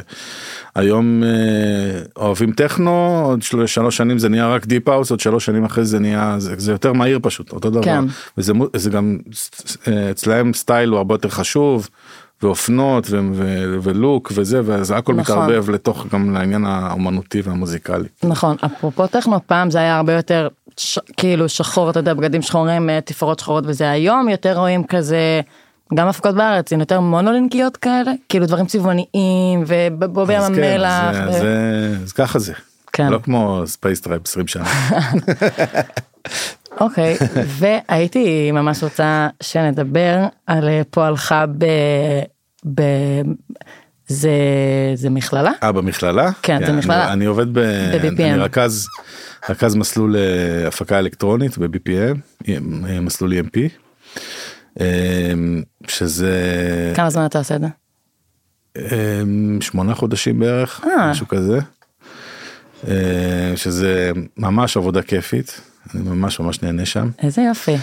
היום 0.76 1.24
אה, 1.24 2.02
אוהבים 2.18 2.52
טכנו 2.52 3.24
עוד 3.26 3.42
של, 3.42 3.66
שלוש 3.66 3.98
שנים 3.98 4.20
זה 4.20 4.30
נהיה 4.30 4.48
רק 4.48 4.66
deep 4.66 4.90
house 4.90 5.12
עוד 5.12 5.20
שלוש 5.20 5.46
שנים 5.46 5.66
אחרי 5.66 5.86
זה 5.86 6.00
נהיה 6.00 6.36
זה, 6.38 6.54
זה 6.58 6.72
יותר 6.72 6.94
מהיר 6.94 7.20
פשוט 7.22 7.52
אותו 7.52 7.70
דבר 7.70 7.84
כן. 7.84 8.04
וזה 8.38 8.54
זה 8.76 8.90
גם 8.90 9.18
אה, 9.88 10.12
אצלהם 10.12 10.54
style 10.54 10.90
הוא 10.90 10.98
הרבה 10.98 11.14
יותר 11.14 11.30
חשוב. 11.30 11.90
ואופנות 12.44 13.08
ו- 13.10 13.20
ו- 13.34 13.78
ו 13.84 13.93
look 13.93 14.32
וזה 14.36 14.62
וזה 14.66 14.98
הכל 14.98 15.14
נכון. 15.14 15.36
מתערבב 15.36 15.70
לתוך 15.70 16.06
גם 16.14 16.34
לעניין 16.34 16.66
האומנותי 16.66 17.42
והמוזיקלי. 17.42 18.08
נכון, 18.24 18.56
אפרופו 18.66 19.08
טכנו, 19.08 19.40
פעם 19.48 19.72
זה 19.72 19.80
היה 19.80 19.98
הרבה 19.98 20.14
יותר 20.14 20.48
ש... 20.78 21.00
כאילו 21.18 21.50
שחור, 21.50 21.90
אתה 21.90 22.00
יודע, 22.00 22.14
בגדים 22.14 22.42
שחורים, 22.42 22.90
אה, 22.90 23.02
תפאורות 23.02 23.40
שחורות 23.40 23.64
וזה, 23.68 23.90
היום 23.90 24.30
יותר 24.30 24.58
רואים 24.58 24.84
כזה, 24.84 25.42
גם 25.94 26.08
הפקות 26.08 26.36
בארץ, 26.36 26.74
הן 26.74 26.80
יותר 26.80 27.00
מונולינקיות 27.00 27.78
כאלה, 27.78 28.12
כאילו 28.30 28.46
דברים 28.46 28.66
צבעוניים, 28.66 29.64
ובובי 29.68 30.34
ים 30.34 30.40
אז 30.40 30.52
כן, 30.56 30.64
המלח. 30.64 31.14
זה, 31.14 31.30
ו... 31.30 31.32
זה, 31.32 31.98
אז 32.04 32.12
ככה 32.12 32.40
זה. 32.40 32.54
כן. 32.94 33.10
לא 33.10 33.20
כמו 33.24 33.64
ספייס 33.66 34.02
טרייב 34.02 34.22
20 34.26 34.48
שנה. 34.48 34.66
אוקיי, 36.82 37.18
והייתי 37.48 38.52
ממש 38.52 38.84
רוצה 38.84 39.28
שנדבר 39.42 40.18
על 40.48 40.70
אה, 40.70 40.82
פועלך 40.90 41.36
ב... 41.58 41.66
ב... 42.76 42.82
זה, 44.08 44.32
זה 44.96 45.10
מכללה? 45.10 45.52
אה 45.64 45.72
במכללה? 45.72 46.32
כן, 46.42 46.66
זה 46.66 46.72
מכללה. 46.72 47.06
אני, 47.06 47.14
אני 47.14 47.26
עובד 47.26 47.54
ב... 47.54 47.60
ב-BPM. 47.60 48.22
אני 48.22 48.38
רכז, 48.38 48.88
רכז 49.50 49.76
מסלול 49.76 50.16
אה, 50.16 50.68
הפקה 50.68 51.00
אלקטרונית 51.00 51.58
ב-BPM, 51.58 52.18
אה, 52.50 53.02
מסלול 53.02 53.34
EMP. 53.34 53.58
אה, 54.82 55.34
שזה 55.88 56.34
כמה 56.96 57.10
זמן 57.10 57.26
אתה 57.26 57.38
עושה 57.38 57.56
את 57.56 57.62
זה? 57.62 57.68
שמונה 59.62 59.96
חודשים 59.96 60.40
בערך. 60.40 60.86
משהו 61.10 61.28
כזה. 61.28 61.60
שזה 63.56 64.12
ממש 64.38 64.78
עבודה 64.78 65.02
כיפית, 65.02 65.62
אני 65.96 66.04
ממש 66.04 66.40
ממש 66.40 66.64
נהנה 66.64 66.86
שם. 66.86 67.10
איזה 67.24 67.42
יופי. 67.42 67.76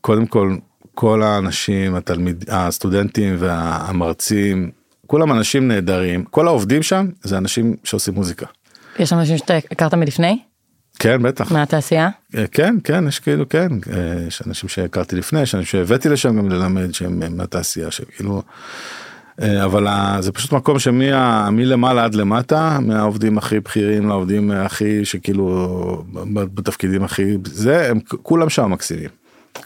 קודם 0.00 0.26
כל 0.26 0.56
כל 0.94 1.22
האנשים 1.22 1.94
התלמיד 1.94 2.44
הסטודנטים 2.48 3.36
והמרצים 3.38 4.70
כולם 5.06 5.32
אנשים 5.32 5.68
נהדרים 5.68 6.24
כל 6.24 6.46
העובדים 6.46 6.82
שם 6.82 7.06
זה 7.22 7.38
אנשים 7.38 7.76
שעושים 7.84 8.14
מוזיקה. 8.14 8.46
יש 8.98 9.12
אנשים 9.12 9.38
שאתה 9.38 9.54
הכרת 9.70 9.94
מלפני? 9.94 10.38
כן 10.98 11.22
בטח 11.22 11.52
מהתעשייה? 11.52 12.08
אה, 12.36 12.44
כן 12.46 12.76
כן 12.84 13.08
יש 13.08 13.18
כאילו 13.18 13.48
כן 13.48 13.68
אה, 13.92 14.24
יש 14.28 14.42
אנשים 14.46 14.68
שהכרתי 14.68 15.16
לפני 15.16 15.40
יש 15.42 15.54
אנשים 15.54 15.66
שהבאתי 15.80 16.08
לשם 16.08 16.38
גם 16.38 16.48
ללמד 16.48 16.92
שהם 16.94 17.36
מהתעשייה 17.36 17.90
שכאילו. 17.90 18.42
אה, 19.42 19.64
אבל 19.64 19.86
זה 20.20 20.32
פשוט 20.32 20.52
מקום 20.52 20.78
שמי- 20.78 21.10
מלמעלה 21.52 22.04
עד 22.04 22.14
למטה 22.14 22.78
מהעובדים 22.80 23.38
הכי 23.38 23.60
בכירים 23.60 24.08
לעובדים 24.08 24.50
הכי 24.50 25.04
שכאילו 25.04 26.04
בתפקידים 26.54 27.04
הכי 27.04 27.36
זה 27.44 27.90
הם 27.90 28.00
כולם 28.22 28.48
שם 28.48 28.70
מקסימים. 28.70 29.08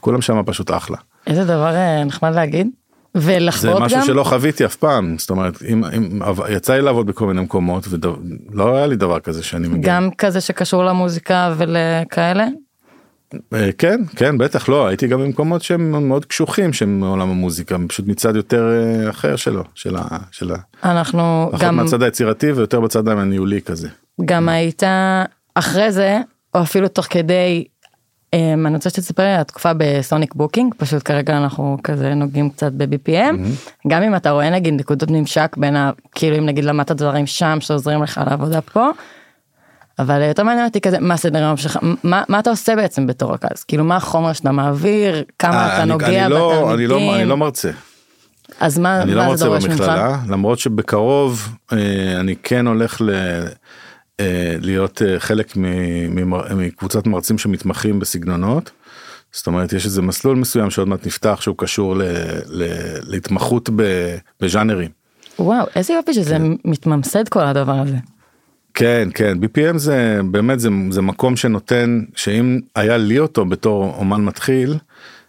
כולם 0.01 0.21
שם 0.23 0.43
פשוט 0.47 0.71
אחלה. 0.71 0.97
איזה 1.27 1.45
דבר 1.45 1.73
נחמד 2.07 2.35
להגיד. 2.35 2.67
זה 3.15 3.37
ולחוות 3.37 3.81
משהו 3.81 3.99
גם? 3.99 4.07
שלא 4.07 4.25
חוויתי 4.25 4.65
אף 4.65 4.77
פעם 4.77 5.17
זאת 5.19 5.31
אומרת 5.31 5.63
אם, 5.69 5.85
אם 5.85 6.21
יצא 6.49 6.75
לי 6.75 6.83
לעבוד 6.83 7.07
בכל 7.07 7.27
מיני 7.27 7.41
מקומות 7.41 7.89
ולא 7.89 8.77
היה 8.77 8.87
לי 8.87 8.97
דבר 8.97 9.21
כזה 9.21 9.43
שאני 9.43 9.69
מגיע. 9.69 9.95
גם 9.95 10.11
כזה 10.19 10.41
שקשור 10.41 10.85
למוזיקה 10.85 11.55
ולכאלה? 11.57 12.47
אה, 13.55 13.71
כן 13.79 14.01
כן 14.17 14.39
בטח 14.39 14.69
לא 14.69 14.87
הייתי 14.87 15.07
גם 15.07 15.21
במקומות 15.21 15.63
שהם 15.63 16.09
מאוד 16.09 16.25
קשוחים 16.25 16.73
שהם 16.73 17.01
מעולם 17.01 17.31
המוזיקה 17.31 17.77
פשוט 17.89 18.07
מצד 18.07 18.37
יותר 18.37 18.71
אה, 18.73 19.11
אחר 19.11 19.37
שלו 19.37 19.65
של 19.75 19.97
ה... 19.97 20.03
של 20.31 20.53
ה... 20.53 20.57
אנחנו 20.85 21.51
גם, 21.61 21.77
מהצד 21.77 22.03
היצירתי 22.03 22.53
ויותר 22.53 22.81
בצד 22.81 23.09
הניהולי 23.09 23.63
כזה. 23.63 23.89
גם 24.25 24.49
היית 24.49 24.83
אחרי 25.55 25.93
זה, 25.93 26.19
או 26.55 26.63
אפילו 26.63 26.89
תוך 26.89 27.07
כדי, 27.11 27.65
אני 28.67 28.75
רוצה 28.75 28.91
שתספר 28.91 29.23
לי 29.23 29.35
על 29.35 29.41
התקופה 29.41 29.71
ב 29.77 29.87
Sonic 29.87 30.35
Booking, 30.35 30.75
פשוט 30.77 31.03
כרגע 31.05 31.37
אנחנו 31.37 31.77
כזה 31.85 32.15
נוגעים 32.15 32.51
קצת 32.51 32.73
ב-BPM, 32.73 33.37
גם 33.89 34.03
אם 34.03 34.17
אתה 34.17 34.31
רואה 34.31 34.51
נגיד 34.51 34.75
נקודות 34.75 35.11
ממשק 35.11 35.57
בין 35.57 35.77
ה... 35.77 35.91
כאילו 36.15 36.39
אם 36.39 36.47
נגיד 36.47 36.65
למדת 36.65 36.91
דברים 36.93 37.27
שם 37.27 37.57
שעוזרים 37.61 38.03
לך 38.03 38.21
לעבודה 38.27 38.61
פה. 38.61 38.89
אבל 39.99 40.23
יותר 40.23 40.43
מעניין 40.43 40.67
אותי 40.67 40.81
כזה 40.81 41.01
מה 41.01 41.17
סדר 41.17 41.39
היום 41.39 41.57
שלך 41.57 41.79
מה 42.05 42.23
מה 42.29 42.39
אתה 42.39 42.51
עושה 42.51 42.77
בעצם 42.77 43.07
בתור 43.07 43.35
רכז 43.35 43.65
כאילו 43.65 43.85
מה 43.85 43.97
החומר 43.97 44.33
שאתה 44.33 44.53
מעביר 44.53 45.23
כמה 45.39 45.55
אה, 45.57 45.67
אתה 45.75 45.83
אני- 45.83 45.93
נוגע 45.93 46.07
אני 46.25 46.31
לא- 46.33 46.75
אני 46.75 46.87
לא 46.87 47.15
אני 47.17 47.25
לא 47.25 47.37
מרצה. 47.37 47.71
אז 48.61 48.79
מה 48.79 49.03
אני 49.03 49.15
מה 49.15 49.23
לא 49.23 49.27
מרצה? 49.29 49.49
במכללה 49.49 50.17
למרות 50.29 50.59
שבקרוב 50.59 51.49
אה, 51.73 51.79
אני 52.21 52.35
כן 52.43 52.67
הולך 52.67 53.01
ל... 53.01 53.11
אה, 54.21 54.57
להיות 54.61 55.03
אה, 55.03 55.21
חלק 55.21 55.57
מקבוצת 56.57 57.07
מרצים 57.07 57.39
שמתמחים 57.39 57.99
בסגנונות. 57.99 58.71
זאת 59.33 59.47
אומרת 59.47 59.73
יש 59.73 59.87
איזה 59.87 60.03
מסלול 60.03 60.37
מסוים 60.37 60.71
שעוד 60.71 60.89
מעט 60.89 61.07
נפתח 61.07 61.41
שהוא 61.41 61.55
קשור 61.59 61.97
ל... 61.97 62.03
ל... 62.47 62.65
להתמחות. 63.03 63.71
בז'אנרים. 64.41 64.91
וואו 65.39 65.67
איזה 65.77 65.93
יופי 65.93 66.15
שזה 66.15 66.37
מתממסד 66.65 67.29
כל 67.29 67.41
הדבר 67.41 67.73
הזה. 67.73 67.97
כן 68.75 69.09
כן 69.15 69.39
BPM 69.43 69.79
זה 69.79 70.21
באמת 70.31 70.61
זה, 70.61 70.69
זה 70.91 71.03
מקום 71.03 71.37
שנותן 71.37 72.01
שאם 72.17 72.61
היה 72.75 72.97
לי 72.97 73.19
אותו 73.19 73.45
בתור 73.45 73.95
אומן 73.99 74.25
מתחיל 74.25 74.77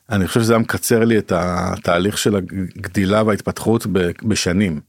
אני 0.09 0.27
חושב 0.27 0.41
שזה 0.41 0.53
היה 0.53 0.59
מקצר 0.59 1.03
לי 1.03 1.17
את 1.17 1.31
התהליך 1.35 2.17
של 2.17 2.35
הגדילה 2.35 3.23
וההתפתחות 3.23 3.87
בשנים. 4.23 4.79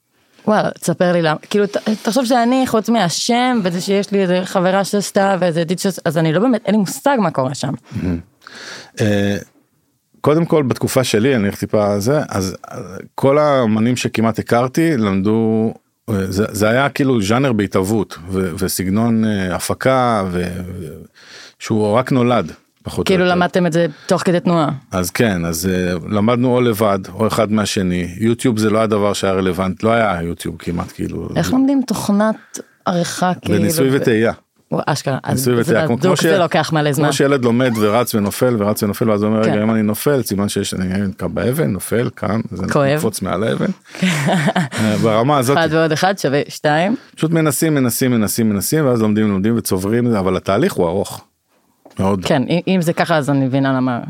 וואלה 0.47 0.71
תספר 0.71 1.13
לי 1.13 1.23
למה 1.23 1.39
כאילו 1.51 1.65
תחשוב 2.03 2.25
שאני 2.25 2.65
חוץ 2.67 2.89
מהשם 2.89 3.61
וזה 3.63 3.81
שיש 3.81 4.13
לי 4.13 4.23
איזה 4.23 4.41
חברה 4.45 4.85
שעשתה 4.85 5.37
ואיזה 5.41 5.65
דיד 5.65 5.79
שעשתה 5.79 6.03
אז 6.05 6.19
אני 6.19 6.33
לא 6.33 6.41
באמת 6.41 6.63
אין 6.67 6.75
לי 6.75 6.81
מושג 6.81 7.17
מה 7.21 7.31
קורה 7.31 7.55
שם. 7.55 7.73
אה, 9.01 9.37
קודם 10.21 10.45
כל 10.45 10.63
בתקופה 10.63 11.05
שלי 11.05 11.35
אני 11.35 11.43
הולך 11.43 11.59
טיפה 11.59 12.01
זה 12.01 12.21
אז 12.29 12.57
אה, 12.73 12.79
כל 13.15 13.39
האמנים 13.39 13.97
שכמעט 13.97 14.39
הכרתי 14.39 14.97
למדו 14.97 15.75
אה, 16.11 16.15
זה, 16.29 16.69
היה 16.69 16.89
כאילו 16.89 17.23
ז'אנר 17.23 17.53
בהתהוות 17.53 18.19
וסגנון 18.31 19.25
הפקה 19.51 20.25
שהוא 21.59 21.93
רק 21.93 22.13
נולד. 22.13 22.53
פחות 22.87 23.07
כאילו. 23.07 23.25
למדתם 23.25 23.67
את 23.67 23.73
זה 23.73 23.87
תוך 24.07 24.23
כדי 24.23 24.41
תנועה. 24.41 24.69
אז 24.93 25.11
כן 25.11 25.45
אז 25.45 25.69
uh, 25.69 26.09
למדנו 26.09 26.55
או 26.55 26.61
לבד 26.61 26.99
או 27.15 27.27
אחד 27.27 27.53
מהשני 27.53 28.15
יוטיוב 28.21 28.59
זה 28.59 28.71
לא 28.71 28.79
הדבר 28.79 29.13
שהיה 29.13 29.33
רלוונט 29.33 29.83
לא 29.83 29.91
היה 29.91 30.23
יוטיוב 30.23 30.57
כמעט 30.59 30.93
כאילו 30.95 31.29
איך 31.37 31.53
לומדים 31.53 31.83
תוכנת 31.87 32.59
עריכה 32.87 33.33
כאילו? 33.35 33.59
בניסוי 33.59 33.97
וטעייה. 33.97 34.33
אשכרה. 34.87 35.19
אז 35.23 35.41
זה 35.41 35.55
בדוק 35.89 36.23
זה 36.23 36.39
לוקח 36.39 36.73
מלא 36.73 36.93
זמן. 36.93 37.05
כמו 37.05 37.13
שילד 37.13 37.45
לומד 37.45 37.73
ורץ 37.81 38.15
ונופל 38.15 38.57
ורץ 38.59 38.83
ונופל 38.83 39.11
ואז 39.11 39.25
אומר 39.25 39.45
כן. 39.45 39.51
רגע 39.51 39.63
אם 39.63 39.71
אני 39.71 39.83
נופל 39.83 40.23
סימן 40.23 40.49
שיש 40.49 40.75
אני 40.75 41.13
קם 41.17 41.35
באבן 41.35 41.71
נופל 41.71 42.11
אני 42.23 42.73
כואב. 42.73 42.95
נקפוץ 42.95 43.23
מעל 43.23 43.45
האבן. 43.45 43.67
אה, 44.03 44.97
ברמה 45.03 45.39
הזאת 45.39 45.57
אחד 45.59 45.69
ועוד 45.71 45.93
אחד 45.93 46.19
שווה 46.19 46.41
שתיים. 46.49 46.97
פשוט 47.17 47.31
מנסים 47.31 47.75
מנסים 47.75 48.11
מנסים 48.11 48.49
מנסים 48.49 48.87
ואז 48.87 49.03
לומדים 49.03 49.29
לומדים 49.29 49.57
וצוברים 49.57 50.15
אבל 50.15 50.37
התהליך 50.37 50.73
הוא 50.73 50.89
ארוך. 50.89 51.25
מאוד. 51.99 52.25
כן 52.25 52.43
אם- 52.67 52.83
זה 52.83 52.93
ככה 52.93 53.17
אז 53.17 53.31
אני 53.31 53.45
מבינה 53.47 53.73
למה 53.77 54.01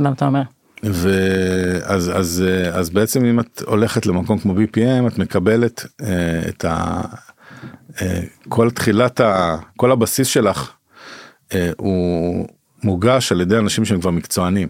למה 0.00 0.12
אתה 0.12 0.26
אומר. 0.26 0.42
ואז 0.82 2.10
אז 2.14 2.44
אה, 2.48 2.68
אז 2.78 2.90
בעצם 2.90 3.24
אם 3.24 3.40
את 3.40 3.62
הולכת 3.66 4.06
למקום 4.06 4.38
כמו 4.38 4.54
BPM 4.54 5.06
את 5.06 5.18
מקבלת 5.18 5.86
אה, 6.02 6.08
את 6.48 6.64
ה... 6.64 7.00
אה, 8.02 8.20
כל 8.48 8.70
תחילת 8.70 9.20
ה... 9.20 9.56
כל 9.76 9.92
הבסיס 9.92 10.26
שלך 10.28 10.70
אה, 11.54 11.70
הוא 11.76 12.46
מוגש 12.84 13.32
על 13.32 13.40
ידי 13.40 13.56
אנשים 13.58 13.84
שהם 13.84 14.00
כבר 14.00 14.10
מקצוענים. 14.10 14.68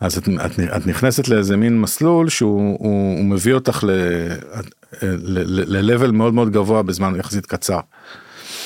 אז 0.00 0.18
את, 0.18 0.28
את, 0.28 0.50
את 0.76 0.86
נכנסת 0.86 1.28
לאיזה 1.28 1.56
מין 1.56 1.80
מסלול 1.80 2.28
שהוא 2.28 2.76
הוא, 2.78 3.16
הוא 3.18 3.24
מביא 3.24 3.54
אותך 3.54 3.84
ל- 3.84 4.28
ל-level 5.02 6.12
מאוד 6.12 6.34
מאוד 6.34 6.52
גבוה 6.52 6.82
בזמן 6.82 7.16
יחסית 7.18 7.46
קצר. 7.46 7.80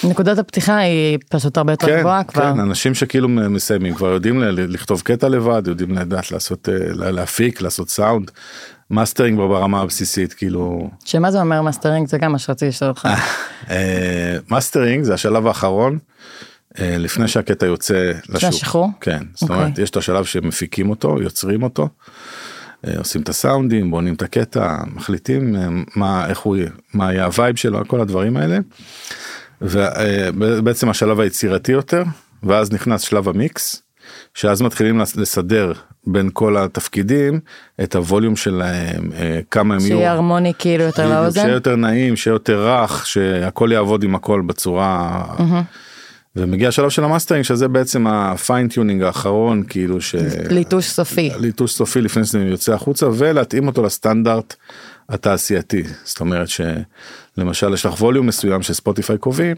נקודת 0.04 0.38
הפתיחה 0.38 0.76
היא 0.76 1.18
פשוט 1.28 1.56
הרבה 1.56 1.72
יותר 1.72 1.86
כן, 1.86 2.00
גבוהה 2.00 2.24
כבר. 2.24 2.52
כן, 2.52 2.60
אנשים 2.60 2.94
שכאילו 2.94 3.28
מסיימים 3.28 3.94
כבר 3.94 4.08
יודעים 4.12 4.42
לכתוב 4.42 5.00
קטע 5.00 5.28
לבד, 5.28 5.62
יודעים 5.66 5.90
לדעת 5.90 6.32
לעשות, 6.32 6.68
אה, 6.68 6.74
לה- 6.94 7.10
להפיק, 7.10 7.60
לעשות 7.62 7.88
סאונד, 7.90 8.30
מאסטרינג 8.90 9.38
ברמה 9.38 9.80
הבסיסית, 9.80 10.32
כאילו, 10.34 10.90
שמה 11.04 11.30
זה 11.30 11.40
אומר 11.40 11.62
מאסטרינג 11.62 12.08
זה 12.08 12.18
גם 12.18 12.32
מה 12.32 12.38
שרציתי 12.38 12.68
לשאול 12.68 12.90
אותך. 12.90 13.08
אה, 13.70 14.36
מאסטרינג 14.50 15.04
זה 15.04 15.14
השלב 15.14 15.46
האחרון, 15.46 15.98
אה, 16.80 16.96
לפני 16.98 17.28
שהקטע 17.28 17.66
יוצא 17.66 18.12
לשוק. 18.28 18.48
השחרור? 18.48 18.88
כן, 19.00 19.22
זאת 19.34 19.42
אוקיי. 19.42 19.56
אומרת, 19.56 19.78
יש 19.78 19.90
את 19.90 19.96
השלב 19.96 20.24
שמפיקים 20.24 20.90
אותו, 20.90 21.22
יוצרים 21.22 21.62
אותו, 21.62 21.88
עושים 22.98 23.22
את 23.22 23.28
הסאונדים, 23.28 23.90
בונים 23.90 24.14
את 24.14 24.22
הקטע, 24.22 24.76
מחליטים 24.94 25.56
מה, 25.96 26.26
איך 26.28 26.38
הוא, 26.38 26.56
מה 26.94 27.12
יהיה 27.12 27.24
ה 27.24 27.31
vibe 27.31 27.56
שלו, 27.56 27.88
כל 27.88 28.00
הדברים 28.00 28.36
האלה. 28.36 28.58
ובעצם 29.62 30.88
השלב 30.90 31.20
היצירתי 31.20 31.72
יותר, 31.72 32.02
ואז 32.42 32.72
נכנס 32.72 33.00
שלב 33.02 33.28
המיקס, 33.28 33.82
שאז 34.34 34.62
מתחילים 34.62 34.98
לס- 34.98 35.16
לסדר 35.16 35.72
בין 36.06 36.30
כל 36.32 36.56
התפקידים 36.56 37.40
את 37.82 37.94
ה 37.94 38.00
volume 38.00 38.36
שלהם, 38.36 39.12
אה, 39.12 39.40
כמה 39.50 39.74
הם 39.74 39.80
יהיו. 39.80 39.88
שיהיה 39.96 40.12
הרמוני 40.12 40.52
כאילו 40.58 40.84
יותר 40.84 41.08
לאוזן. 41.10 41.40
שיהיה 41.40 41.54
יותר 41.54 41.76
נעים, 41.76 42.16
שיהיה 42.16 42.34
יותר 42.34 42.68
רך, 42.68 43.06
שהכל 43.06 43.70
יעבוד 43.72 44.02
עם 44.02 44.14
הכל 44.14 44.42
בצורה... 44.46 45.24
ומגיע 46.36 46.68
השלב 46.68 46.88
של 46.88 47.04
המאסטרינג 47.04 47.44
שזה 47.44 47.68
בעצם 47.68 48.06
ה 48.06 48.15
fine 48.15 48.50
tuning 48.50 49.02
האחרון 49.02 49.62
כאילו 49.68 50.00
ש... 50.00 50.14
ליטוש 50.50 50.86
סופי. 50.88 51.30
ליטוש 51.38 51.72
סופי 51.72 52.00
לפני 52.00 52.24
שזה 52.24 52.38
יוצא 52.38 52.72
החוצה 52.74 53.06
ולהתאים 53.14 53.66
אותו 53.66 53.82
לסטנדרט 53.82 54.54
התעשייתי 55.08 55.82
זאת 56.04 56.20
אומרת 56.20 56.48
שלמשל 57.40 57.74
יש 57.74 57.86
לך 57.86 58.00
volume 58.00 58.26
מסוים 58.26 58.62
ש 58.62 58.75
Spotify 58.75 59.18
קובעים 59.18 59.56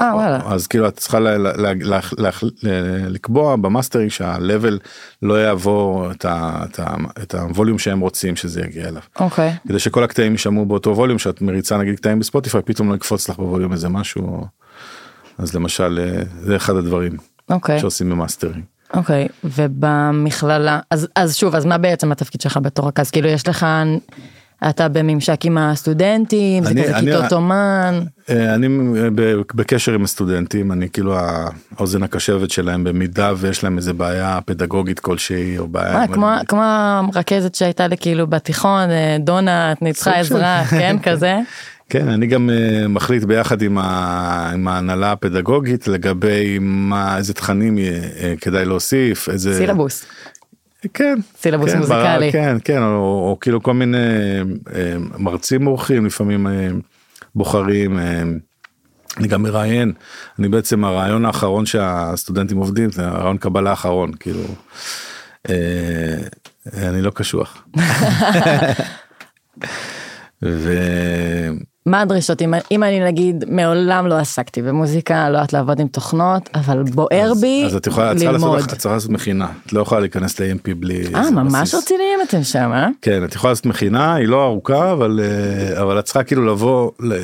אה 0.00 0.14
וואלה. 0.14 0.40
אז 0.46 0.66
כאילו 0.66 0.88
את 0.88 0.96
צריכה 0.96 1.20
ל- 1.20 1.28
ל- 1.28 1.66
ל- 1.66 2.00
ל- 2.18 2.28
ל- 2.62 3.06
לקבוע 3.08 3.56
במאסטרינג 3.56 4.10
שה 4.10 4.36
level 4.36 4.78
לא 5.22 5.42
יעבור 5.42 6.10
את 6.10 6.24
ה- 6.24 6.64
את 6.64 6.78
ה- 6.80 6.94
את 7.22 7.34
ה 7.34 7.40
volume 7.40 7.78
שהם 7.78 8.00
רוצים 8.00 8.36
שזה 8.36 8.60
יגיע 8.60 8.88
אליו. 8.88 9.02
אוקיי. 9.20 9.54
כדי 9.68 9.78
שכל 9.78 10.04
הקטעים 10.04 10.32
יישמעו 10.32 10.66
באותו 10.66 10.96
volume 10.96 11.18
שאת 11.18 11.42
מריצה 11.42 11.76
נגיד 11.78 11.96
קטעים 11.96 12.18
ב 12.18 12.24
Spotify 12.24 12.62
פתאום 12.62 12.90
לא 12.90 12.94
יקפוץ 12.94 13.28
לך 13.28 13.36
ב 13.36 13.41
volume 13.41 13.72
איזה 13.72 13.88
משהו. 13.88 14.46
אז 15.38 15.54
למשל 15.54 15.98
אה, 16.02 16.22
זה 16.40 16.56
אחד 16.56 16.76
הדברים 16.76 17.16
אוקיי. 17.50 17.80
שעושים 17.80 18.10
במאסטרינג. 18.10 18.64
אוקיי. 18.94 19.28
ובמכללה 19.44 20.80
אז 20.90 21.08
אז 21.16 21.36
שוב 21.36 21.54
אז 21.54 21.64
מה 21.64 21.78
בעצם 21.78 22.12
התפקיד 22.12 22.40
שלך 22.40 22.58
בתור 22.62 22.88
רכז 22.88 23.10
כאילו 23.10 23.28
יש 23.28 23.48
לך 23.48 23.66
אתה 24.68 24.88
בממשק 24.88 25.44
עם 25.44 25.58
הסטודנטים 25.58 26.64
זה 26.64 26.70
אני- 26.70 26.82
כזה 26.84 26.96
אני- 26.98 27.12
כיתות 27.12 27.32
אומן. 27.32 28.00
אה, 28.30 28.54
אני 28.54 28.68
בקשר 29.54 29.92
עם 29.92 30.04
הסטודנטים 30.04 30.72
אני 30.72 30.88
כאילו 30.90 31.16
האוזן 31.76 32.02
הקשבת 32.02 32.50
שלהם 32.50 32.84
במידה 32.84 33.32
ויש 33.36 33.64
להם 33.64 33.76
איזה 33.76 33.92
בעיה 33.92 34.38
פדגוגית 34.46 35.00
כלשהי 35.00 35.58
או 35.58 35.68
בעיה. 35.68 36.00
אה, 36.00 36.06
כמו 36.06 36.30
כמו 36.48 36.62
הרכזת 37.14 37.54
שהייתה 37.54 37.86
לי 37.86 37.96
כאילו 37.96 38.26
בתיכון 38.26 38.90
אה, 38.90 39.16
דונה 39.20 39.72
את 39.72 39.82
ניצחה 39.82 40.12
עזרה 40.14 40.64
כן 40.70 40.96
כזה. 41.06 41.34
כן 41.88 42.08
אני 42.08 42.26
גם 42.26 42.50
אה, 42.50 42.88
מחליט 42.88 43.24
ביחד 43.24 43.62
עם, 43.62 43.78
ה, 43.78 43.82
עם 44.54 44.68
ההנהלה 44.68 45.12
הפדגוגית 45.12 45.88
לגבי 45.88 46.58
מה 46.60 47.16
איזה 47.16 47.34
תכנים 47.34 47.78
כדאי 48.40 48.64
להוסיף 48.64 49.28
איזה 49.28 49.54
סילבוס. 49.58 50.04
כן 50.94 51.18
סילבוס 51.36 51.70
כן, 51.70 51.78
מוזיקלי. 51.78 52.32
כן 52.32 52.56
כן 52.64 52.82
או, 52.82 53.28
או 53.30 53.36
כאילו 53.40 53.62
כל 53.62 53.74
מיני 53.74 53.98
אה, 54.74 54.94
מרצים 55.18 55.66
אורחים 55.66 56.06
לפעמים 56.06 56.46
אה, 56.46 56.68
בוחרים. 57.34 57.98
אה, 57.98 58.22
אני 59.18 59.28
גם 59.28 59.42
מראיין 59.42 59.92
אני 60.38 60.48
בעצם 60.48 60.84
הרעיון 60.84 61.24
האחרון 61.24 61.66
שהסטודנטים 61.66 62.58
עובדים 62.58 62.90
זה 62.90 63.06
הרעיון 63.06 63.38
קבלה 63.38 63.70
האחרון 63.70 64.12
כאילו. 64.20 64.44
אה, 65.48 66.16
אני 66.72 67.02
לא 67.02 67.10
קשוח. 67.10 67.66
ו... 70.44 70.78
מה 71.86 72.00
הדרישות 72.00 72.42
אם, 72.42 72.54
אם 72.70 72.82
אני 72.82 73.00
נגיד 73.00 73.44
מעולם 73.48 74.06
לא 74.06 74.14
עסקתי 74.14 74.62
במוזיקה 74.62 75.30
לא 75.30 75.36
יודעת 75.36 75.52
לעבוד 75.52 75.80
עם 75.80 75.88
תוכנות 75.88 76.50
אבל 76.54 76.82
בוער 76.82 77.32
בי 77.40 77.64
אז 77.66 77.76
את 77.76 77.86
יכולה 77.86 78.12
לעשות, 78.12 78.28
ללמוד. 78.28 78.58
את 78.58 78.68
צריכה 78.68 78.94
לעשות 78.94 79.10
מכינה 79.10 79.48
את 79.66 79.72
לא 79.72 79.80
יכולה 79.80 80.00
להיכנס 80.00 80.40
ל-AMP 80.40 80.74
בלי 80.78 81.02
אה 81.14 81.30
ממש. 81.30 81.74
רציניים 81.74 82.18
אתם 82.28 82.42
שם 82.42 82.70
אה? 82.72 82.88
כן 83.02 83.24
את 83.24 83.34
יכולה 83.34 83.50
לעשות 83.50 83.66
מכינה 83.66 84.14
היא 84.14 84.28
לא 84.28 84.44
ארוכה 84.44 84.92
אבל 84.92 85.20
אה, 85.22 85.82
אבל 85.82 85.98
את 85.98 86.04
צריכה 86.04 86.22
כאילו 86.22 86.46
לבוא 86.46 86.90
אה, 87.12 87.16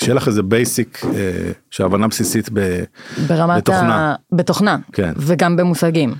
שיהיה 0.00 0.14
לך 0.14 0.28
איזה 0.28 0.42
basic 0.42 1.00
של 1.70 1.86
הבנה 1.86 2.08
בסיסית 2.08 2.48
ב, 2.52 2.82
ברמת 3.26 3.56
בתוכנה. 3.56 4.12
ה... 4.12 4.14
בתוכנה 4.32 4.76
כן. 4.92 5.12
וגם 5.16 5.56
במושגים 5.56 6.14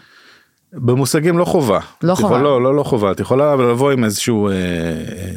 במושגים 0.72 1.38
לא 1.38 1.44
חובה 1.44 1.80
לא 2.02 2.14
חובה. 2.14 2.38
לא 2.38 2.62
לא 2.62 2.76
לא 2.76 2.82
חובה 2.82 3.12
את 3.12 3.20
יכולה 3.20 3.56
לבוא 3.56 3.92
עם 3.92 4.04
איזשהו 4.04 4.48
אה, 4.48 4.52
אה, 4.52 4.56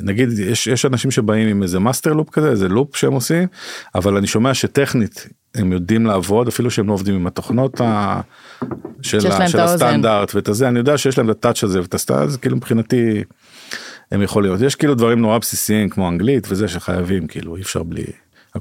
נגיד 0.02 0.40
יש 0.40 0.68
יש 0.68 0.86
אנשים 0.86 1.12
שבאים 1.12 1.48
עם 1.48 1.64
איזה 1.64 1.80
master 1.80 2.14
loop 2.14 2.30
כזה 2.30 2.50
איזה 2.50 2.68
loop 2.68 2.96
שהם 2.96 3.14
עושים 3.14 3.48
אבל 3.96 4.18
אני 4.18 4.28
שומע 4.28 4.54
שטכנית 4.54 5.28
הם 5.56 5.72
יודעים 5.72 6.06
לעבוד 6.06 6.48
אפילו 6.48 6.72
שהם 6.72 6.88
לא 6.88 6.94
עובדים 6.94 7.16
עם 7.16 7.28
התוכנות 7.28 7.82
ה... 7.82 8.22
של, 9.02 9.32
ה... 9.32 9.48
של. 9.48 9.60
הסטנדרט 9.60 10.36
ואת 10.36 10.48
הזה 10.48 10.68
אני 10.68 10.80
יודע 10.80 10.98
שיש 10.98 11.18
להם 11.18 11.30
את 11.30 11.36
הטאץ' 11.36 11.64
הזה 11.64 11.82
ואת 11.82 11.94
הסטנדרט 11.94 12.28
אז 12.28 12.38
כאילו 12.38 12.58
מבחינתי 12.58 13.24
הם 14.12 14.22
יכולים 14.22 14.52
להיות 14.52 14.62
יש 14.62 14.76
כאילו 14.76 14.96
דברים 14.96 15.20
נורא 15.20 15.38
בסיסיים 15.38 15.90
כמו 15.90 16.10
אנגלית 16.10 16.48
וזה 16.50 16.68
שחייבים 16.68 17.28
כאילו 17.28 17.56
אי 17.56 17.62
אפשר 17.62 17.84
בלי 17.84 18.04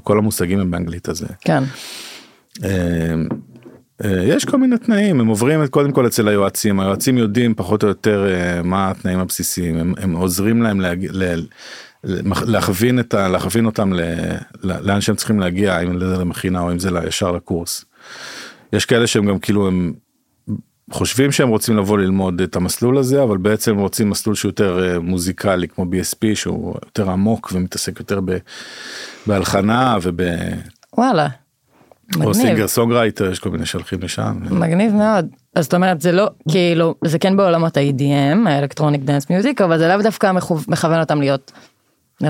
כל 0.03 0.17
המושגים 0.17 0.59
הם 0.59 0.71
באנגלית 0.71 1.09
הזה. 1.09 1.27
כן 1.41 1.63
אה, 2.63 2.69
יש 4.03 4.45
כל 4.45 4.57
מיני 4.57 4.77
תנאים 4.77 5.19
הם 5.19 5.27
עוברים 5.27 5.63
את 5.63 5.69
קודם 5.69 5.91
כל 5.91 6.07
אצל 6.07 6.27
היועצים 6.27 6.79
היועצים 6.79 7.17
יודעים 7.17 7.55
פחות 7.55 7.83
או 7.83 7.87
יותר 7.87 8.27
אה, 8.29 8.61
מה 8.63 8.91
התנאים 8.91 9.19
הבסיסיים 9.19 9.77
הם, 9.77 9.93
הם 9.97 10.15
עוזרים 10.15 10.61
להם 10.61 10.81
להג... 10.81 11.07
ל... 11.11 11.41
להכווין 12.45 12.99
את 12.99 13.13
ה... 13.13 13.27
להכווין 13.27 13.65
אותם 13.65 13.93
ל... 13.93 14.01
לאן 14.63 15.01
שהם 15.01 15.15
צריכים 15.15 15.39
להגיע 15.39 15.79
אם 15.79 15.99
זה 15.99 16.17
למכינה 16.17 16.61
או 16.61 16.71
אם 16.71 16.79
זה 16.79 16.89
ישר 17.07 17.31
לקורס. 17.31 17.85
יש 18.73 18.85
כאלה 18.85 19.07
שהם 19.07 19.25
גם 19.25 19.39
כאילו 19.39 19.67
הם 19.67 19.93
חושבים 20.91 21.31
שהם 21.31 21.49
רוצים 21.49 21.77
לבוא 21.77 21.97
ללמוד 21.97 22.41
את 22.41 22.55
המסלול 22.55 22.97
הזה 22.97 23.23
אבל 23.23 23.37
בעצם 23.37 23.77
רוצים 23.77 24.09
מסלול 24.09 24.35
שהוא 24.35 24.49
יותר 24.49 24.93
אה, 24.93 24.99
מוזיקלי 24.99 25.67
כמו 25.67 25.83
BSP 25.83 26.35
שהוא 26.35 26.75
יותר 26.85 27.09
עמוק 27.09 27.51
ומתעסק 27.53 27.99
יותר 27.99 28.19
ב... 28.25 28.37
בהלחנה 29.27 29.97
וב... 30.01 30.19
וואלה. 30.97 31.27
או. 32.21 32.33
סינגר 32.33 32.67
סונגרייטר 32.67 33.31
יש 33.31 33.39
כל 33.39 33.49
מיני 33.49 33.65
שהולכים 33.65 33.99
לשם. 34.01 34.37
מגניב 34.51 34.93
מאוד 34.93 35.25
אז 35.55 35.63
זאת 35.63 35.73
אומרת 35.73 36.01
זה 36.01 36.11
לא 36.11 36.27
כאילו 36.49 36.95
זה 37.05 37.19
כן 37.19 37.37
בעולמות 37.37 37.77
ה-EDM 37.77 38.49
ה 38.49 38.54
electronic 38.54 39.01
dance 39.01 39.29
music 39.29 39.61
אבל 39.61 39.77
זה 39.77 39.87
לאו 39.87 40.01
דווקא 40.01 40.31
מכו- 40.31 40.57
מכוון 40.67 40.99
אותם 40.99 41.19
להיות. 41.19 41.51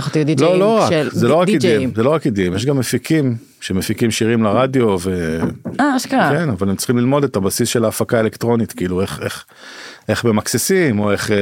אותי 0.05 0.23
די.ג'אים 0.23 0.49
לא 0.51 0.59
לא 0.59 0.79
רק 0.81 0.89
של 0.89 1.09
זה 1.11 1.27
לא 1.27 1.35
רק. 1.35 1.47
EDM 1.47 1.91
זה 1.95 2.03
לא 2.03 2.09
רק 2.09 2.25
אידיאים 2.25 2.53
יש 2.55 2.65
גם 2.65 2.77
מפיקים 2.77 3.35
שמפיקים 3.61 4.11
שירים 4.11 4.43
לרדיו 4.43 4.97
וכן 4.99 5.47
אה 5.79 5.95
אשכרה. 5.97 6.43
אבל 6.43 6.69
הם 6.69 6.75
צריכים 6.75 6.97
ללמוד 6.97 7.23
את 7.23 7.35
הבסיס 7.35 7.69
של 7.69 7.85
ההפקה 7.85 8.17
האלקטרונית 8.17 8.73
כאילו 8.73 9.01
איך 9.01 9.19
איך 9.23 9.45
איך 10.09 10.25
במקססים 10.25 10.99
או 10.99 11.11
איך 11.11 11.31
אה, 11.31 11.37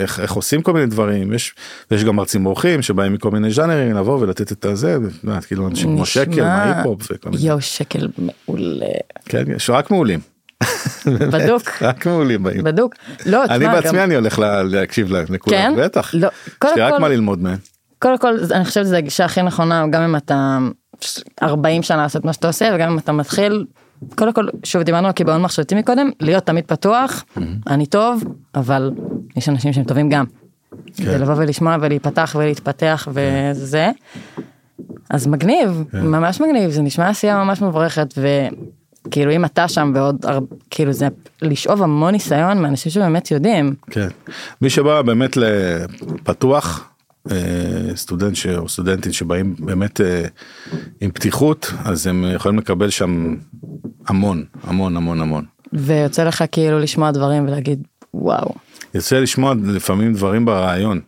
איך 0.00 0.20
איך 0.20 0.32
עושים 0.32 0.62
כל 0.62 0.72
מיני 0.72 0.86
דברים 0.86 1.32
יש 1.32 1.54
יש 1.90 2.04
גם 2.04 2.16
מרצים 2.16 2.46
אורחים 2.46 2.82
שבאים 2.82 3.12
מכל 3.12 3.30
מיני 3.30 3.50
ז'אנרים 3.50 3.96
לבוא 3.96 4.18
ולתת 4.20 4.52
את 4.52 4.64
הזה 4.64 4.96
ואת 5.24 5.44
כאילו 5.44 5.68
אנשים 5.68 5.96
כמו 5.96 6.06
שקל 6.06 6.42
מההיפ-הופ 6.42 7.02
וכל 7.10 7.30
מיני 7.30 7.46
יואו 7.46 7.60
שקל 7.60 8.08
מעולה. 8.18 8.86
כן 9.24 9.44
יש 9.56 9.70
רק 9.70 9.90
מעולים 9.90 10.20
בדוק. 11.06 11.62
רק 11.82 12.06
מעולים 12.06 12.42
באים 12.42 12.64
בדוק. 12.64 12.94
לא, 13.26 13.44
אני 13.44 13.66
בעצמי 13.66 13.98
גם- 13.98 14.04
אני 14.04 14.14
הולך 14.14 14.38
לה- 14.38 14.62
להקשיב 14.62 15.10
להם 15.12 15.24
לכולם 15.30 15.56
כן? 15.56 15.72
בטח 15.84 16.14
לא, 16.14 16.28
יש 16.64 16.70
לי 16.76 16.82
רק 16.82 16.92
כל- 16.92 16.98
מה 16.98 17.08
ללמוד 17.08 17.42
מהם. 17.42 17.56
קודם 17.98 18.18
כל 18.18 18.34
אני 18.52 18.64
חושבת 18.64 18.84
שזו 18.84 18.96
הגישה 18.96 19.24
הכי 19.24 19.42
נכונה 19.42 19.84
גם 19.90 20.02
אם 20.02 20.16
אתה 20.16 20.58
40 21.42 21.82
שנה 21.82 21.96
לעשות 22.02 22.24
מה 22.24 22.32
שאתה 22.32 22.46
עושה 22.46 22.70
וגם 22.74 22.92
אם 22.92 22.98
אתה 22.98 23.12
מתחיל. 23.12 23.64
קודם 24.16 24.32
כל 24.32 24.46
שוב 24.64 24.82
דיברנו 24.82 25.06
על 25.06 25.12
קיבעון 25.12 25.42
מחשבתי 25.42 25.74
מקודם 25.74 26.10
להיות 26.20 26.44
תמיד 26.46 26.64
פתוח 26.64 27.24
אני 27.66 27.86
טוב 27.86 28.24
אבל 28.54 28.90
יש 29.36 29.48
אנשים 29.48 29.72
שהם 29.72 29.84
טובים 29.84 30.08
גם. 30.08 30.24
כן. 30.96 31.04
ולבוא 31.06 31.34
ולשמוע 31.36 31.76
ולהיפתח 31.80 32.36
ולהתפתח 32.38 33.08
וזה. 33.12 33.90
אז 35.10 35.26
מגניב 35.26 35.84
כן. 35.92 36.06
ממש 36.06 36.40
מגניב 36.40 36.70
זה 36.70 36.82
נשמע 36.82 37.08
עשייה 37.08 37.44
ממש 37.44 37.62
מבורכת 37.62 38.14
וכאילו 39.06 39.32
אם 39.32 39.44
אתה 39.44 39.68
שם 39.68 39.92
ועוד 39.94 40.26
הר- 40.26 40.38
כאילו 40.70 40.92
זה 40.92 41.08
לשאוב 41.42 41.82
המון 41.82 42.12
ניסיון 42.12 42.62
מאנשים 42.62 42.92
שבאמת 42.92 43.30
יודעים. 43.30 43.74
כן. 43.90 44.08
מי 44.62 44.70
שבא 44.70 45.02
באמת 45.02 45.36
לפתוח, 45.36 46.88
סטודנט 47.94 48.36
ש... 48.36 48.46
או 48.46 48.68
סטודנטית 48.68 49.14
שבאים 49.14 49.54
באמת 49.58 50.00
אה, 50.00 50.24
עם 51.00 51.10
פתיחות, 51.10 51.72
אז 51.84 52.06
הם 52.06 52.24
יכולים 52.34 52.58
לקבל 52.58 52.90
שם 52.90 53.36
המון, 54.08 54.44
המון, 54.62 54.96
המון, 54.96 55.20
המון. 55.20 55.44
ויוצא 55.72 56.24
לך 56.24 56.44
כאילו 56.52 56.78
לשמוע 56.78 57.10
דברים 57.10 57.44
ולהגיד 57.44 57.82
וואו. 58.14 58.54
יוצא 58.94 59.18
לשמוע 59.18 59.54
לפעמים 59.64 60.14
דברים 60.14 60.44
ברעיון 60.44 61.00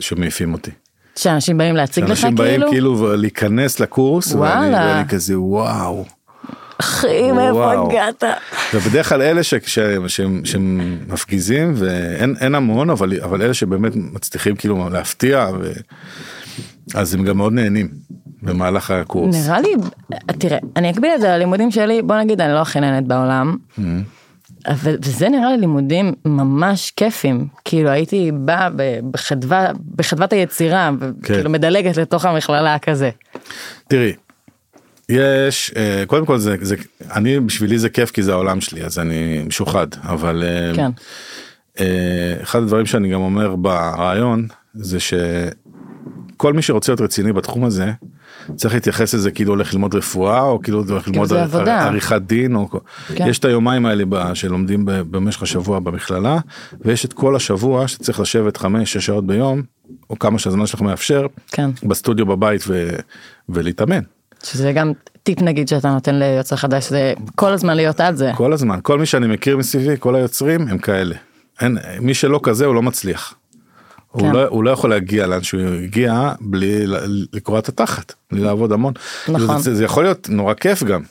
שמעיפים 0.00 0.52
אותי. 0.52 0.70
שאנשים 1.16 1.58
באים 1.58 1.76
להציג 1.76 2.04
לך 2.04 2.10
אנשים 2.10 2.34
באים 2.34 2.60
כאילו, 2.68 2.70
כאילו 2.70 3.16
להיכנס 3.16 3.80
לקורס, 3.80 4.34
וואלה. 4.34 4.78
ואני 4.78 5.08
כזה 5.08 5.40
וואו. 5.40 6.04
אחי 6.82 7.32
מאיפה. 7.32 7.86
הגעת? 7.88 8.24
ובדרך 8.74 9.08
כלל 9.08 9.22
אלה 9.22 9.42
ש- 9.42 9.54
ש- 9.66 9.78
שהם 10.06 10.44
שהם 10.44 10.98
מפגיזים 11.08 11.72
ואין 11.76 12.34
אין 12.40 12.54
המון 12.54 12.90
אבל 12.90 13.20
אבל 13.22 13.42
אלה 13.42 13.54
שבאמת 13.54 13.92
מצליחים 13.96 14.56
כאילו 14.56 14.88
להפתיע 14.88 15.48
ו... 15.60 15.72
אז 16.94 17.14
הם 17.14 17.24
גם 17.24 17.36
מאוד 17.36 17.52
נהנים 17.52 17.88
במהלך 18.42 18.90
הקורס. 18.90 19.46
נראה 19.46 19.60
לי, 19.60 19.68
תראה, 20.38 20.58
אני 20.76 20.90
אקביל 20.90 21.10
את 21.14 21.20
זה 21.20 21.28
ללימודים 21.28 21.70
שלי, 21.70 22.02
בוא 22.02 22.16
נגיד 22.16 22.40
אני 22.40 22.52
לא 22.52 22.58
הכי 22.58 22.80
נהנית 22.80 23.06
בעולם. 23.06 23.56
Mm-hmm. 23.78 23.82
אבל 24.66 24.96
וזה 25.02 25.28
נראה 25.28 25.50
לי 25.50 25.56
לימודים 25.58 26.12
ממש 26.24 26.92
כיפים 26.96 27.46
כאילו 27.64 27.90
הייתי 27.90 28.30
באה 28.34 28.68
בחדווה 29.10 29.70
בחדוות 29.96 30.32
היצירה 30.32 30.90
כן. 31.00 31.06
וכאילו 31.22 31.50
מדלגת 31.50 31.96
לתוך 31.96 32.24
המכללה 32.24 32.78
כזה. 32.78 33.10
תראי, 33.88 34.12
יש 35.12 35.72
אה, 35.76 36.04
קודם 36.06 36.26
כל 36.26 36.38
זה 36.38 36.56
זה 36.60 36.76
אני 37.10 37.40
בשבילי 37.40 37.78
זה 37.78 37.88
כיף 37.88 38.10
כי 38.10 38.22
זה 38.22 38.32
העולם 38.32 38.60
שלי 38.60 38.84
אז 38.84 38.98
אני 38.98 39.42
משוחד 39.46 39.86
אבל 40.02 40.42
אה, 40.46 40.74
כן. 40.76 40.90
אה, 41.80 42.34
אחד 42.42 42.58
הדברים 42.62 42.86
שאני 42.86 43.08
גם 43.08 43.20
אומר 43.20 43.56
ברעיון 43.56 44.46
זה 44.74 44.98
שכל 45.00 46.52
מי 46.52 46.62
שרוצה 46.62 46.92
להיות 46.92 47.00
רציני 47.00 47.32
בתחום 47.32 47.64
הזה 47.64 47.92
צריך 48.56 48.74
להתייחס 48.74 49.14
לזה 49.14 49.30
כאילו 49.30 49.52
הולך 49.52 49.74
ללמוד 49.74 49.94
רפואה 49.94 50.42
או 50.42 50.62
כאילו 50.62 50.84
הולך 50.88 51.08
ללמוד 51.08 51.28
זה 51.28 51.42
עבודה. 51.42 51.86
עריכת 51.86 52.22
דין 52.26 52.54
או 52.54 52.68
כן. 53.14 53.26
יש 53.28 53.38
את 53.38 53.44
היומיים 53.44 53.86
האלה 53.86 54.04
ב- 54.08 54.34
שלומדים 54.34 54.84
במשך 54.84 55.42
השבוע 55.42 55.78
במכללה 55.78 56.38
ויש 56.80 57.04
את 57.04 57.12
כל 57.12 57.36
השבוע 57.36 57.88
שצריך 57.88 58.20
לשבת 58.20 58.56
5-6 58.56 58.64
שעות 58.84 59.26
ביום 59.26 59.62
או 60.10 60.18
כמה 60.18 60.38
שהזמן 60.38 60.66
שלך 60.66 60.80
מאפשר 60.80 61.26
כן. 61.48 61.70
בסטודיו 61.82 62.26
בבית 62.26 62.64
ו- 62.68 62.96
ולהתאמן. 63.48 64.00
שזה 64.42 64.72
גם 64.72 64.92
טיפ 65.22 65.42
נגיד 65.42 65.68
שאתה 65.68 65.90
נותן 65.90 66.14
ליוצר 66.14 66.56
חדש 66.56 66.88
זה 66.88 67.12
כל 67.34 67.52
הזמן 67.52 67.76
להיות 67.76 68.00
על 68.00 68.16
זה. 68.16 68.30
כל 68.34 68.52
הזמן 68.52 68.78
כל 68.82 68.98
מי 68.98 69.06
שאני 69.06 69.26
מכיר 69.26 69.56
מסביבי 69.56 69.94
כל 69.98 70.14
היוצרים 70.14 70.68
הם 70.68 70.78
כאלה. 70.78 71.14
אין 71.60 71.78
מי 72.00 72.14
שלא 72.14 72.40
כזה 72.42 72.66
הוא 72.66 72.74
לא 72.74 72.82
מצליח. 72.82 73.34
כן. 74.18 74.24
הוא, 74.24 74.32
לא, 74.32 74.46
הוא 74.46 74.64
לא 74.64 74.70
יכול 74.70 74.90
להגיע 74.90 75.26
לאן 75.26 75.42
שהוא 75.42 75.62
הגיע 75.62 76.32
בלי 76.40 76.84
לקרוע 77.32 77.58
את 77.58 77.68
התחת, 77.68 78.14
בלי 78.32 78.40
לעבוד 78.40 78.72
המון. 78.72 78.92
נכון. 79.28 79.58
זה, 79.58 79.74
זה 79.74 79.84
יכול 79.84 80.04
להיות 80.04 80.28
נורא 80.28 80.54
כיף 80.54 80.82
גם, 80.82 81.02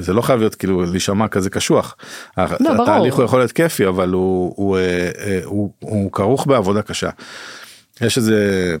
זה 0.00 0.12
לא 0.12 0.22
חייב 0.22 0.38
להיות 0.38 0.54
כאילו 0.54 0.82
להישמע 0.82 1.28
כזה 1.28 1.50
קשוח. 1.50 1.96
לא, 2.36 2.44
ברור. 2.60 2.82
התהליך 2.82 3.14
הוא 3.14 3.24
יכול 3.24 3.38
להיות 3.38 3.52
כיפי 3.52 3.86
אבל 3.88 4.08
הוא, 4.08 4.54
הוא, 4.56 4.76
אה, 4.76 5.10
אה, 5.18 5.40
הוא, 5.44 5.72
הוא 5.78 6.12
כרוך 6.12 6.46
בעבודה 6.46 6.82
קשה. 6.82 7.10
יש 8.00 8.18
איזה 8.18 8.76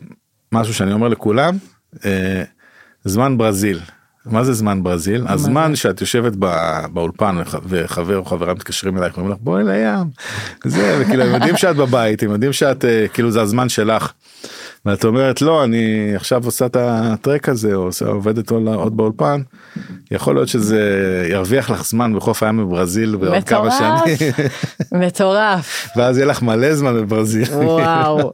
משהו 0.52 0.74
שאני 0.74 0.92
אומר 0.92 1.08
לכולם, 1.08 1.56
אה, 2.04 2.42
זמן 3.04 3.38
ברזיל. 3.38 3.80
מה 4.26 4.44
זה 4.44 4.52
זמן 4.52 4.82
ברזיל? 4.82 5.24
הזמן 5.28 5.76
שאת 5.76 6.00
יושבת 6.00 6.36
בא- 6.36 6.86
באולפן 6.92 7.36
וח- 7.40 7.54
וחבר 7.68 8.16
או 8.16 8.24
חברה 8.24 8.54
מתקשרים 8.54 8.98
אלייך 8.98 9.14
ואומרים 9.18 9.34
לך 9.36 9.42
בואי 9.42 9.64
לים. 9.64 10.04
זה 10.64 10.98
וכאילו 11.00 11.22
הם 11.24 11.34
יודעים 11.34 11.56
שאת 11.56 11.76
בבית 11.76 12.22
הם 12.22 12.30
יודעים 12.30 12.52
שאת 12.52 12.84
אה, 12.84 13.06
כאילו 13.12 13.30
זה 13.30 13.40
הזמן 13.42 13.68
שלך. 13.68 14.12
ואת 14.86 15.04
אומרת 15.04 15.42
לא 15.42 15.64
אני 15.64 15.84
עכשיו 16.16 16.44
עושה 16.44 16.66
את 16.66 16.76
הטרק 16.80 17.48
הזה 17.48 17.74
או 17.74 17.82
עושה- 17.82 18.06
עובדת 18.06 18.50
עוד- 18.50 18.96
באולפן. 18.96 19.40
יכול 20.10 20.34
להיות 20.34 20.48
שזה 20.48 20.80
ירוויח 21.30 21.70
לך 21.70 21.84
זמן 21.84 22.14
בחוף 22.16 22.42
הים 22.42 22.58
בברזיל 22.58 23.16
בעוד 23.16 23.44
כמה. 23.44 23.70
שנים 23.70 24.32
מטורף. 24.92 25.88
ואז 25.96 26.16
יהיה 26.18 26.26
לך 26.26 26.42
מלא 26.42 26.74
זמן 26.74 26.94
בברזיל. 27.00 27.48
וואו. 27.52 28.32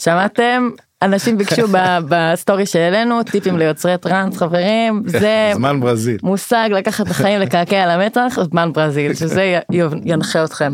שמעתם? 0.00 0.70
אנשים 1.02 1.38
ביקשו 1.38 1.66
ב 2.10 2.19
story 2.19 2.66
שהעלינו 2.66 3.22
טיפים 3.22 3.58
ליוצרי 3.58 3.98
טראנס 3.98 4.36
חברים 4.36 5.02
זה 5.06 5.50
זמן 5.54 5.80
ברזיל. 5.80 6.18
מושג 6.22 6.68
לקחת 6.72 7.06
את 7.06 7.10
החיים 7.10 7.40
לקעקע 7.40 7.82
על 7.82 7.90
המצח 7.90 8.38
זמן 8.50 8.72
ברזיל 8.72 9.14
שזה 9.14 9.60
ינחה 10.04 10.44
אתכם. 10.44 10.72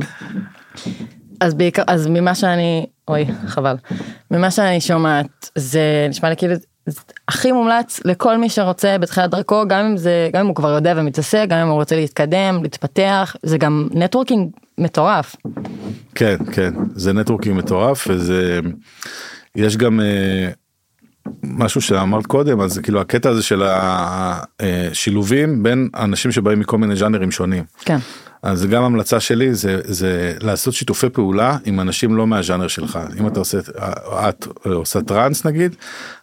אז 1.40 1.54
בעיקר 1.54 1.82
אז 1.86 2.06
ממה 2.06 2.34
שאני 2.34 2.86
אוי 3.08 3.26
חבל 3.46 3.76
ממה 4.30 4.50
שאני 4.50 4.80
שומעת 4.80 5.50
זה 5.54 6.06
נשמע 6.08 6.28
לי 6.28 6.36
כאילו 6.36 6.54
הכי 7.28 7.52
מומלץ 7.52 8.00
לכל 8.04 8.38
מי 8.38 8.50
שרוצה 8.50 8.98
בתחילת 8.98 9.30
דרכו 9.30 9.62
גם 9.68 9.84
אם 9.84 9.96
זה 9.96 10.30
גם 10.32 10.40
אם 10.40 10.46
הוא 10.46 10.54
כבר 10.54 10.70
יודע 10.74 10.94
ומתעסק 10.96 11.46
גם 11.48 11.58
אם 11.58 11.68
הוא 11.68 11.74
רוצה 11.74 11.96
להתקדם 11.96 12.60
להתפתח 12.62 13.36
זה 13.42 13.58
גם 13.58 13.88
networking 13.92 14.50
מטורף. 14.78 15.36
כן 16.14 16.36
כן 16.52 16.74
זה 16.94 17.12
networking 17.12 17.56
מטורף 17.56 18.06
וזה 18.10 18.60
יש 19.56 19.76
גם 19.76 20.00
אה, 20.00 20.50
משהו 21.42 21.80
שאמרת 21.80 22.26
קודם 22.26 22.60
אז 22.60 22.78
כאילו 22.78 23.00
הקטע 23.00 23.30
הזה 23.30 23.42
של 23.42 23.62
השילובים 24.60 25.62
בין 25.62 25.88
אנשים 25.94 26.32
שבאים 26.32 26.60
מכל 26.60 26.78
מיני 26.78 26.96
ז'אנרים 26.96 27.30
שונים. 27.30 27.64
כן. 27.84 27.98
אז 28.42 28.66
גם 28.66 28.82
המלצה 28.82 29.20
שלי 29.20 29.54
זה 29.54 29.80
זה 29.84 30.34
לעשות 30.40 30.74
שיתופי 30.74 31.10
פעולה 31.10 31.56
עם 31.64 31.80
אנשים 31.80 32.16
לא 32.16 32.26
מהז'אנר 32.26 32.68
שלך 32.68 32.98
אם 33.20 33.26
אתה 33.26 33.40
עושה 33.40 33.58
את 34.28 34.46
עושה 34.64 35.02
טראנס 35.02 35.44
נגיד 35.44 35.76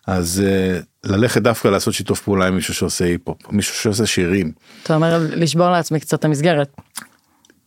אז 0.07 0.43
אה, 0.45 0.79
ללכת 1.03 1.41
דווקא 1.41 1.67
לעשות 1.67 1.93
שיתוף 1.93 2.21
פעולה 2.21 2.47
עם 2.47 2.55
מישהו 2.55 2.73
שעושה 2.73 3.05
היפ-הופ 3.05 3.37
מישהו 3.51 3.75
שעושה 3.75 4.05
שירים 4.05 4.51
אתה 4.83 4.95
אומר 4.95 5.27
לשבור 5.29 5.69
לעצמי 5.69 5.99
קצת 5.99 6.19
את 6.19 6.25
המסגרת. 6.25 6.69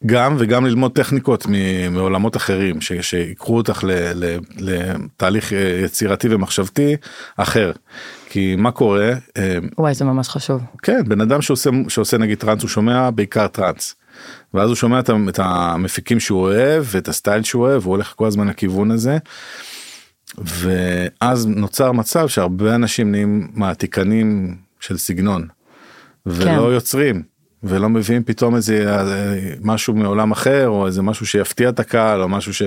גם 0.07 0.37
וגם 0.39 0.67
ללמוד 0.67 0.93
טכניקות 0.93 1.47
מעולמות 1.91 2.37
אחרים 2.37 2.81
ש- 2.81 2.93
שיקחו 2.93 3.57
אותך 3.57 3.85
ל- 3.85 4.25
ל- 4.25 4.39
לתהליך 4.59 5.53
אה, 5.53 5.81
יצירתי 5.85 6.29
ומחשבתי 6.31 6.97
אחר. 7.37 7.73
כי 8.29 8.57
מה 8.59 8.71
קורה 8.71 9.13
אה, 9.37 9.59
וואי 9.79 9.95
זה 9.95 10.05
ממש 10.05 10.29
חשוב. 10.29 10.63
כן 10.83 11.03
בן 11.09 11.21
אדם 11.21 11.43
שעושה 11.43 11.71
שעושה 11.89 12.19
נגיד 12.19 12.39
טראנס 12.39 12.63
הוא 12.63 12.69
שומע 12.69 13.11
בעיקר 13.11 13.47
טראנס. 13.47 13.95
ואז 14.55 14.69
הוא 14.69 14.77
שומע 14.77 15.01
את 15.01 15.39
המפיקים 15.39 16.21
שהוא 16.21 16.41
אוהב 16.41 16.85
ואת 16.87 17.09
הסטייל 17.09 17.43
שהוא 17.43 17.63
אוהב 17.63 17.85
הוא 17.85 17.91
הולך 17.91 18.13
כל 18.17 18.27
הזמן 18.27 18.49
לכיוון 18.49 18.91
הזה. 18.91 19.19
ואז 20.39 21.47
נוצר 21.47 21.93
מצב 21.93 22.29
שהרבה 22.29 22.75
אנשים 22.75 23.11
נהיים 23.11 23.49
מעתיקנים 23.55 24.57
של 24.81 24.99
סגנון. 24.99 25.49
ולא 26.27 26.45
כן. 26.45 26.73
יוצרים 26.73 27.23
ולא 27.63 27.89
מביאים 27.89 28.25
פתאום 28.25 28.57
איזה 28.57 28.95
אה, 28.97 29.55
משהו 29.61 29.95
מעולם 29.95 30.31
אחר 30.31 30.69
או 30.69 30.87
איזה 30.87 31.03
משהו 31.03 31.27
שיפתיע 31.27 31.69
את 31.69 31.81
הקהל 31.81 32.23
או 32.23 32.29
משהו 32.29 32.55
ש... 32.55 32.63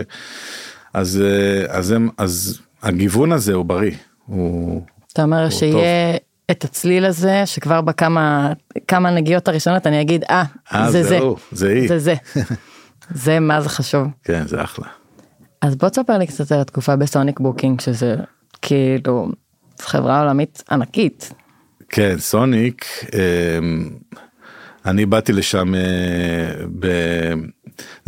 אז 0.93 1.21
אה, 1.21 1.77
אז 1.77 1.91
הם 1.91 2.09
אז 2.17 2.59
הגיוון 2.83 3.31
הזה 3.31 3.53
הוא 3.53 3.65
בריא. 3.65 3.95
הוא 4.25 4.81
אתה 5.13 5.23
אומר 5.23 5.41
הוא 5.43 5.49
שיהיה 5.49 6.17
את 6.51 6.63
הצליל 6.63 7.05
הזה 7.05 7.41
שכבר 7.45 7.81
בכמה 7.81 8.53
כמה 8.87 9.11
נגיעות 9.11 9.47
הראשונות 9.47 9.87
אני 9.87 10.01
אגיד 10.01 10.23
אה 10.29 10.43
אה, 10.73 10.91
זה 10.91 11.03
זה 11.03 11.09
זהו, 11.09 11.37
זה 11.51 11.69
היא. 11.69 11.87
זה 11.87 11.99
זה 11.99 12.15
זה 13.23 13.39
מה 13.39 13.61
זה 13.61 13.69
חשוב 13.69 14.07
כן 14.23 14.47
זה 14.47 14.63
אחלה. 14.63 14.85
אז 15.61 15.75
בוא 15.75 15.89
תספר 15.89 16.17
לי 16.17 16.27
קצת 16.27 16.51
על 16.51 16.59
התקופה 16.59 16.95
ב 16.95 17.03
Sonic 17.03 17.39
Booking 17.39 17.81
שזה 17.81 18.15
כאילו 18.61 19.29
חברה 19.79 20.21
עולמית 20.21 20.63
ענקית 20.71 21.33
כן 21.89 22.15
סוניק 22.17 22.85
אמ, 23.13 23.89
אני 24.85 25.05
באתי 25.05 25.33
לשם 25.33 25.75
אה, 25.75 25.79
ב... 26.79 26.87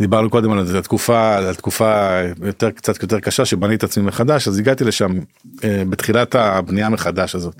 דיברנו 0.00 0.30
קודם 0.30 0.52
על 0.52 0.76
התקופה 0.76 1.36
על 1.36 1.54
תקופה 1.54 2.20
יותר 2.42 2.70
קצת 2.70 3.02
יותר 3.02 3.20
קשה 3.20 3.44
שבניתי 3.44 3.74
את 3.74 3.84
עצמי 3.84 4.04
מחדש 4.04 4.48
אז 4.48 4.58
הגעתי 4.58 4.84
לשם 4.84 5.18
אה, 5.64 5.82
בתחילת 5.88 6.34
הבנייה 6.34 6.88
מחדש 6.88 7.34
הזאת. 7.34 7.54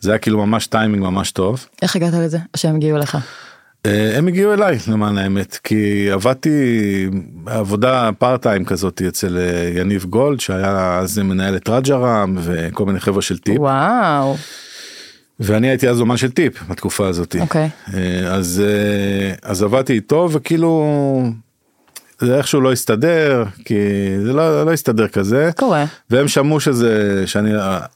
זה 0.00 0.10
היה 0.10 0.18
כאילו 0.18 0.46
ממש 0.46 0.66
טיימינג 0.66 1.02
ממש 1.02 1.32
טוב. 1.32 1.66
איך 1.82 1.96
הגעת 1.96 2.14
לזה 2.14 2.38
שהם 2.56 2.76
הגיעו 2.76 2.98
לך 2.98 3.18
אה, 3.86 4.18
הם 4.18 4.28
הגיעו 4.28 4.52
אליי 4.52 4.78
למען 4.88 5.18
האמת 5.18 5.58
כי 5.64 6.10
עבדתי 6.10 7.08
עבודה 7.46 8.10
part 8.18 8.42
time 8.42 8.64
כזאת 8.64 9.02
אצל 9.08 9.38
יניב 9.76 10.04
גולד 10.04 10.40
שהיה 10.40 10.98
אז 10.98 11.18
מנהל 11.18 11.56
את 11.56 11.68
רג'רם 11.68 12.36
וכל 12.40 12.86
מיני 12.86 13.00
חבר'ה 13.00 13.22
של 13.22 13.38
טיפ. 13.38 13.58
וואו 13.58 14.36
ואני 15.40 15.68
הייתי 15.68 15.88
אז 15.88 16.00
אומן 16.00 16.16
של 16.16 16.30
טיפ 16.30 16.62
בתקופה 16.68 17.08
הזאת. 17.08 17.36
אוקיי. 17.40 17.68
אז 18.26 18.62
אה, 18.66 19.34
אז 19.50 19.62
עבדתי 19.62 19.92
איתו 19.92 20.28
וכאילו 20.32 20.84
זה 22.18 22.36
איכשהו 22.36 22.60
לא 22.60 22.72
הסתדר 22.72 23.44
כי 23.64 23.74
זה 24.24 24.32
לא, 24.32 24.64
לא 24.66 24.72
הסתדר 24.72 25.08
כזה 25.08 25.50
קורה, 25.56 25.84
והם 26.10 26.28
שמעו 26.28 26.60
שזה 26.60 27.22
שאני 27.26 27.50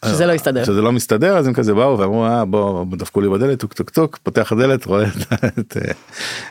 שזה 0.04 0.26
לא 0.26 0.32
הסתדר. 0.32 0.64
שזה 0.64 0.82
לא 0.82 0.92
מסתדר 0.92 1.36
אז 1.36 1.46
הם 1.46 1.54
כזה 1.54 1.74
באו 1.74 1.98
ואמרו 1.98 2.26
אה, 2.26 2.44
בוא 2.44 2.84
בוא, 2.84 2.96
דפקו 2.96 3.20
לי 3.20 3.28
בדלת 3.28 3.60
טוק 3.60 3.72
טוק 3.72 3.90
טוק 3.90 4.18
פותח 4.22 4.52
הדלת 4.52 4.84
רואה 4.84 5.04
את, 5.04 5.56
את, 5.58 5.76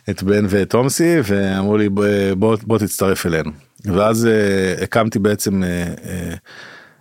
את 0.10 0.24
בן 0.24 0.46
ואת 0.50 0.70
תומסי 0.70 1.18
ואמרו 1.24 1.78
לי 1.78 1.90
בוא, 1.90 2.06
בוא, 2.38 2.58
בוא 2.64 2.78
תצטרף 2.78 3.26
אלינו 3.26 3.52
ואז 3.86 4.26
אה, 4.26 4.84
הקמתי 4.84 5.20
בעצם 5.20 5.64
אה, 5.64 5.70
אה, 6.06 6.34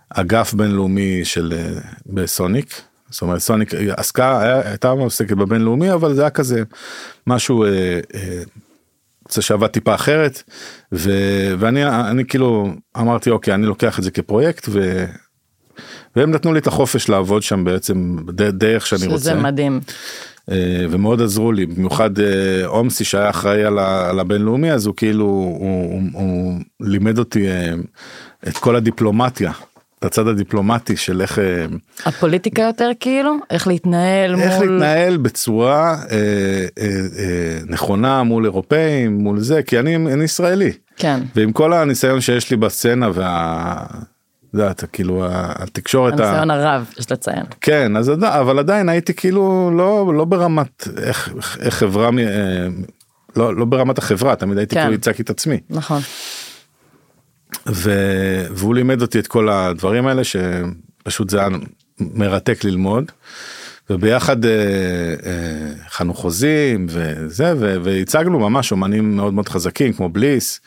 אגף 0.09 0.53
בינלאומי 0.53 1.25
של 1.25 1.53
אה, 1.57 1.79
בסוניק. 2.05 2.81
זאת 3.09 3.21
אומרת 3.21 3.39
סוניק 3.39 3.73
עסקה 3.73 4.41
הייתה 4.69 4.89
עוסקת 4.89 5.37
בבינלאומי 5.37 5.93
אבל 5.93 6.13
זה 6.13 6.21
היה 6.21 6.29
כזה 6.29 6.63
משהו 7.27 7.63
אה, 7.63 7.99
אה, 8.15 8.41
זה 9.29 9.41
שעבד 9.41 9.67
טיפה 9.67 9.95
אחרת 9.95 10.43
ו, 10.91 11.11
ואני 11.59 11.85
אני 11.85 12.25
כאילו 12.25 12.73
אמרתי 12.97 13.29
אוקיי 13.29 13.53
אני 13.53 13.65
לוקח 13.65 13.99
את 13.99 14.03
זה 14.03 14.11
כפרויקט 14.11 14.65
ו, 14.69 15.05
והם 16.15 16.31
נתנו 16.31 16.53
לי 16.53 16.59
את 16.59 16.67
החופש 16.67 17.09
לעבוד 17.09 17.43
שם 17.43 17.63
בעצם 17.63 18.15
דרך 18.35 18.87
שאני 18.87 18.99
שזה 18.99 19.09
רוצה 19.09 19.35
מדהים 19.35 19.79
אה, 20.51 20.85
ומאוד 20.89 21.21
עזרו 21.21 21.51
לי 21.51 21.65
במיוחד 21.65 22.19
אה, 22.19 22.65
עומסי 22.65 23.03
שהיה 23.03 23.29
אחראי 23.29 23.63
על 24.09 24.19
הבינלאומי 24.19 24.71
אז 24.71 24.85
הוא 24.85 24.95
כאילו 24.95 25.25
הוא, 25.25 25.59
הוא, 25.59 26.01
הוא 26.13 26.59
לימד 26.79 27.19
אותי 27.19 27.47
אה, 27.47 27.73
את 28.47 28.57
כל 28.57 28.75
הדיפלומטיה. 28.75 29.51
הצד 30.01 30.27
הדיפלומטי 30.27 30.97
של 30.97 31.21
איך 31.21 31.39
אה, 31.39 31.65
הפוליטיקה 32.05 32.61
יותר 32.61 32.91
כאילו? 32.99 33.35
איך 33.49 33.67
להתנהל 33.67 34.35
איך 34.35 34.57
מול 34.57 34.67
להתנהל 34.71 35.17
בצורה 35.17 35.95
אה, 36.11 36.17
אה, 36.79 36.87
אה, 37.19 37.59
נכונה 37.69 38.23
מול 38.23 38.45
אירופאים 38.45 39.17
מול 39.17 39.39
זה 39.39 39.63
כי 39.63 39.79
אני, 39.79 39.95
אני 39.95 40.23
ישראלי. 40.23 40.71
כן. 40.97 41.19
ועם 41.35 41.51
כל 41.51 41.73
הניסיון 41.73 42.21
שיש 42.21 42.51
לי 42.51 42.57
בסצנה 42.57 43.09
וה... 43.13 43.85
יודעת, 44.53 44.83
כאילו 44.93 45.25
התקשורת, 45.31 46.19
ה- 46.19 46.27
הניסיון 46.27 46.51
הרב 46.51 46.85
יש 46.99 47.11
לציין. 47.11 47.43
כן 47.61 47.97
אז 47.97 48.11
אבל 48.21 48.59
עדיין 48.59 48.89
הייתי 48.89 49.13
כאילו 49.13 49.71
לא 49.77 50.13
לא 50.13 50.25
ברמת 50.25 50.87
איך, 51.03 51.29
איך 51.59 51.73
חברה 51.73 52.09
אה, 52.19 52.67
לא 53.35 53.55
לא 53.55 53.65
ברמת 53.65 53.97
החברה 53.97 54.35
תמיד 54.35 54.57
הייתי 54.57 54.75
כן. 54.75 54.81
כאילו 54.81 54.95
הצגתי 54.95 55.21
את 55.21 55.29
עצמי. 55.29 55.59
נכון 55.69 56.01
ו... 57.73 57.91
והוא 58.51 58.75
לימד 58.75 59.01
אותי 59.01 59.19
את 59.19 59.27
כל 59.27 59.49
הדברים 59.49 60.07
האלה 60.07 60.21
שפשוט 60.23 61.29
זה 61.29 61.39
היה 61.39 61.49
מרתק 61.99 62.63
ללמוד. 62.63 63.11
וביחד 63.89 64.45
אה, 64.45 64.51
אה, 64.51 65.73
הכנו 65.85 66.13
חוזים 66.13 66.85
וזה 66.89 67.53
ו- 67.59 67.75
והצגנו 67.83 68.39
ממש 68.39 68.71
אומנים 68.71 69.15
מאוד 69.15 69.33
מאוד 69.33 69.49
חזקים 69.49 69.93
כמו 69.93 70.09
Bliss 70.09 70.59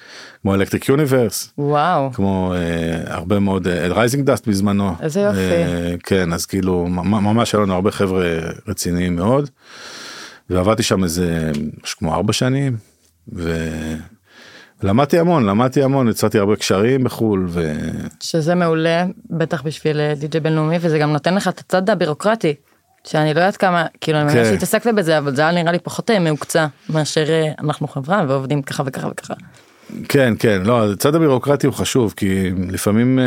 כמו 0.43 0.55
Electric 0.55 0.89
Universe 0.89 1.53
וואו. 1.59 2.13
כמו 2.13 2.55
אה, 2.57 3.15
הרבה 3.15 3.39
מאוד 3.39 3.67
Raising 3.69 4.27
Dust 4.27 4.47
בזמנו 4.49 4.95
איזה 5.01 5.21
יופי. 5.21 5.39
אה, 5.39 5.95
כן 6.03 6.33
אז 6.33 6.47
כאילו 6.47 6.87
ממ- 6.87 7.25
ממש 7.25 7.55
היה 7.55 7.63
לנו 7.63 7.75
הרבה 7.75 7.91
חבר'ה 7.91 8.25
רציניים 8.69 9.17
מאוד. 9.17 9.51
ועבדתי 10.51 10.83
שם 10.83 11.05
איזה 11.05 11.51
משהו 11.85 11.99
כמו 11.99 12.15
ארבע 12.15 12.33
שנים. 12.33 12.77
ולמדתי 14.83 15.19
המון 15.19 15.47
למדתי 15.47 15.83
המון 15.83 16.09
יצרתי 16.09 16.39
הרבה 16.39 16.57
קשרים 16.57 17.05
בחו"ל 17.05 17.47
ו... 17.49 17.73
שזה 18.21 18.55
מעולה, 18.55 19.05
בטח 19.31 19.63
בשביל 19.63 20.01
אה, 20.01 20.15
די.ג'יי 20.15 20.41
בינלאומי, 20.41 20.77
וזה 20.81 20.99
גם 20.99 21.13
נותן 21.13 21.35
לך 21.35 21.49
את 21.49 21.59
הצד 21.59 21.91
הבירוקרטי. 21.91 22.55
שאני 23.05 23.35
לא 23.35 23.41
יודעת 23.41 23.57
כמה, 23.57 23.87
כאילו 24.01 24.19
אני 24.19 24.27
מבינה 24.27 24.45
כן. 24.45 24.51
שהתעסקת 24.51 24.95
בזה, 24.95 25.19
אבל 25.19 25.35
זה 25.35 25.43
היה 25.43 25.53
נראה 25.53 25.73
לי 25.73 25.79
פחות 25.79 26.11
אה, 26.11 26.19
מהוקצע 26.19 26.67
מאשר 26.91 27.31
אה, 27.31 27.53
אנחנו 27.59 27.89
חברה 27.89 28.25
ועובדים 28.29 28.63
ככה 28.63 28.83
וככה 28.87 29.09
וככה. 29.11 29.35
כן 30.09 30.35
כן 30.39 30.63
לא 30.65 30.93
הצד 30.93 31.15
הבירוקרטי 31.15 31.67
הוא 31.67 31.75
חשוב 31.75 32.15
כי 32.17 32.51
לפעמים 32.69 33.19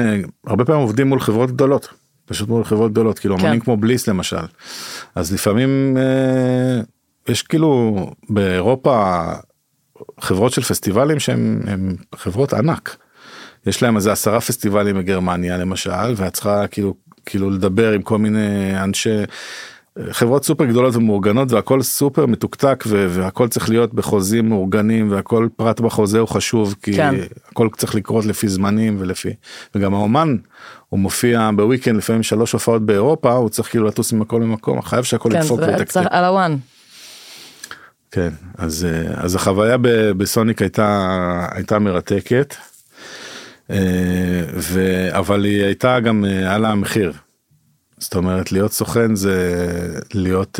הרבה 0.48 0.66
פעמים 0.66 0.82
עובדים 0.82 1.08
מול 1.08 1.20
חברות 1.20 1.52
גדולות 1.52 1.88
פשוט 2.26 2.50
מול 2.50 2.64
חברות 2.64 2.92
גדולות 2.92 3.20
כאילו 3.20 3.38
כן. 3.38 3.46
אמנים 3.46 3.60
כמו 3.60 3.78
בליס 3.78 4.08
למשל 4.08 4.46
אז 5.16 5.34
לפעמים 5.34 5.98
יש 7.28 7.44
כאילו 7.44 8.06
באירופה 8.30 9.26
חברות 10.20 10.54
של 10.54 10.62
פסטיבלים 10.62 11.18
הם 11.68 11.96
חברות 12.16 12.54
ענק. 12.54 12.96
יש 13.66 13.84
להם 13.84 13.96
איזה 13.96 14.12
עשרה 14.12 14.42
פסטיבלים 14.42 14.98
בגרמניה 14.98 15.58
למשל 15.58 16.14
ואת 16.16 16.34
צריכה 16.34 16.68
כאילו 16.68 16.94
כאילו 17.26 17.50
לדבר 17.50 17.92
עם 17.92 18.02
כל 18.02 18.18
מיני 18.18 18.84
אנשי 18.84 19.24
חברות 20.12 20.46
סופר 20.46 20.66
גדולות 20.66 20.96
ומאורגנות 20.96 21.52
והכל 21.52 21.82
סופר 21.82 22.26
מתוקתק 22.26 22.84
והכל 22.88 23.48
צריך 23.48 23.70
להיות 23.70 23.94
בחוזים 23.94 24.50
מאורגנים 24.50 25.12
והכל 25.12 25.48
פרט 25.56 25.80
בחוזה 25.80 26.20
הוא 26.20 26.28
חשוב 26.28 26.76
כי 26.84 26.94
כן. 26.94 27.16
הכל 27.52 27.70
צריך 27.78 27.96
לקרות 27.96 28.26
לפי 28.26 28.48
זמנים 28.48 28.96
ולפי 29.00 29.34
וגם 29.76 29.94
האומן 29.94 30.38
הוא 30.90 31.00
מופיע 31.00 31.50
בוויקנד 31.56 31.98
לפעמים 31.98 32.24
שלוש 32.24 32.52
הופעות 32.52 32.86
באירופה 32.86 33.32
הוא 33.32 33.50
צריך 33.50 33.70
כאילו 33.70 33.86
לטוס 33.86 34.14
ממקום 34.14 34.42
למקום 34.42 34.82
חייב 34.82 35.04
שהכל 35.04 35.30
כן, 35.30 35.40
ידפוק 35.40 35.60
על 36.10 36.26
הוואן. 36.26 36.56
כן 38.14 38.30
אז 38.58 38.86
אה, 38.86 39.24
אז 39.24 39.36
החוויה 39.36 39.78
ב- 39.78 40.12
בסוניק 40.12 40.62
הייתה 40.62 41.48
הייתה 41.52 41.80
מרתקת. 41.80 42.56
אה, 43.72 44.42
ו... 44.58 45.08
אבל 45.18 45.46
היא 45.46 45.64
הייתה 45.64 46.00
גם 46.00 46.26
אה, 46.26 46.30
היה 46.30 46.58
לה 46.58 46.76
מחיר. 46.76 47.14
זאת 47.98 48.16
אומרת 48.16 48.52
להיות 48.52 48.72
סוכן 48.72 49.16
זה 49.16 49.66
להיות 50.14 50.60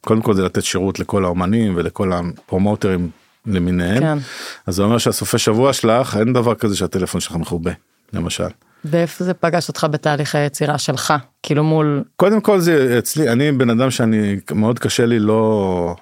קודם 0.00 0.22
כל 0.22 0.34
זה 0.34 0.42
לתת 0.42 0.64
שירות 0.64 0.98
לכל 0.98 1.24
האומנים 1.24 1.72
ולכל 1.76 2.12
הפרומוטרים 2.12 3.10
למיניהם. 3.46 4.00
כן. 4.00 4.18
אז 4.66 4.74
זה 4.74 4.82
אומר 4.82 4.98
שהסופי 4.98 5.38
שבוע 5.38 5.72
שלך 5.72 6.16
אין 6.16 6.32
דבר 6.32 6.54
כזה 6.54 6.76
שהטלפון 6.76 7.20
שלך 7.20 7.36
מכובה 7.36 7.72
למשל. 8.12 8.48
ואיפה 8.84 9.24
זה 9.24 9.34
פגש 9.34 9.68
אותך 9.68 9.86
בתהליך 9.90 10.34
היצירה 10.34 10.78
שלך? 10.78 11.14
כאילו 11.42 11.64
מול, 11.64 12.04
קודם 12.16 12.40
כל 12.40 12.60
זה 12.60 12.98
אצלי 12.98 13.28
אני 13.28 13.52
בן 13.52 13.70
אדם 13.70 13.90
שאני 13.90 14.36
מאוד 14.54 14.78
קשה 14.78 15.06
לי 15.06 15.18
לא 15.18 15.96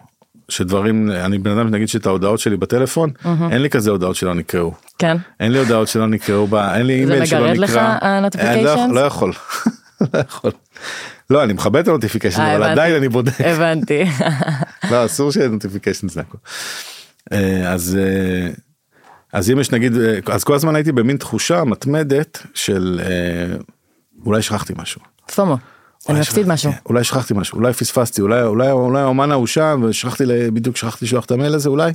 שדברים 0.49 1.11
אני 1.11 1.39
בן 1.39 1.59
אדם 1.59 1.69
נגיד 1.69 1.89
שאת 1.89 2.07
ההודעות 2.07 2.39
שלי 2.41 2.57
בטלפון 2.57 3.11
אין 3.51 3.63
לי 3.63 3.71
כזה 3.71 3.91
הודעות 3.91 4.17
שלא 4.17 4.35
נקראו. 4.35 4.75
כן? 4.99 5.17
אין 5.41 5.53
לי 5.53 5.59
הודעות 5.59 5.89
שלא 5.89 6.07
נקראו 6.07 6.47
בה 6.47 6.77
אין 6.77 6.87
לי 6.87 6.97
זה 7.07 7.13
אימייל 7.13 7.27
שלא 7.27 7.39
נקרא. 7.39 7.53
מגרד 7.53 7.59
לך, 7.71 7.77
ה-notifications? 7.77 8.45
אני 8.49 8.65
לא 8.65 8.71
יכול- 8.71 8.95
לא 8.95 9.01
יכול. 9.11 9.33
לא 10.15 10.19
יכול. 10.29 10.51
לא 11.31 11.45
אני 11.45 11.53
מכבד 11.53 11.81
את 11.83 11.89
ה 11.89 11.93
notification 11.93 12.41
אה, 12.41 12.57
אבל. 12.57 12.63
עדיין 12.65 12.95
אני 12.95 13.09
בודק. 13.09 13.41
הבנתי. 13.41 14.05
לא 14.91 15.05
אסור 15.05 15.33
שיהיה 15.33 15.49
notification 15.49 16.09
זה 16.09 16.21
הכל. 16.21 16.39
אה, 17.33 17.73
אז 17.73 17.99
אה, 18.01 18.51
אז 19.33 19.51
אם 19.51 19.61
יש 19.61 19.71
נגיד 19.73 19.97
אה, 19.97 20.19
אז 20.27 20.45
כל 20.45 20.55
הזמן 20.55 20.75
הייתי 20.75 20.93
במין 20.93 21.17
תחושה 21.17 21.65
מתמדת 21.65 22.43
של 22.55 23.01
אה, 23.05 23.57
אולי 24.27 24.43
שכחתי 24.43 24.73
משהו. 24.77 25.01
FOMO. 25.35 25.57
אני 26.09 26.21
מפסיד 26.21 26.49
משהו. 26.49 26.73
כן, 26.73 26.79
אולי 26.87 27.05
שכחתי 27.05 27.35
משהו 27.35 27.59
אולי 27.59 27.73
פספסתי 27.73 28.21
אולי 28.23 28.43
אולי 28.43 28.71
אולי 28.71 29.01
האומן 29.01 29.33
ההוא 29.33 29.47
שם 29.47 29.83
ושכחתי 29.89 30.25
בדיוק 30.53 30.77
שכחתי 30.77 31.05
לשלוח 31.05 31.25
את 31.25 31.31
המייל 31.31 31.55
הזה 31.55 31.69
אולי. 31.69 31.93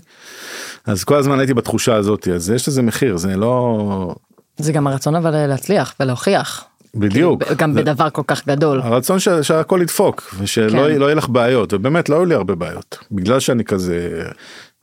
אז 0.85 1.03
כל 1.03 1.15
הזמן 1.15 1.39
הייתי 1.39 1.53
בתחושה 1.53 1.95
הזאת 1.95 2.27
אז 2.27 2.49
יש 2.49 2.67
לזה 2.67 2.81
מחיר 2.81 3.17
זה 3.17 3.35
לא 3.37 4.15
זה 4.57 4.71
גם 4.73 4.87
הרצון 4.87 5.15
אבל 5.15 5.47
להצליח 5.47 5.93
ולהוכיח. 5.99 6.65
בדיוק 6.95 7.43
כאילו, 7.43 7.55
גם 7.57 7.73
זה- 7.73 7.81
בדבר 7.81 8.09
כל 8.09 8.21
כך 8.27 8.47
גדול. 8.47 8.81
הרצון 8.81 9.19
ש- 9.19 9.29
שהכל 9.29 9.79
ידפוק 9.81 10.35
ושלא 10.39 10.69
כן. 10.87 10.95
לא 10.99 11.05
יהיה 11.05 11.15
לך 11.15 11.29
בעיות 11.29 11.73
ובאמת 11.73 12.09
לא 12.09 12.15
היו 12.15 12.25
לי 12.25 12.35
הרבה 12.35 12.55
בעיות 12.55 12.97
בגלל 13.11 13.39
שאני 13.39 13.63
כזה 13.63 14.23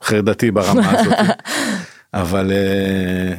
חרדתי 0.03 0.51
ברמה 0.51 0.91
הזאת 0.91 1.13
אבל 2.13 2.51
אה, 2.51 3.35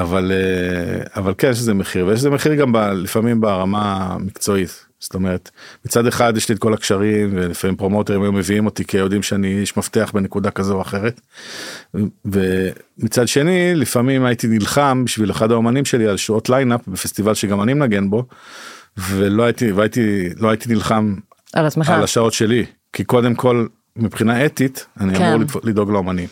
אבל 0.00 0.32
אה, 0.34 1.20
אבל 1.22 1.34
כן 1.38 1.50
יש 1.50 1.58
לזה 1.58 1.74
מחיר 1.74 2.06
ויש 2.06 2.18
לזה 2.20 2.30
מחיר 2.30 2.54
גם 2.54 2.72
ב, 2.72 2.76
לפעמים 2.78 3.40
ברמה 3.40 3.96
המקצועית 4.10 4.86
זאת 5.00 5.14
אומרת 5.14 5.50
מצד 5.84 6.06
אחד 6.06 6.36
יש 6.36 6.48
לי 6.48 6.54
את 6.54 6.58
כל 6.58 6.74
הקשרים 6.74 7.30
ולפעמים 7.32 7.76
פרומוטרים 7.76 8.22
היו 8.22 8.32
מביאים 8.32 8.66
אותי 8.66 8.84
כי 8.84 8.96
יודעים 8.96 9.22
שאני 9.22 9.58
איש 9.60 9.76
מפתח 9.76 10.10
בנקודה 10.14 10.50
כזו 10.50 10.74
או 10.74 10.82
אחרת. 10.82 11.20
ומצד 12.24 13.28
שני 13.28 13.74
לפעמים 13.74 14.24
הייתי 14.24 14.46
נלחם 14.46 15.02
בשביל 15.04 15.30
אחד 15.30 15.50
האומנים 15.52 15.84
שלי 15.84 16.06
על 16.06 16.16
שעות 16.16 16.48
lineup 16.48 16.88
בפסטיבל 16.88 17.34
שגם 17.34 17.62
אני 17.62 17.74
מנגן 17.74 18.10
בו. 18.10 18.24
ולא 18.98 19.42
הייתי 19.42 19.72
והייתי 19.72 20.28
לא 20.36 20.48
הייתי 20.48 20.74
נלחם 20.74 21.14
על 21.52 21.66
עצמך. 21.66 21.90
על 21.90 22.02
השעות 22.02 22.32
שלי 22.32 22.64
כי 22.92 23.04
קודם 23.04 23.34
כל 23.34 23.66
מבחינה 23.96 24.46
אתית 24.46 24.86
אני 25.00 25.14
כן. 25.14 25.24
אמור 25.24 25.60
לדאוג 25.62 25.90
לאומנים 25.90 26.28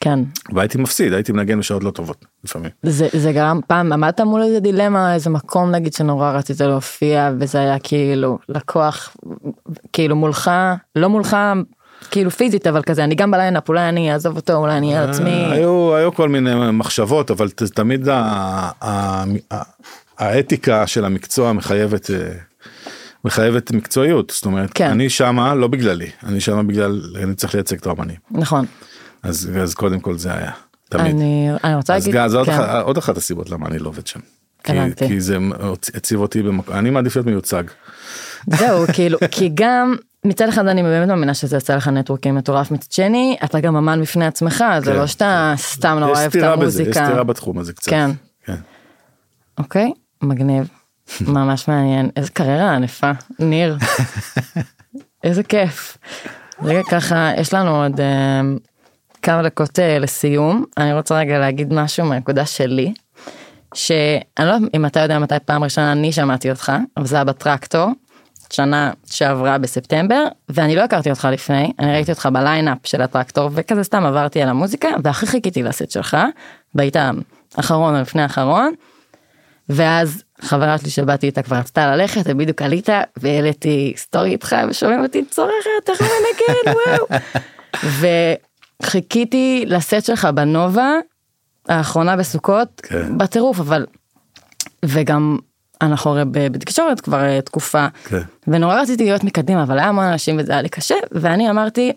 כן. 0.00 0.18
והייתי 0.52 0.78
מפסיד 0.78 1.12
הייתי 1.12 1.32
מנגן 1.32 1.58
בשעות 1.58 1.84
לא 1.84 1.90
טובות 1.90 2.24
לפעמים. 2.44 2.70
זה, 2.82 3.08
זה 3.12 3.32
גרם 3.32 3.60
פעם 3.66 3.92
עמדת 3.92 4.20
מול 4.20 4.42
איזה 4.42 4.60
דילמה 4.60 5.14
איזה 5.14 5.30
מקום 5.30 5.70
נגיד 5.70 5.92
שנורא 5.92 6.30
רצית 6.30 6.60
להופיע 6.60 7.30
וזה 7.40 7.58
היה 7.58 7.78
כאילו 7.78 8.38
לקוח 8.48 9.16
כאילו 9.92 10.16
מולך 10.16 10.50
לא 10.96 11.08
מולך 11.08 11.36
כאילו 12.10 12.30
פיזית 12.30 12.66
אבל 12.66 12.82
כזה 12.82 13.04
אני 13.04 13.14
גם 13.14 13.30
בליינאפ 13.30 13.68
אולי 13.68 13.88
אני 13.88 14.12
אעזוב 14.12 14.36
אותו 14.36 14.52
אולי 14.52 14.76
אני 14.76 14.88
אהיה 14.88 15.02
על 15.02 15.10
עצמי 15.10 15.30
אה, 15.30 15.52
היו 15.52 15.94
היו 15.94 16.14
כל 16.14 16.28
מיני 16.28 16.50
מחשבות 16.72 17.30
אבל 17.30 17.48
תמיד 17.74 18.08
האתיקה 20.18 20.86
של 20.86 21.04
המקצוע 21.04 21.52
מחייבת. 21.52 22.10
אה, 22.10 22.16
מחייבת 23.24 23.70
מקצועיות 23.70 24.32
זאת 24.34 24.46
אומרת 24.46 24.70
כן. 24.74 24.90
אני 24.90 25.10
שמה 25.10 25.54
לא 25.54 25.66
בגללי 25.66 26.10
אני 26.22 26.40
שמה 26.40 26.62
בגלל 26.62 27.00
אני 27.22 27.34
צריך 27.34 27.54
לייצג 27.54 27.76
את 27.76 27.86
האומנים 27.86 28.16
נכון 28.30 28.66
אז 29.22 29.50
אז 29.62 29.74
קודם 29.74 30.00
כל 30.00 30.18
זה 30.18 30.32
היה 30.34 30.50
תמיד. 30.88 31.06
אני 31.06 31.48
אני 31.64 31.74
רוצה 31.74 31.94
אז 31.96 32.06
להגיד 32.06 32.20
גם 32.20 32.28
זה 32.28 32.36
עוד 32.36 32.46
כן. 32.46 32.52
אחת- 32.52 32.82
עוד 32.84 32.98
אחת 32.98 33.16
הסיבות 33.16 33.50
למה 33.50 33.66
אני 33.66 33.78
לא 33.78 33.88
עובד 33.88 34.06
שם. 34.06 34.20
כי-. 34.64 34.72
כי 35.08 35.20
זה 35.20 35.36
הציב 35.94 36.20
אותי 36.20 36.42
במקום 36.42 36.74
אני 36.76 36.90
מעדיף 36.90 37.16
להיות 37.16 37.26
מיוצג. 37.26 37.62
זהו 38.58 38.84
כאילו 38.94 39.18
כי 39.30 39.50
גם 39.54 39.96
מצד 40.24 40.48
אחד 40.48 40.66
אני 40.66 40.82
באמת 40.82 41.08
מאמינה 41.08 41.34
שזה 41.34 41.56
יוצא 41.56 41.76
לך 41.76 41.88
נטוורקינג 41.88 42.38
מטורף 42.38 42.70
מצד 42.70 42.92
שני 42.92 43.36
אתה 43.44 43.60
גם 43.60 43.76
אמן 43.76 44.02
בפני 44.02 44.26
עצמך 44.26 44.64
זה 44.84 44.90
כן. 44.92 44.96
לא 44.96 45.06
שאתה 45.06 45.54
סתם 45.56 45.96
נורא 46.00 46.12
יש 46.12 46.18
אוהב 46.18 46.26
את 46.26 46.36
בזה 46.36 46.46
יש 46.46 46.52
המוזיקה. 46.52 47.04
סתירה 47.06 47.24
בתחום 47.24 47.58
הזה 47.58 47.72
קצת. 47.72 47.90
כן. 47.90 48.10
כן. 48.44 48.56
אוקיי 49.58 49.92
מגניב 50.22 50.68
ממש 51.20 51.68
מעניין 51.68 52.10
איזה 52.16 52.30
קריירה 52.30 52.74
ענפה 52.74 53.10
ניר 53.38 53.76
איזה 55.24 55.42
כיף. 55.42 55.96
רגע 56.62 56.80
ככה 56.90 57.30
יש 57.38 57.54
לנו 57.54 57.82
עוד 57.82 58.00
אה, 58.00 58.40
כמה 59.22 59.42
דקות 59.42 59.78
אה, 59.78 59.98
לסיום 59.98 60.64
אני 60.76 60.94
רוצה 60.94 61.18
רגע 61.18 61.38
להגיד 61.38 61.72
משהו 61.72 62.06
מהנקודה 62.06 62.46
שלי. 62.46 62.92
שאני 63.74 64.20
לא 64.38 64.52
יודעת 64.52 64.70
אם 64.74 64.86
אתה 64.86 65.00
יודע 65.00 65.18
מתי 65.18 65.34
פעם 65.44 65.64
ראשונה 65.64 65.92
אני 65.92 66.12
שמעתי 66.12 66.50
אותך 66.50 66.72
אבל 66.96 67.06
זה 67.06 67.16
היה 67.16 67.24
בטרקטור. 67.24 67.90
שנה 68.52 68.92
שעברה 69.10 69.58
בספטמבר 69.58 70.24
ואני 70.48 70.76
לא 70.76 70.82
הכרתי 70.82 71.10
אותך 71.10 71.28
לפני 71.32 71.72
אני 71.78 71.92
ראיתי 71.92 72.12
אותך 72.12 72.28
בליינאפ 72.32 72.78
של 72.84 73.02
הטרקטור 73.02 73.50
וכזה 73.52 73.84
סתם 73.84 74.06
עברתי 74.06 74.42
על 74.42 74.48
המוזיקה 74.48 74.88
והכי 75.04 75.26
חיכיתי 75.26 75.62
לסט 75.62 75.90
שלך 75.90 76.16
והיית 76.74 76.96
אחרון 77.56 77.96
או 77.96 78.00
לפני 78.00 78.24
אחרון 78.24 78.74
ואז 79.68 80.22
חברה 80.40 80.78
שלי 80.78 80.90
שבאתי 80.90 81.26
איתה 81.26 81.42
כבר 81.42 81.56
רצתה 81.56 81.96
ללכת 81.96 82.20
ובדיוק 82.24 82.62
עלית 82.62 82.88
והעליתי 83.16 83.92
סטורי 83.96 84.30
איתך 84.30 84.56
ושומעים 84.68 85.02
אותי 85.02 85.24
צורכת 85.24 85.88
איך 85.88 86.00
הוא 86.00 86.08
מנגן 86.08 86.78
וואו. 86.86 87.20
וחיכיתי 88.82 89.64
לסט 89.66 90.04
שלך 90.04 90.28
בנובה 90.34 90.92
האחרונה 91.68 92.16
בסוכות 92.16 92.80
כן. 92.84 93.18
בטירוף 93.18 93.60
אבל 93.60 93.86
וגם 94.84 95.38
אנחנו 95.82 96.10
הרי 96.10 96.24
בתקשורת 96.24 97.00
כבר 97.00 97.24
אה, 97.24 97.40
תקופה 97.40 97.86
כן. 98.04 98.20
ונורא 98.48 98.80
רציתי 98.80 99.04
להיות 99.04 99.24
מקדימה 99.24 99.62
אבל 99.62 99.78
היה 99.78 99.88
המון 99.88 100.04
אנשים 100.04 100.36
וזה 100.38 100.52
היה 100.52 100.62
לי 100.62 100.68
קשה 100.68 100.94
ואני 101.12 101.50
אמרתי. 101.50 101.92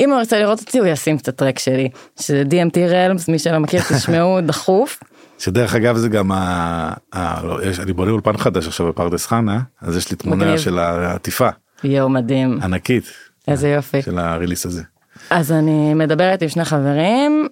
אם 0.00 0.10
הוא 0.10 0.18
ירצה 0.18 0.38
לראות 0.38 0.60
אותי 0.60 0.78
הוא 0.78 0.86
ישים 0.86 1.16
את 1.16 1.28
הטרק 1.28 1.58
שלי 1.58 1.88
שזה 2.20 2.42
DMT 2.50 2.78
רלמס 2.78 3.28
מי 3.28 3.38
שלא 3.38 3.58
מכיר 3.58 3.80
תשמעו 3.96 4.40
דחוף. 4.40 5.00
שדרך 5.38 5.74
אגב 5.74 5.96
זה 5.96 6.08
גם 6.08 6.32
ה... 6.32 6.92
ה... 7.14 7.46
לא, 7.46 7.64
יש, 7.64 7.80
אני 7.80 7.92
בונה 7.92 8.10
אולפן 8.10 8.36
חדש 8.36 8.66
עכשיו 8.66 8.86
בפרדס 8.88 9.26
חנה 9.26 9.60
אז 9.82 9.96
יש 9.96 10.10
לי 10.10 10.16
תמונה 10.16 10.44
מגניב. 10.44 10.58
של 10.58 10.78
העטיפה 10.78 11.48
יואו 11.84 12.08
מדהים, 12.08 12.58
ענקית 12.62 13.04
איזה 13.48 13.68
יופי. 13.68 14.02
של 14.02 14.18
הריליס 14.18 14.66
הזה. 14.66 14.82
אז 15.30 15.52
אני 15.52 15.94
מדברת 15.94 16.42
עם 16.42 16.48
שני 16.48 16.64
חברים, 16.64 17.48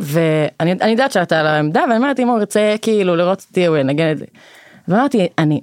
ואני 0.00 0.72
אני 0.72 0.90
יודעת 0.90 1.12
שאתה 1.12 1.40
על 1.40 1.46
העמדה, 1.46 1.80
ואני 1.80 1.96
אומרת 1.96 2.20
אם 2.20 2.28
הוא 2.28 2.38
ירצה 2.38 2.74
כאילו 2.82 3.16
לראות 3.16 3.46
אותי 3.48 3.66
הוא 3.66 3.76
ינגן 3.76 4.12
את 4.12 4.18
זה. 4.18 4.24
ואמרתי 4.88 5.28
אני. 5.38 5.60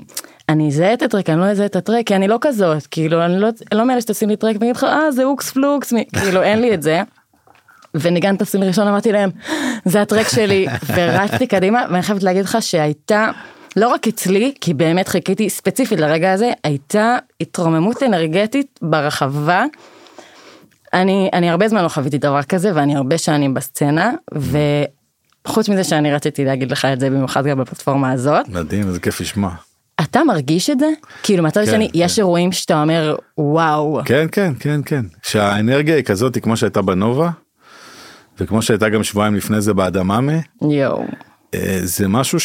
אני 0.49 0.67
אזהה 0.67 0.93
את 0.93 1.01
הטרק, 1.01 1.29
אני 1.29 1.39
לא 1.39 1.45
אזהה 1.45 1.65
את 1.65 1.75
הטרק, 1.75 2.07
כי 2.07 2.15
אני 2.15 2.27
לא 2.27 2.37
כזאת, 2.41 2.87
כאילו, 2.87 3.25
אני 3.25 3.39
לא, 3.39 3.49
לא 3.73 3.85
מאלה 3.85 4.01
שתשים 4.01 4.29
לי 4.29 4.35
טרק 4.35 4.55
ואגיד 4.59 4.75
לך, 4.75 4.83
אה, 4.83 5.11
זה 5.11 5.23
אוקס 5.23 5.51
פלוקס, 5.51 5.93
מ-" 5.93 6.03
כאילו, 6.19 6.41
אין 6.41 6.61
לי 6.61 6.73
את 6.73 6.81
זה. 6.81 7.01
וניגן 7.95 8.35
את 8.35 8.41
הסין 8.41 8.63
ראשון, 8.63 8.87
אמרתי 8.87 9.11
להם, 9.11 9.29
זה 9.85 10.01
הטרק 10.01 10.27
שלי, 10.27 10.67
ורצתי 10.95 11.47
קדימה, 11.47 11.85
ואני 11.89 12.01
חייבת 12.01 12.23
להגיד 12.23 12.43
לך 12.43 12.57
שהייתה, 12.61 13.31
לא 13.75 13.87
רק 13.87 14.07
אצלי, 14.07 14.53
כי 14.61 14.73
באמת 14.73 15.07
חיכיתי 15.07 15.49
ספציפית 15.49 15.99
לרגע 15.99 16.33
הזה, 16.33 16.51
הייתה 16.63 17.17
התרוממות 17.41 18.03
אנרגטית 18.03 18.79
ברחבה. 18.81 19.65
אני, 20.93 21.29
אני 21.33 21.49
הרבה 21.49 21.67
זמן 21.67 21.83
לא 21.83 21.87
חוויתי 21.87 22.17
דבר 22.17 22.43
כזה, 22.43 22.71
ואני 22.75 22.95
הרבה 22.95 23.17
שנים 23.17 23.53
בסצנה, 23.53 24.11
וחוץ 25.45 25.69
מזה 25.69 25.83
שאני 25.83 26.13
רציתי 26.13 26.45
להגיד 26.45 26.71
לך 26.71 26.85
את 26.85 26.99
זה 26.99 27.09
במיוחד 27.09 27.45
גם 27.45 27.59
בפלטפורמה 27.59 28.11
הזאת, 28.11 28.47
מדהים 28.47 28.87
איזה 28.87 28.99
כיף 28.99 29.21
לשמוע. 29.21 29.51
אתה 30.01 30.23
מרגיש 30.23 30.69
את 30.69 30.79
זה? 30.79 30.89
כאילו 31.23 31.43
מהצד 31.43 31.61
כן, 31.63 31.69
השני, 31.69 31.89
כן. 31.89 31.99
יש 31.99 32.19
אירועים 32.19 32.51
שאתה 32.51 32.81
אומר, 32.81 33.15
וואו, 33.37 34.01
כן 34.05 34.27
כן 34.31 34.53
כן 34.59 34.81
כן 34.85 35.05
שהאנרגיה 35.23 35.95
היא 35.95 36.03
כזאת 36.03 36.37
כמו 36.37 36.57
שהייתה 36.57 36.81
בנובה. 36.81 37.29
וכמו 38.39 38.61
שהייתה 38.61 38.89
גם 38.89 39.03
שבועיים 39.03 39.35
לפני 39.35 39.61
זה 39.61 39.73
באדממה 39.73 40.33
יואו. 40.61 41.05
אה, 41.53 41.79
זה 41.83 42.07
משהו 42.07 42.39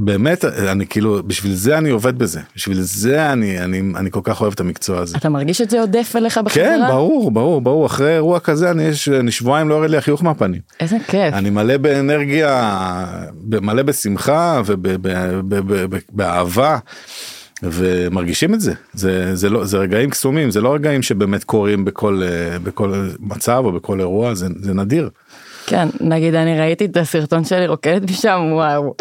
שבאמת 0.00 0.44
אני 0.44 0.86
כאילו 0.86 1.22
בשביל 1.26 1.54
זה 1.54 1.78
אני 1.78 1.90
עובד 1.90 2.18
בזה 2.18 2.40
בשביל 2.56 2.80
זה 2.80 3.32
אני 3.32 3.60
אני 3.60 3.82
אני 3.96 4.10
כל 4.10 4.20
כך 4.22 4.40
אוהב 4.40 4.52
את 4.52 4.60
המקצוע 4.60 4.98
הזה. 4.98 5.16
אתה 5.16 5.28
מרגיש 5.28 5.60
את 5.60 5.70
זה 5.70 5.80
עודף 5.80 6.12
אליך 6.16 6.38
בחזרה? 6.38 6.64
כן 6.64 6.80
ברור 6.88 7.30
ברור 7.30 7.60
ברור 7.60 7.86
אחרי 7.86 8.14
אירוע 8.14 8.40
כזה 8.40 8.70
אני 8.70 8.82
יש 8.82 9.08
אני 9.08 9.30
שבועיים 9.30 9.68
לא 9.68 9.74
יורד 9.74 9.90
לי 9.90 9.96
החיוך 9.96 10.24
מהפנים. 10.24 10.60
איזה 10.80 10.96
כיף. 11.08 11.34
אני 11.34 11.50
מלא 11.50 11.76
באנרגיה 11.76 13.06
מלא 13.44 13.82
בשמחה 13.82 14.62
ובאהבה 14.66 16.78
ומרגישים 17.62 18.54
את 18.54 18.60
זה 18.60 18.72
זה 18.94 19.36
זה 19.36 19.50
לא 19.50 19.64
זה 19.64 19.78
רגעים 19.78 20.10
קסומים 20.10 20.50
זה 20.50 20.60
לא 20.60 20.74
רגעים 20.74 21.02
שבאמת 21.02 21.44
קורים 21.44 21.84
בכל 21.84 22.22
אה, 22.22 22.58
בכל 22.58 23.08
מצב 23.20 23.62
או 23.64 23.72
בכל 23.72 24.00
אירוע 24.00 24.34
זה, 24.34 24.46
זה 24.60 24.74
נדיר. 24.74 25.10
כן, 25.70 25.88
נגיד 26.00 26.34
אני 26.34 26.60
ראיתי 26.60 26.84
את 26.84 26.96
הסרטון 26.96 27.44
שלי 27.44 27.66
רוקדת 27.66 28.10
משם, 28.10 28.40
וואו. 28.52 28.94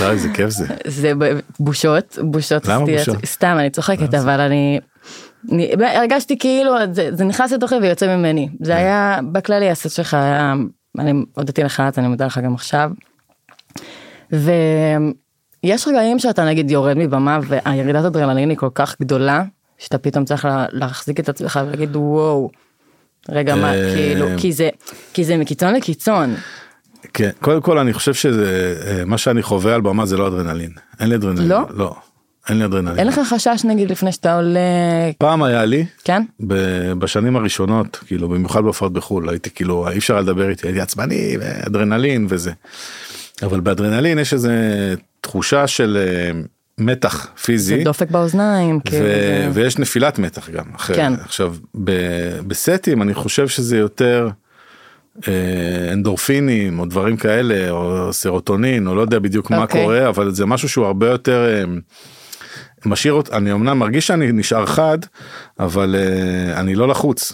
לא, 0.00 0.10
איזה 0.10 0.28
כיף 0.34 0.50
זה. 0.50 0.66
זה 0.86 1.12
בושות, 1.60 2.18
בושות. 2.22 2.66
למה 2.68 2.86
בושות? 2.86 3.24
סתם, 3.24 3.56
אני 3.58 3.70
צוחקת, 3.70 4.14
אבל 4.14 4.40
אני... 4.40 4.80
הרגשתי 5.80 6.38
כאילו 6.38 6.72
זה, 6.92 7.10
זה 7.12 7.24
נכנס 7.24 7.52
לתוכי 7.52 7.74
ויוצא 7.74 8.16
ממני. 8.16 8.48
זה 8.60 8.76
היה 8.76 9.18
בכללי 9.32 9.70
הסט 9.70 9.90
שלך 9.90 10.14
היה, 10.14 10.54
אני 10.98 11.12
הודיתי 11.36 11.62
לך 11.62 11.80
אז 11.80 11.98
אני 11.98 12.08
מודה 12.08 12.26
לך 12.26 12.38
גם 12.38 12.54
עכשיו. 12.54 12.90
ויש 14.32 15.88
רגעים 15.88 16.18
שאתה 16.18 16.44
נגיד 16.44 16.70
יורד 16.70 16.96
מבמה 16.98 17.38
והירידת 17.48 18.04
אדרנלין 18.04 18.50
היא 18.50 18.58
כל 18.58 18.70
כך 18.74 18.96
גדולה 19.00 19.42
שאתה 19.78 19.98
פתאום 19.98 20.24
צריך 20.24 20.44
לה- 20.44 20.66
להחזיק 20.72 21.20
את 21.20 21.28
עצמך 21.28 21.60
ולהגיד 21.66 21.96
וואו. 21.96 22.50
רגע 23.28 23.54
מה 23.54 23.74
אה, 23.74 23.94
כאילו 23.94 24.26
כי 24.36 24.52
זה 24.52 24.68
כי 25.12 25.24
זה 25.24 25.36
מקיצון 25.36 25.74
לקיצון 25.74 26.34
כן, 27.14 27.30
קודם 27.40 27.60
כל 27.60 27.78
אני 27.78 27.92
חושב 27.92 28.14
שזה 28.14 28.74
אה, 28.86 29.04
מה 29.04 29.18
שאני 29.18 29.42
חווה 29.42 29.74
על 29.74 29.80
במה 29.80 30.06
זה 30.06 30.16
לא 30.16 30.28
אדרנלין. 30.28 30.70
אין 31.00 31.08
לי 31.08 31.14
אדרנלין. 31.14 31.48
לא? 31.48 31.60
לא. 31.74 31.94
אין 32.48 32.58
לי 32.58 32.64
אדרנלין. 32.64 32.98
אין 32.98 33.06
לך 33.06 33.20
חשש 33.32 33.64
נגיד 33.64 33.90
לפני 33.90 34.12
שאתה 34.12 34.36
עולה 34.36 34.60
פעם 35.18 35.42
היה 35.42 35.64
לי 35.64 35.86
כן 36.04 36.22
ב- 36.46 36.92
בשנים 36.92 37.36
הראשונות 37.36 37.96
כאילו 38.06 38.28
במיוחד 38.28 38.62
בהופעות 38.62 38.92
בחו"ל 38.92 39.28
הייתי 39.28 39.50
כאילו 39.50 39.88
אי 39.90 39.98
אפשר 39.98 40.20
לדבר 40.20 40.48
איתי 40.48 40.66
הייתי 40.66 40.80
עצבני 40.80 41.36
ואדרנלין 41.40 42.26
וזה. 42.28 42.52
אבל 43.42 43.60
באדרנלין 43.60 44.18
יש 44.18 44.32
איזה 44.32 44.54
תחושה 45.20 45.66
של 45.66 45.98
אה, 46.00 46.40
מתח 46.78 47.28
פיזי. 47.44 47.76
זה 47.78 47.84
דופק 47.84 48.10
באוזניים 48.10 48.76
ו- 48.76 48.82
כאילו 48.84 49.04
זה- 49.06 49.48
ויש 49.52 49.78
נפילת 49.78 50.18
מתח 50.18 50.50
גם 50.50 50.64
אחרי 50.76 50.96
כן. 50.96 51.12
עכשיו 51.24 51.54
ב- 51.84 52.40
בסטים 52.46 53.02
אני 53.02 53.14
חושב 53.14 53.48
שזה 53.48 53.76
יותר 53.76 54.28
אה, 55.28 55.32
אנדורפינים 55.92 56.78
או 56.78 56.84
דברים 56.86 57.16
כאלה 57.16 57.70
או 57.70 58.12
סרוטונין 58.12 58.86
או 58.86 58.94
לא 58.94 59.00
יודע 59.00 59.18
בדיוק 59.18 59.50
מה 59.50 59.62
אוקיי. 59.62 59.82
קורה 59.82 60.08
אבל 60.08 60.34
זה 60.34 60.46
משהו 60.46 60.68
שהוא 60.68 60.86
הרבה 60.86 61.08
יותר 61.10 61.46
אה, 61.48 61.64
משאיר 62.86 63.12
אותי 63.14 63.32
אני 63.32 63.52
אמנם 63.52 63.78
מרגיש 63.78 64.06
שאני 64.06 64.32
נשאר 64.32 64.66
חד 64.66 64.98
אבל 65.60 65.96
אה, 65.98 66.60
אני 66.60 66.74
לא 66.74 66.88
לחוץ. 66.88 67.32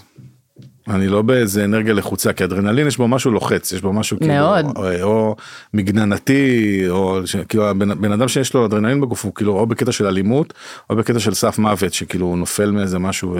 אני 0.91 1.09
לא 1.09 1.23
באיזה 1.23 1.65
אנרגיה 1.65 1.95
לחוצה 1.95 2.33
כי 2.33 2.45
אדרנלין 2.45 2.87
יש 2.87 2.97
בו 2.97 3.09
משהו 3.09 3.31
לוחץ 3.31 3.73
יש 3.73 3.81
בו 3.83 3.93
משהו 3.93 4.17
מאוד. 4.21 4.65
כאילו 4.77 5.03
או, 5.03 5.03
או 5.03 5.37
מגננתי 5.75 6.55
או 6.89 7.21
ש- 7.27 7.37
כאילו 7.49 7.69
הבן 7.69 8.01
בן 8.01 8.13
אדם 8.13 8.29
שיש 8.29 8.55
לו 8.55 8.67
אדרנלין 8.67 9.01
בגוף 9.01 9.25
הוא 9.25 9.35
כאילו 9.35 9.53
או 9.59 9.67
בקטע 9.67 9.93
של 9.93 10.07
אלימות 10.07 10.55
או 10.91 10.97
בקטע 10.97 11.19
של 11.21 11.35
סף 11.35 11.59
מוות 11.59 11.93
שכאילו 11.95 12.27
הוא 12.27 12.39
נופל 12.39 12.71
מאיזה 12.71 12.99
משהו. 12.99 13.37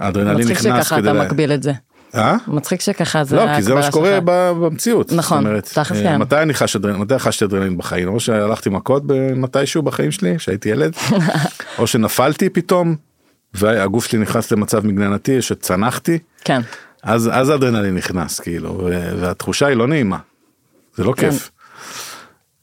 האדרנלין 0.00 0.38
מצחיק 0.38 0.66
נכנס 0.66 0.84
שככה 0.86 0.96
כדי 0.96 1.10
אתה 1.10 1.18
ל- 1.18 1.22
מקביל 1.26 1.52
את 1.52 1.62
זה 1.62 1.72
אה? 2.14 2.36
מצחיק 2.48 2.80
שככה 2.80 3.24
זה 3.24 3.36
לא 3.36 3.46
כי 3.56 3.62
זה 3.62 3.74
מה 3.74 3.82
שקורה 3.82 4.10
שלך. 4.10 4.22
במציאות. 4.24 5.12
נכון, 5.12 5.38
אומרת, 5.38 5.70
אה, 5.78 5.84
כן. 5.84 6.16
מתי 6.18 6.42
אני 6.42 6.54
חש 6.54 6.76
אדרנלין 6.76 7.00
מתי 7.00 7.18
חשתי 7.18 7.44
אדרנלין 7.44 7.76
בחיים 7.78 8.08
או 8.08 8.20
שהלכתי 8.20 8.70
מכות 8.70 9.02
מתישהו 9.36 9.82
בחיים 9.82 10.10
שלי 10.10 10.38
כשהייתי 10.38 10.68
ילד 10.68 10.92
או 11.78 11.86
שנפלתי 11.86 12.48
פתאום 12.48 12.96
והגוף 13.54 14.06
שלי 14.06 14.18
נכנס 14.18 14.52
למצב 14.52 14.86
מגננתי 14.86 15.42
שצנחתי 15.42 16.18
כן 16.44 16.60
אז 17.02 17.30
אז 17.32 17.48
האדרנלין 17.48 17.94
נכנס 17.94 18.40
כאילו 18.40 18.88
והתחושה 19.20 19.66
היא 19.66 19.76
לא 19.76 19.86
נעימה. 19.86 20.18
זה 20.94 21.04
לא 21.04 21.12
כן. 21.16 21.30
כיף. 21.30 21.50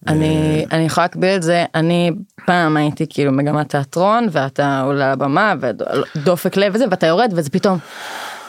אני 0.07 0.65
אני 0.71 0.85
יכולה 0.85 1.05
להקביל 1.05 1.35
את 1.35 1.43
זה 1.43 1.65
אני 1.75 2.11
פעם 2.45 2.77
הייתי 2.77 3.05
כאילו 3.09 3.31
מגמת 3.31 3.69
תיאטרון 3.69 4.27
ואתה 4.31 4.81
עולה 4.81 5.11
לבמה 5.11 5.53
ודופק 5.59 6.57
לב 6.57 6.75
וזה 6.75 6.85
ואתה 6.91 7.07
יורד 7.07 7.33
וזה 7.35 7.49
פתאום. 7.49 7.77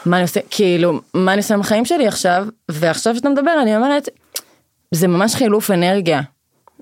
מה 0.05 0.17
אני 0.17 0.23
עושה 0.23 0.39
כאילו 0.49 1.01
מה 1.13 1.33
אני 1.33 1.41
עושה 1.41 1.53
עם 1.53 1.61
החיים 1.61 1.85
שלי 1.85 2.07
עכשיו 2.07 2.47
ועכשיו 2.71 3.15
שאתה 3.15 3.29
מדבר 3.29 3.51
אני 3.61 3.75
אומרת 3.75 4.09
זה 4.91 5.07
ממש 5.07 5.35
חילוף 5.35 5.71
אנרגיה 5.71 6.21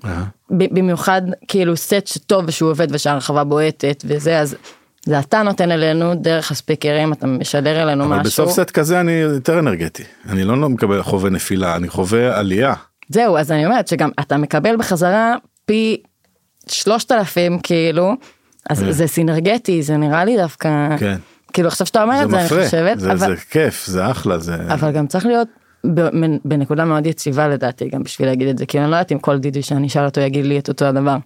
אה. 0.04 0.22
במיוחד 0.50 1.22
כאילו 1.48 1.76
סט 1.76 2.06
שטוב 2.06 2.44
ושהוא 2.46 2.70
עובד 2.70 2.86
ושהרחבה 2.90 3.44
בועטת 3.44 4.04
וזה 4.06 4.40
אז 4.40 4.56
זה 5.06 5.18
אתה 5.18 5.42
נותן 5.42 5.70
אלינו 5.70 6.14
דרך 6.14 6.50
הספיקרים 6.50 7.12
אתה 7.12 7.26
משדר 7.26 7.82
אלינו 7.82 8.04
אבל 8.04 8.12
משהו 8.12 8.24
בסוף 8.24 8.50
סט 8.50 8.70
כזה 8.70 9.00
אני 9.00 9.12
יותר 9.12 9.58
אנרגטי 9.58 10.02
אני 10.28 10.44
לא 10.44 10.56
מקבל 10.56 11.02
חווה 11.02 11.30
נפילה 11.30 11.76
אני 11.76 11.88
חווה 11.88 12.38
עלייה. 12.38 12.74
זהו 13.08 13.38
אז 13.38 13.52
אני 13.52 13.66
אומרת 13.66 13.88
שגם 13.88 14.10
אתה 14.20 14.36
מקבל 14.36 14.76
בחזרה 14.76 15.34
פי 15.66 16.02
שלושת 16.68 17.12
אלפים 17.12 17.58
כאילו 17.58 18.12
אז 18.70 18.80
כן. 18.80 18.92
זה 18.92 19.06
סינרגטי 19.06 19.82
זה 19.82 19.96
נראה 19.96 20.24
לי 20.24 20.36
דווקא 20.36 20.96
כן. 20.98 21.16
כאילו 21.52 21.68
עכשיו 21.68 21.86
שאתה 21.86 22.02
אומר 22.02 22.22
את 22.22 22.30
זה 22.30 22.36
אני 22.36 22.44
מפרה 22.44 22.64
חושבת 22.64 23.00
זה, 23.00 23.12
אבל, 23.12 23.18
זה 23.18 23.36
כיף 23.50 23.86
זה 23.86 24.10
אחלה 24.10 24.38
זה 24.38 24.54
אבל 24.68 24.90
גם 24.90 25.06
צריך 25.06 25.26
להיות 25.26 25.48
בנקודה 26.44 26.84
מאוד 26.84 27.06
יציבה 27.06 27.48
לדעתי 27.48 27.88
גם 27.88 28.02
בשביל 28.02 28.28
להגיד 28.28 28.48
את 28.48 28.58
זה 28.58 28.66
כי 28.66 28.78
אני 28.78 28.90
לא 28.90 28.96
יודעת 28.96 29.12
אם 29.12 29.18
כל 29.18 29.38
דידי 29.38 29.62
שאני 29.62 29.86
אשאל 29.86 30.04
אותו 30.04 30.20
יגיד 30.20 30.44
לי 30.44 30.58
את 30.58 30.68
אותו 30.68 30.84
הדבר. 30.84 31.16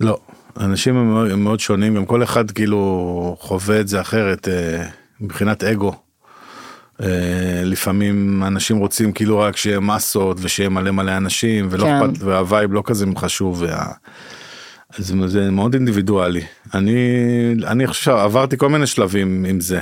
לא 0.00 0.18
אנשים 0.60 0.96
הם 0.96 1.44
מאוד, 1.44 1.60
שונים 1.60 1.94
גם 1.94 2.06
כל 2.06 2.22
אחד 2.22 2.50
כאילו 2.50 3.36
חווה 3.40 3.80
את 3.80 3.88
זה 3.88 4.00
אחרת 4.00 4.48
אה, 4.48 4.86
מבחינת 5.20 5.64
אגו. 5.64 5.92
אה, 7.02 7.62
לפעמים 7.64 8.42
אנשים 8.46 8.76
רוצים 8.76 9.12
כאילו 9.12 9.38
רק 9.38 9.56
שיהיה 9.56 9.80
מסות 9.80 10.36
ושיהיה 10.40 10.68
מלא 10.68 10.90
מלא 10.90 11.16
אנשים 11.16 11.66
ולא 11.70 11.84
כן. 11.84 11.94
אכפת 11.94 12.22
וה 12.22 12.39
vibe 12.39 12.72
לא 12.72 12.82
כזה 12.86 13.06
חשוב. 13.16 13.62
וה... 13.62 13.86
אז 14.98 15.14
זה 15.26 15.50
מאוד 15.50 15.74
אינדיבידואלי 15.74 16.42
אני 16.74 16.98
אני 17.66 17.86
חושב 17.86 18.02
שעברתי 18.02 18.56
כל 18.56 18.68
מיני 18.68 18.86
שלבים 18.86 19.44
עם 19.48 19.60
זה. 19.60 19.80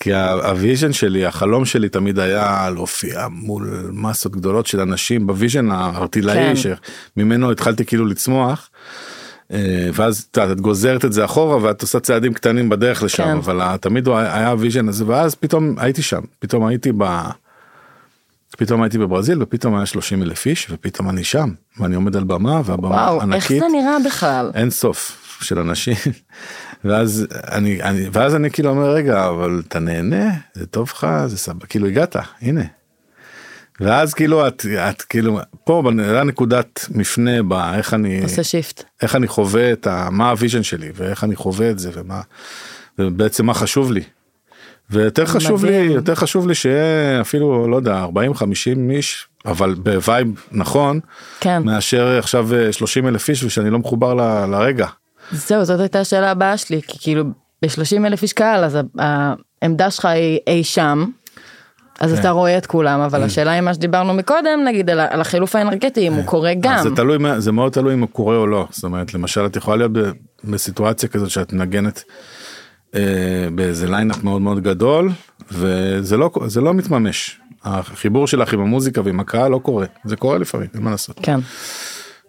כי 0.00 0.14
ה 0.14 0.25
vision 0.25 0.92
שלי 0.92 1.26
החלום 1.26 1.64
שלי 1.64 1.88
תמיד 1.88 2.18
היה 2.18 2.70
להופיע 2.74 3.28
מול 3.30 3.90
מסות 3.92 4.32
גדולות 4.32 4.66
של 4.66 4.80
אנשים 4.80 5.26
ב 5.26 5.32
vision 5.32 5.70
הארטילאי 5.70 6.34
כן. 6.34 6.76
שממנו 7.16 7.50
התחלתי 7.50 7.84
כאילו 7.84 8.06
לצמוח. 8.06 8.70
אה, 9.52 9.88
ואז 9.92 10.28
את 10.52 10.60
גוזרת 10.60 11.04
את 11.04 11.12
זה 11.12 11.24
אחורה 11.24 11.62
ואת 11.62 11.82
עושה 11.82 12.00
צעדים 12.00 12.34
קטנים 12.34 12.68
בדרך 12.68 13.02
לשם 13.02 13.24
כן. 13.24 13.36
אבל 13.36 13.76
תמיד 13.76 14.08
היה 14.08 14.48
ה 14.48 14.54
vision 14.54 14.88
הזה 14.88 15.04
ואז 15.06 15.34
פתאום 15.34 15.74
הייתי 15.78 16.02
שם 16.02 16.20
פתאום 16.38 16.66
הייתי 16.66 16.92
ב... 16.98 17.04
פתאום 18.58 18.82
הייתי 18.82 18.98
בברזיל 18.98 19.42
ופתאום 19.42 19.76
היה 19.76 19.86
30 19.86 20.22
אלף 20.22 20.46
איש 20.46 20.66
ופתאום 20.70 21.10
אני 21.10 21.24
שם 21.24 21.50
ואני 21.80 21.94
עומד 21.94 22.16
על 22.16 22.24
במה 22.24 22.60
והבמה 22.64 22.88
וואו 22.88 23.14
איך 23.14 23.22
ענקית 23.22 23.60
זה 23.60 23.68
נראה 23.72 23.96
בכלל. 24.06 24.50
אין 24.54 24.70
סוף 24.70 25.26
של 25.40 25.58
אנשים 25.58 25.96
ואז 26.84 27.26
אני, 27.32 27.82
אני 27.82 28.08
ואז 28.12 28.34
אני 28.34 28.50
כאילו 28.50 28.70
אומר 28.70 28.90
רגע 28.90 29.28
אבל 29.28 29.62
אתה 29.68 29.78
נהנה 29.78 30.30
זה 30.54 30.66
טוב 30.66 30.92
לך 30.94 31.06
זה 31.26 31.38
סבבה 31.38 31.66
כאילו 31.66 31.86
הגעת 31.86 32.16
הנה. 32.40 32.64
ואז 33.80 34.14
כאילו 34.14 34.46
את, 34.48 34.66
את 34.90 35.02
כאילו 35.02 35.38
פה 35.64 35.82
בנ- 35.86 36.24
נקודת 36.24 36.86
מפנה 36.90 37.42
באיך 37.42 37.94
אני 37.94 38.22
עושה 38.22 38.44
shift. 38.44 38.84
איך 39.02 39.16
אני 39.16 39.28
חווה 39.28 39.72
את 39.72 39.86
ה... 39.86 40.08
מה 40.10 40.30
ה 40.30 40.35
vision 40.35 40.62
שלי 40.62 40.90
ואיך 40.94 41.24
אני 41.24 41.36
חווה 41.36 41.70
את 41.70 41.78
זה 41.78 41.90
ומה 41.94 42.20
ובעצם 42.98 43.46
מה 43.46 43.54
חשוב 43.54 43.92
לי. 43.92 44.02
ויותר 44.90 45.26
חשוב 45.26 45.64
לי 45.64 45.70
מדהים. 45.78 45.90
יותר 45.92 46.14
חשוב 46.14 46.48
לי 46.48 46.54
שיהיה 46.54 47.20
אפילו 47.20 47.68
לא 47.68 47.76
יודע 47.76 47.98
40 47.98 48.34
50 48.34 48.90
איש 48.90 49.28
אבל 49.46 49.74
ב 49.74 49.84
vibe 49.84 50.26
נכון 50.52 51.00
כן. 51.40 51.62
מאשר 51.62 52.18
עכשיו 52.18 52.54
אה, 52.54 52.72
30 52.72 53.06
אלף 53.08 53.28
איש 53.28 53.44
ושאני 53.44 53.70
לא 53.70 53.78
מחובר 53.78 54.14
ל, 54.14 54.20
לרגע. 54.50 54.86
זהו, 55.32 55.64
זאת 55.64 55.80
הייתה 55.80 56.00
השאלה 56.00 56.30
הבאה 56.30 56.56
שלי, 56.56 56.80
כי 56.86 56.98
כאילו 57.00 57.24
ב-30 57.62 58.06
אלף 58.06 58.22
איש 58.22 58.32
קהל, 58.32 58.64
אז 58.64 58.78
העמדה 59.62 59.90
שלך 59.90 60.04
היא 60.04 60.38
אי 60.46 60.64
שם, 60.64 61.04
אז 62.00 62.18
אתה 62.18 62.30
רואה 62.30 62.58
את 62.58 62.66
כולם, 62.66 63.00
אבל 63.00 63.22
השאלה 63.22 63.50
היא 63.50 63.60
מה 63.60 63.74
שדיברנו 63.74 64.14
מקודם, 64.14 64.60
נגיד 64.64 64.90
על 64.90 65.20
החילוף 65.20 65.56
האנרגטי, 65.56 66.08
אם 66.08 66.12
הוא 66.12 66.24
קורה 66.24 66.50
אז 66.50 66.56
גם. 66.60 66.82
זה 66.82 66.96
תלוי 66.96 67.18
זה 67.38 67.52
מאוד 67.52 67.72
תלוי 67.72 67.94
אם 67.94 68.00
הוא 68.00 68.08
קורה 68.08 68.36
או 68.36 68.46
לא. 68.46 68.66
זאת 68.70 68.84
אומרת 68.84 69.14
למשל 69.14 69.46
את 69.46 69.56
יכולה 69.56 69.76
להיות 69.76 69.92
בסיטואציה 70.44 71.08
כזאת 71.08 71.30
שאת 71.30 71.52
מנגנת 71.52 72.04
אה, 72.94 73.00
באיזה 73.54 73.86
lineup 73.86 74.24
מאוד 74.24 74.42
מאוד 74.42 74.62
גדול 74.62 75.10
וזה 75.52 76.16
לא 76.16 76.30
זה 76.46 76.60
לא 76.60 76.74
מתממש. 76.74 77.40
החיבור 77.64 78.26
שלך 78.26 78.52
עם 78.52 78.60
המוזיקה 78.60 79.00
ועם 79.04 79.20
הקהל 79.20 79.50
לא 79.50 79.58
קורה. 79.58 79.86
זה 80.04 80.16
קורה 80.16 80.38
לפעמים 80.38 80.68
אין 80.74 80.82
מה 80.82 80.90
לעשות. 80.90 81.20
כן, 81.22 81.40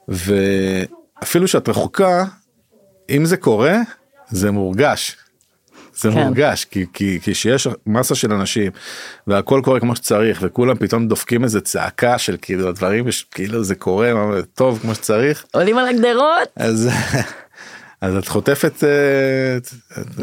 ואפילו 0.08 1.48
שאת 1.48 1.70
רחוקה 1.70 2.26
אם 3.10 3.26
זה 3.26 3.38
קורה 3.38 3.78
זה 4.30 4.52
מורגש. 4.52 5.18
זה 6.02 6.12
כן. 6.12 6.24
מורגש 6.24 6.66
כי 6.66 6.86
כי 6.94 7.20
כי 7.24 7.34
שיש 7.34 7.68
מסה 7.88 8.16
של 8.16 8.32
אנשים 8.34 8.72
והכל 9.28 9.62
קורה 9.64 9.80
כמו 9.80 9.96
שצריך 9.96 10.40
וכולם 10.44 10.76
פתאום 10.76 11.08
דופקים 11.08 11.44
איזה 11.44 11.62
צעקה 11.62 12.18
של 12.18 12.36
כאילו 12.42 12.70
הדברים 12.70 13.08
יש- 13.08 13.26
כאילו 13.32 13.64
זה 13.64 13.76
קורה 13.76 14.12
טוב 14.54 14.80
כמו 14.82 14.96
שצריך 14.96 15.46
עולים 15.52 15.78
על 15.78 15.88
הגדרות. 15.88 16.50
אז 16.56 16.90
אז 18.02 18.16
את 18.16 18.28
חוטפת 18.28 18.84
אה, 18.84 19.58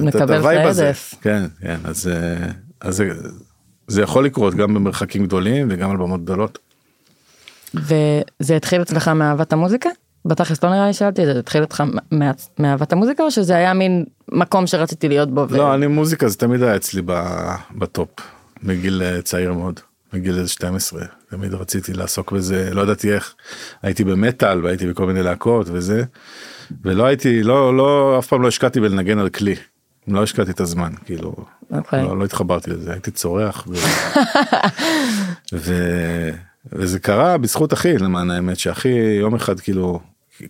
את- 0.08 0.30
ה 0.30 0.38
vibe 0.38 0.66
הזה. 0.66 0.92
כן 1.22 1.42
כן 1.60 1.76
אז 1.84 2.08
אה, 2.08 2.46
אז 2.80 2.96
זה, 2.96 3.08
זה 3.86 4.02
יכול 4.02 4.24
לקרות 4.24 4.54
גם 4.54 4.74
במרחקים 4.74 5.26
גדולים 5.26 5.68
וגם 5.70 5.90
על 5.90 5.96
במות 5.96 6.22
גדולות. 6.24 6.58
וזה 7.74 8.56
התחיל 8.56 8.82
אצלך 8.82 9.08
מאהבת 9.08 9.52
המוזיקה? 9.52 9.90
בתכלס 10.24 10.64
לא 10.64 10.70
נראה 10.70 10.86
לי 10.86 10.92
שאלתי 10.92 11.22
את 11.22 11.26
זה, 11.26 11.32
זה 11.32 11.38
התחיל 11.38 11.62
מה- 12.10 12.30
מאהבת 12.58 12.92
המוזיקה 12.92 13.22
או 13.22 13.30
שזה 13.30 13.56
היה 13.56 13.74
מין 13.74 14.04
מקום 14.32 14.66
שרציתי 14.66 15.08
להיות 15.08 15.30
בו? 15.30 15.46
ו- 15.50 15.56
לא 15.56 15.74
אני 15.74 15.86
מוזיקה 15.86 16.28
זה 16.28 16.36
תמיד 16.36 16.62
היה 16.62 16.76
אצלי 16.76 17.02
בטופ 17.70 18.08
מגיל 18.62 19.02
אה, 19.02 19.22
צעיר 19.22 19.52
מאוד 19.52 19.80
מגיל 20.12 20.38
איזה 20.38 20.48
12 20.48 21.02
תמיד 21.30 21.54
רציתי 21.54 21.92
לעסוק 21.92 22.32
בזה 22.32 22.74
לא 22.74 22.82
ידעתי 22.82 23.12
איך 23.12 23.34
הייתי 23.82 24.04
במטאל 24.04 24.64
והייתי 24.64 24.86
בכל 24.86 25.06
מיני 25.06 25.22
להקות 25.22 25.66
וזה 25.72 26.04
ולא 26.82 27.04
הייתי 27.04 27.42
לא 27.42 27.76
לא 27.76 28.16
אף 28.18 28.26
פעם 28.26 28.42
לא 28.42 28.48
השקעתי 28.48 28.80
בלנגן 28.80 29.18
על 29.18 29.28
כלי. 29.28 29.54
לא 30.08 30.22
השקעתי 30.22 30.50
את 30.50 30.60
הזמן 30.60 30.92
כאילו 31.04 31.34
אוקיי. 31.70 32.02
לא, 32.02 32.18
לא 32.18 32.24
התחברתי 32.24 32.70
לזה 32.70 32.92
הייתי 32.92 33.10
צורח 33.10 33.66
ו... 33.68 33.74
ו... 35.64 35.74
וזה 36.72 36.98
קרה 36.98 37.38
בזכות 37.38 37.72
אחי 37.72 37.98
למען 37.98 38.30
האמת 38.30 38.58
שאחי 38.58 38.88
יום 39.20 39.34
אחד 39.34 39.60
כאילו 39.60 40.00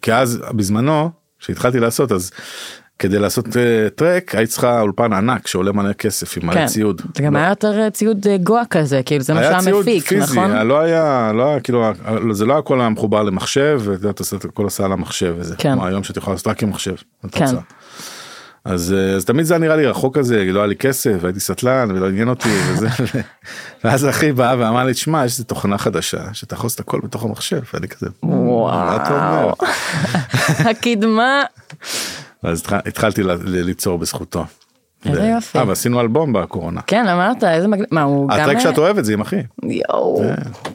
כי 0.02 0.14
אז 0.14 0.40
בזמנו 0.50 1.10
כשהתחלתי 1.40 1.80
לעשות 1.80 2.12
אז 2.12 2.30
כדי 2.98 3.18
לעשות 3.18 3.46
טרק 3.94 4.34
היית 4.34 4.50
צריכה 4.50 4.80
אולפן 4.80 5.12
ענק 5.12 5.46
שעולה 5.46 5.72
מלא 5.72 5.92
כסף 5.92 6.36
עם 6.36 6.46
מלא 6.46 6.54
כן, 6.54 6.66
ציוד. 6.66 7.02
זה 7.16 7.22
גם 7.22 7.34
לא- 7.34 7.38
היה 7.38 7.48
יותר 7.48 7.80
אה, 7.80 7.90
ציוד 7.90 8.26
אה, 8.30 8.36
גואה 8.38 8.62
כזה, 8.70 9.00
כאילו 9.06 9.24
זה 9.24 9.34
מה 9.34 9.40
היה 9.40 9.62
שהיה 9.62 9.76
מפיק, 9.80 10.12
נכון? 10.12 10.50
היה- 10.50 10.64
לא 10.64 10.78
היה, 10.80 11.32
לא 11.34 11.48
היה 11.50 11.60
כאילו, 11.60 11.84
זה 12.30 12.46
לא 12.46 12.58
הכל 12.58 12.80
היה 12.80 12.88
מחובר 12.88 13.22
למחשב, 13.22 13.80
ואת 13.84 13.98
יודעת, 14.02 14.18
עושה 14.18 14.36
את 14.36 14.44
הכל 14.44 14.64
עושה 14.64 14.84
על 14.84 14.92
המחשב 14.92 15.34
וזה, 15.38 15.54
כן. 15.58 15.72
כמו 15.74 15.86
היום 15.86 16.04
שאת 16.04 16.16
יכולה 16.16 16.34
לעשות 16.34 16.46
רק 16.46 16.62
עם 16.62 16.70
מחשב. 16.70 16.94
כן. 17.32 17.44
אז, 18.64 18.94
אה, 18.98 19.14
אז 19.16 19.24
תמיד 19.24 19.44
זה 19.46 19.58
נראה 19.58 19.76
לי 19.76 19.86
רחוק 19.86 20.18
כזה, 20.18 20.44
לא 20.44 20.60
היה 20.60 20.66
לי 20.66 20.76
כסף, 20.76 21.12
והייתי 21.20 21.40
סטלן 21.40 21.88
ולא 21.90 22.08
עניין 22.08 22.28
אותי 22.28 22.48
וזה, 22.68 22.88
ואז 23.84 24.08
אחי 24.08 24.32
בא 24.32 24.54
ואמר 24.58 24.84
לי, 24.84 24.92
תשמע, 24.92 25.24
יש 25.24 25.32
איזה 25.32 25.44
תוכנה 25.44 25.78
חדשה, 25.78 26.18
שאתה 26.32 26.54
יכול 26.54 26.66
לעשות 26.66 26.80
הכל 26.80 27.00
בתוך 27.04 27.24
המחשב, 27.24 27.60
ואני 27.74 27.88
כזה? 27.88 28.06
וואו. 28.22 29.52
הקדמה. 30.70 31.42
אז 32.42 32.60
התח- 32.60 32.86
התחלתי 32.86 33.22
ליצור 33.44 33.98
בזכותו. 33.98 34.44
איזה 35.06 35.22
יופי. 35.26 35.58
אה, 35.58 35.68
ועשינו 35.68 36.00
אלבום 36.00 36.32
בקורונה. 36.32 36.80
כן, 36.86 37.08
אמרת, 37.08 37.44
איזה 37.44 37.68
מגניב. 37.68 37.86
מה, 37.90 38.02
הוא 38.02 38.28
גם... 38.28 38.40
ה 38.40 38.43
track 38.43 38.58
שאת 38.58 38.78
אוהבת 38.78 39.04
זה 39.04 39.12
עם 39.12 39.20
אחי, 39.20 39.40
יואו. 39.62 40.22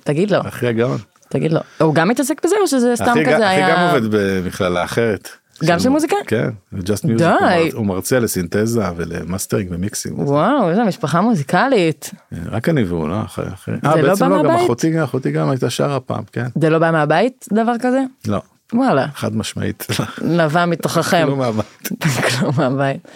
תגיד 0.03 0.31
לו, 0.31 0.39
אחי 0.47 0.67
הגאון. 0.67 0.97
תגיד 1.29 1.51
לו. 1.51 1.59
הוא 1.81 1.95
גם 1.95 2.07
מתעסק 2.09 2.45
בזה 2.45 2.55
או 2.61 2.67
שזה 2.67 2.95
סתם 2.95 3.13
כזה 3.25 3.35
אחי 3.35 3.37
גם 3.37 3.47
היה... 3.47 3.91
עובד 3.93 4.01
במכללה 4.11 4.83
אחרת. 4.83 5.29
גם 5.65 5.79
של 5.79 5.89
מוזיקה? 5.89 6.15
כן, 6.27 6.49
Just 6.73 7.05
Music. 7.05 7.27
די. 7.27 7.69
הוא 7.73 7.85
מרצה 7.85 8.19
לסינתזה 8.19 8.81
ולמאסטרינג 8.95 9.71
ומיקסים. 9.71 10.19
וואו, 10.19 10.69
איזה 10.69 10.83
משפחה 10.83 11.21
מוזיקלית. 11.21 12.11
רק 12.45 12.69
אני 12.69 12.83
והוא, 12.83 13.09
לא 13.09 13.21
אחרי. 13.21 13.45
זה 13.67 13.89
אה, 13.89 14.01
לא 14.01 14.15
בא 14.15 14.27
מהבית? 14.27 14.69
אחותי 15.03 15.31
גם 15.31 15.49
הייתה 15.49 15.69
שרה 15.69 15.99
פעם, 15.99 16.23
כן. 16.31 16.45
זה 16.61 16.69
לא 16.69 16.79
בא 16.79 16.91
מהבית, 16.91 17.45
דבר 17.53 17.73
כזה? 17.81 18.03
לא, 18.27 18.41
וואלה, 18.73 19.07
חד 19.15 19.35
משמעית. 19.35 19.87
נבע 20.21 20.65
מתוככם. 20.65 21.27
לא 21.27 21.35
מהבית. 21.35 21.89
כלום 22.39 22.53
מהבית. 22.57 23.07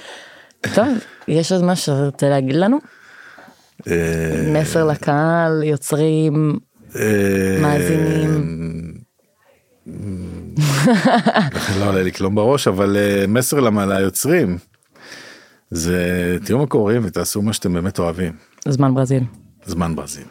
טוב, 0.74 0.88
יש 1.28 1.52
עוד 1.52 1.64
משהו 1.64 1.86
שאתה 1.86 2.06
רוצה 2.06 2.30
להגיד 2.30 2.56
לנו? 2.56 2.78
אה, 3.88 4.52
מסר 4.54 4.86
לקהל, 4.86 5.64
יוצרים, 5.64 6.60
אה, 6.96 7.58
מאזינים. 7.62 8.58
לא 11.80 11.86
עולה 11.90 12.04
לי 12.04 12.12
כלום 12.12 12.36
בראש, 12.36 12.68
אבל 12.68 12.98
אה, 12.98 13.26
מסר 13.28 13.60
ליוצרים. 13.60 14.58
זה 15.70 16.38
תהיו 16.46 16.58
מקוריים 16.60 17.02
ותעשו 17.06 17.42
מה 17.42 17.54
שאתם 17.54 17.74
באמת 17.74 18.00
אוהבים. 18.00 18.34
זמן 18.68 18.96
ברזיל. 18.96 19.24
זמן 19.66 19.96
ברזיל. 19.96 20.24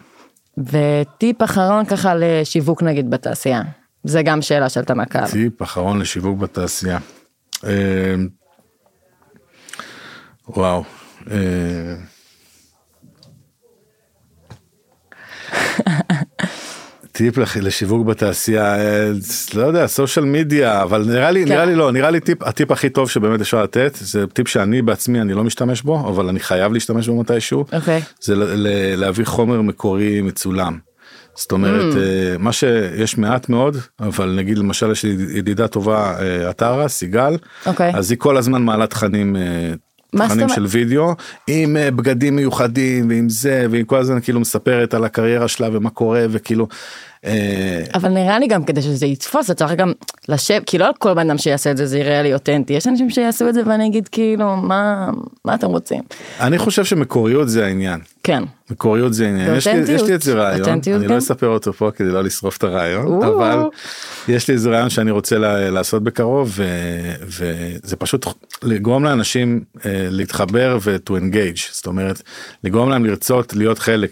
וטיפ 0.59 1.43
אחרון 1.43 1.85
ככה 1.85 2.15
לשיווק 2.15 2.83
נגיד 2.83 3.11
בתעשייה. 3.11 3.63
זה 4.07 4.23
גם 4.23 4.43
שאלה 4.43 4.69
שעלתה 4.69 4.95
מהקהל. 4.95 5.29
טיפ 5.31 5.63
אחרון 5.63 5.99
לשיווק 5.99 6.39
בתעשייה. 6.39 6.99
אה, 7.65 8.15
וואו. 10.49 10.85
אה, 11.31 11.37
טיפ 17.13 17.39
לשיווק 17.39 18.07
בתעשייה 18.07 18.77
אה, 18.79 19.11
לא 19.55 19.63
יודע 19.63 19.87
סושיאל 19.87 20.25
מדיה 20.25 20.83
אבל 20.83 21.05
נראה 21.07 21.31
לי 21.31 21.45
כן. 21.45 21.53
נראה 21.53 21.65
לי 21.65 21.75
לא 21.75 21.93
נראה 21.93 22.11
לי 22.11 22.21
טיפ 22.21 22.43
הטיפ 22.43 22.71
הכי 22.71 22.89
טוב 22.91 23.11
שבאמת 23.11 23.41
אפשר 23.41 23.63
לתת 23.63 23.99
זה 24.01 24.27
טיפ 24.27 24.49
שאני 24.49 24.83
בעצמי 24.83 25.21
אני 25.21 25.33
לא 25.35 25.45
משתמש 25.45 25.83
בו 25.83 26.09
אבל 26.09 26.29
אני 26.29 26.41
חייב 26.41 26.73
להשתמש 26.73 27.09
בו 27.09 27.21
מתישהו 27.21 27.65
אוקיי. 27.73 28.03
זה 28.21 28.37
ל- 28.37 28.43
ל- 28.69 28.95
להביא 29.01 29.25
חומר 29.25 29.63
מקורי 29.63 30.21
מצולם. 30.21 30.79
זאת 31.37 31.53
אומרת 31.53 31.95
Mm. 31.95 31.99
אה, 31.99 32.39
מה 32.39 32.53
שיש 32.53 33.19
מעט 33.19 33.49
מאוד 33.49 33.77
אבל 34.01 34.35
נגיד 34.37 34.59
למשל 34.59 34.91
יש 34.91 35.05
לי 35.05 35.17
ידידה 35.39 35.69
טובה 35.69 36.15
אה, 36.21 36.49
עטרה 36.49 36.89
סיגל 36.89 37.37
אוקיי. 37.67 37.93
אז 37.95 38.11
היא 38.11 38.19
כל 38.19 38.37
הזמן 38.37 38.63
מעלה 38.63 38.87
תכנים. 38.87 39.37
אה, 39.37 39.73
תכנים? 40.29 40.49
של 40.49 40.67
וידאו 40.69 41.15
עם 41.47 41.77
בגדים 41.97 42.37
מיוחדים 42.37 43.09
ועם 43.09 43.29
זה 43.29 43.67
והיא 43.71 43.85
כל 43.87 43.99
הזמן 43.99 44.21
כאילו 44.21 44.41
מספרת 44.41 44.95
על 44.95 45.05
הקריירה 45.05 45.49
שלה 45.49 45.69
ומה 45.73 45.91
קורה 45.91 46.27
וכאילו. 46.31 46.69
אה, 47.27 47.83
אבל 47.95 48.09
נראה 48.09 48.39
לי 48.39 48.47
גם 48.47 48.65
כדי 48.65 48.83
שזה 48.83 49.07
יתפוס, 49.07 49.47
אתה 49.47 49.55
צריך 49.55 49.73
גם 49.73 49.93
לשבת, 50.29 50.63
כי 50.67 50.79
לא 50.79 50.87
כל 50.99 51.15
בן 51.15 51.31
אדם 51.31 51.39
שיעשה 51.39 51.71
את 51.71 51.77
זה 51.77 51.87
זה 51.87 51.99
יראה 51.99 52.23
לי 52.23 52.35
אותנטי, 52.35 52.73
יש 52.73 52.87
אנשים 52.87 53.11
שיעשו 53.11 53.49
את 53.49 53.55
זה 53.55 53.61
ואני 53.67 53.87
אגיד 53.87 54.09
כאילו 54.09 54.57
מה, 54.57 55.11
מה 55.45 55.55
אתם 55.55 55.67
רוצים? 55.67 56.03
אני 56.41 56.59
חושב 56.59 56.85
שמקוריות 56.85 57.49
זה 57.49 57.67
העניין. 57.67 58.01
כן. 58.23 58.43
מקוריות 58.71 59.15
זה 59.15 59.29
עניין, 59.29 59.55
יש 59.57 59.67
לי. 59.67 59.93
יש 59.95 60.03
לי 60.03 60.13
איזה 60.13 60.35
רעיון, 60.35 60.69
אני 60.69 61.05
גם. 61.05 61.11
לא 61.11 61.19
אספר 61.19 61.47
אותו 61.47 61.73
פה 61.73 61.91
כדי 61.97 62.09
לא 62.09 62.25
לשרוף 62.25 62.57
את 62.57 62.65
הרעיון, 62.65 63.07
או. 63.07 63.25
אבל 63.37 63.59
יש 64.29 64.49
לי 64.49 64.55
איזה 64.55 64.71
רעיון 64.71 64.91
שאני 64.91 65.11
רוצה 65.11 65.39
לה- 65.39 65.71
לעשות 65.71 66.03
בקרוב 66.05 66.53
ו, 66.57 66.65
וזה 67.27 67.97
פשוט 67.97 68.27
לגרום 68.63 69.05
לאנשים 69.05 69.61
אה, 69.87 69.91
להתחבר 70.11 70.79
ו-to 70.83 71.11
engage, 71.13 71.61
זאת 71.73 71.87
אומרת 71.87 72.23
לגרום 72.65 72.91
להם 72.91 73.05
לרצות 73.05 73.55
להיות 73.57 73.79
חלק 73.79 74.11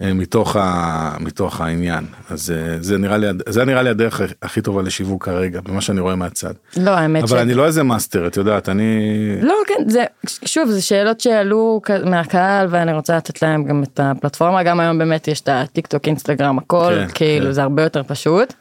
מתוך, 0.00 0.56
ה, 0.56 1.16
מתוך 1.20 1.60
העניין, 1.60 2.04
אז 2.30 2.50
אה, 2.50 2.76
זה 2.80 2.98
נראה 2.98 3.16
לי, 3.16 3.26
זה 3.48 3.64
נראה 3.64 3.82
לי 3.82 3.90
הדרך 3.90 4.20
הכי 4.42 4.60
טובה 4.60 4.82
לשיווק 4.82 5.24
כרגע, 5.24 5.60
במה 5.60 5.80
שאני 5.80 6.00
רואה 6.00 6.14
מהצד, 6.14 6.52
לא 6.76 6.90
האמת 6.90 7.22
אבל 7.22 7.38
אני 7.38 7.54
לא 7.54 7.66
איזה 7.66 7.82
מאסטר, 7.82 8.26
את 8.26 8.36
יודעת, 8.36 8.68
אני... 8.68 9.00
לא 9.40 9.54
כן 9.66 9.88
זה 9.88 10.04
שוב 10.44 10.70
זה 10.70 10.82
שאלות 10.82 11.20
שעלו 11.20 11.80
מהקהל 12.04 12.66
ואני 12.70 12.92
רוצה 12.92 13.16
לתת 13.16 13.42
להם 13.42 13.64
גם 13.64 13.82
את 13.82 14.00
הפלטפורמה 14.02 14.62
גם 14.62 14.80
היום 14.80 14.98
באמת 14.98 15.28
יש 15.28 15.40
את 15.40 15.48
הטיק 15.52 15.86
טוק 15.86 16.08
אינסטגרם 16.08 16.58
הכל 16.58 16.92
כן, 16.94 17.06
כאילו 17.14 17.46
כן. 17.46 17.52
זה 17.52 17.62
הרבה 17.62 17.82
יותר 17.82 18.02
פשוט. 18.02 18.52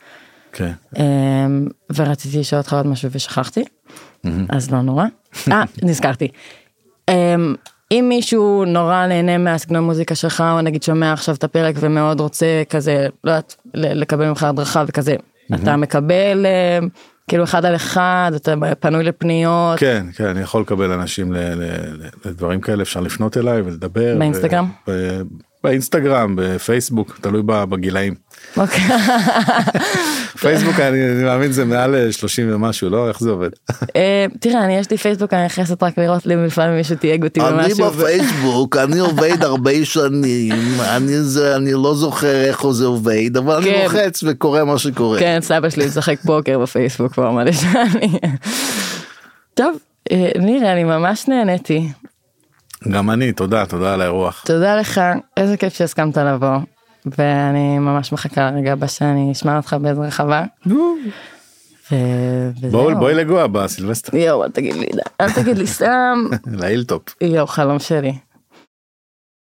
כן. 0.52 0.72
אמ, 0.98 1.68
ורציתי 1.96 2.40
לשאול 2.40 2.62
אותך 2.62 2.74
עוד 2.74 2.88
משהו 2.88 3.10
ושכחתי 3.12 3.64
אז 4.50 4.72
לא 4.72 4.82
נורא. 4.82 5.06
אה 5.52 5.64
נזכרתי. 5.84 6.28
אם 7.94 8.06
מישהו 8.10 8.66
נורא 8.66 9.06
נהנה 9.08 9.38
מהסגנון 9.38 9.84
מוזיקה 9.84 10.16
שלך, 10.16 10.44
או 10.56 10.62
נגיד 10.62 10.84
שומע 10.84 11.14
עכשיו 11.14 11.36
את 11.36 11.44
הפרק 11.44 11.76
ומאוד 11.80 12.20
רוצה 12.20 12.64
כזה, 12.70 13.08
לא 13.24 13.32
יודעת, 13.32 13.56
לקבל 13.74 14.26
ממך 14.28 14.44
הדרכה 14.44 14.84
וכזה, 14.88 15.16
אתה 15.56 15.76
מקבל 15.78 16.46
אה, 16.46 16.80
כאילו 17.28 17.44
אחד 17.44 17.66
על 17.66 17.76
אחד, 17.76 18.32
אתה 18.36 18.54
פנוי 18.80 19.04
לפניות, 19.04 19.80
כן, 19.80 20.06
כן, 20.16 20.26
אני 20.28 20.42
יכול 20.42 20.62
לקבל 20.62 20.92
אנשים 20.92 21.34
ל- 21.34 21.38
ל- 21.38 21.64
ל- 22.04 22.08
לדברים 22.26 22.62
כאלה, 22.62 22.84
אפשר 22.84 23.00
לפנות 23.00 23.38
אליי 23.38 23.62
ולדבר. 23.62 24.16
באינסטגרם? 24.20 24.70
ו- 24.88 24.92
ב- 25.24 25.28
באינסטגרם, 25.64 26.36
בפייסבוק, 26.38 27.18
תלוי 27.22 27.42
בגילאים. 27.46 28.14
אוקיי. 28.58 28.84
פייסבוק 30.42 30.80
אני 30.80 31.12
אני 31.12 31.24
מאמין 31.24 31.52
זה 31.52 31.66
מעל 31.66 31.96
אה, 31.96 32.12
30 32.12 32.56
ומשהו, 32.56 32.90
לא? 32.90 33.08
איך 33.08 33.20
זה 33.20 33.30
עובד? 33.30 33.50
אה, 33.96 34.26
תראה, 34.40 34.64
אני 34.64 34.78
יש 34.78 34.90
לי 34.90 34.98
פייסבוק, 34.98 35.34
אני 35.34 35.46
נכנסת 35.46 35.84
רק 35.84 35.98
לראות 35.98 36.26
לי 36.26 36.36
לפעמים 36.46 36.76
מישהו 36.78 36.96
תייג 36.96 37.24
אותי 37.24 37.42
אני 37.42 37.50
במשהו. 37.52 37.90
בפייסבוק, 37.90 38.78
אני 38.78 39.00
עובד 39.00 39.44
הרבה 39.44 39.86
שנים, 39.86 40.56
אני 40.82 41.20
זה, 41.20 41.56
אני 41.56 41.74
לא 41.74 41.96
זוכר 41.96 42.46
איך 42.46 42.68
זה 42.72 42.86
עובד, 42.86 43.38
אבל 43.38 43.56
אני 43.56 43.66
כן. 43.66 43.84
לוחץ 43.84 44.24
וקורה 44.24 44.64
מה 44.66 44.78
שקורה. 44.78 45.20
כן, 45.20 45.40
סבא 45.42 45.70
שלי 45.70 45.86
משחק 45.86 46.20
פוקר 46.26 46.60
בפייסבוק 46.60 47.14
כבר 47.14 47.32
מלא 47.32 47.52
שנים. 47.52 48.20
טוב, 49.54 49.78
אה, 50.12 50.32
ניר, 50.40 50.72
אני 50.72 50.84
ממש 50.84 51.28
נהניתי. 51.28 51.90
גם 52.92 53.10
אני, 53.10 53.32
תודה, 53.32 53.66
תודה 53.66 53.94
על 53.94 54.02
האירוח. 54.02 54.44
תודה 54.46 54.76
לך, 54.76 55.02
איזה 55.38 55.58
כיף 55.58 55.74
שהסכמת 55.74 56.18
לבוא. 56.18 56.58
ואני 57.06 57.80
ממש 57.80 58.14
מחכה 58.14 58.52
לרגע 58.52 58.74
הבא 58.74 58.88
שאני 58.88 59.32
אשמע 59.32 59.58
אותך 59.58 59.76
באיזה 59.82 60.02
רחבה. 60.02 60.44
בואו 62.72 62.96
בואי 63.00 63.14
לגוע 63.14 63.48
בסילבסטר, 63.48 64.18
יואו, 64.18 64.44
אל 64.44 64.52
תגיד 64.52 64.76
לי, 64.76 64.88
אל 65.22 65.32
תגיד 65.32 65.58
לי 65.58 65.68
סתם. 65.68 66.24
להילטופ. 66.60 67.04
יואו, 67.22 67.48
חלום 67.48 67.80
שלי. 67.80 68.14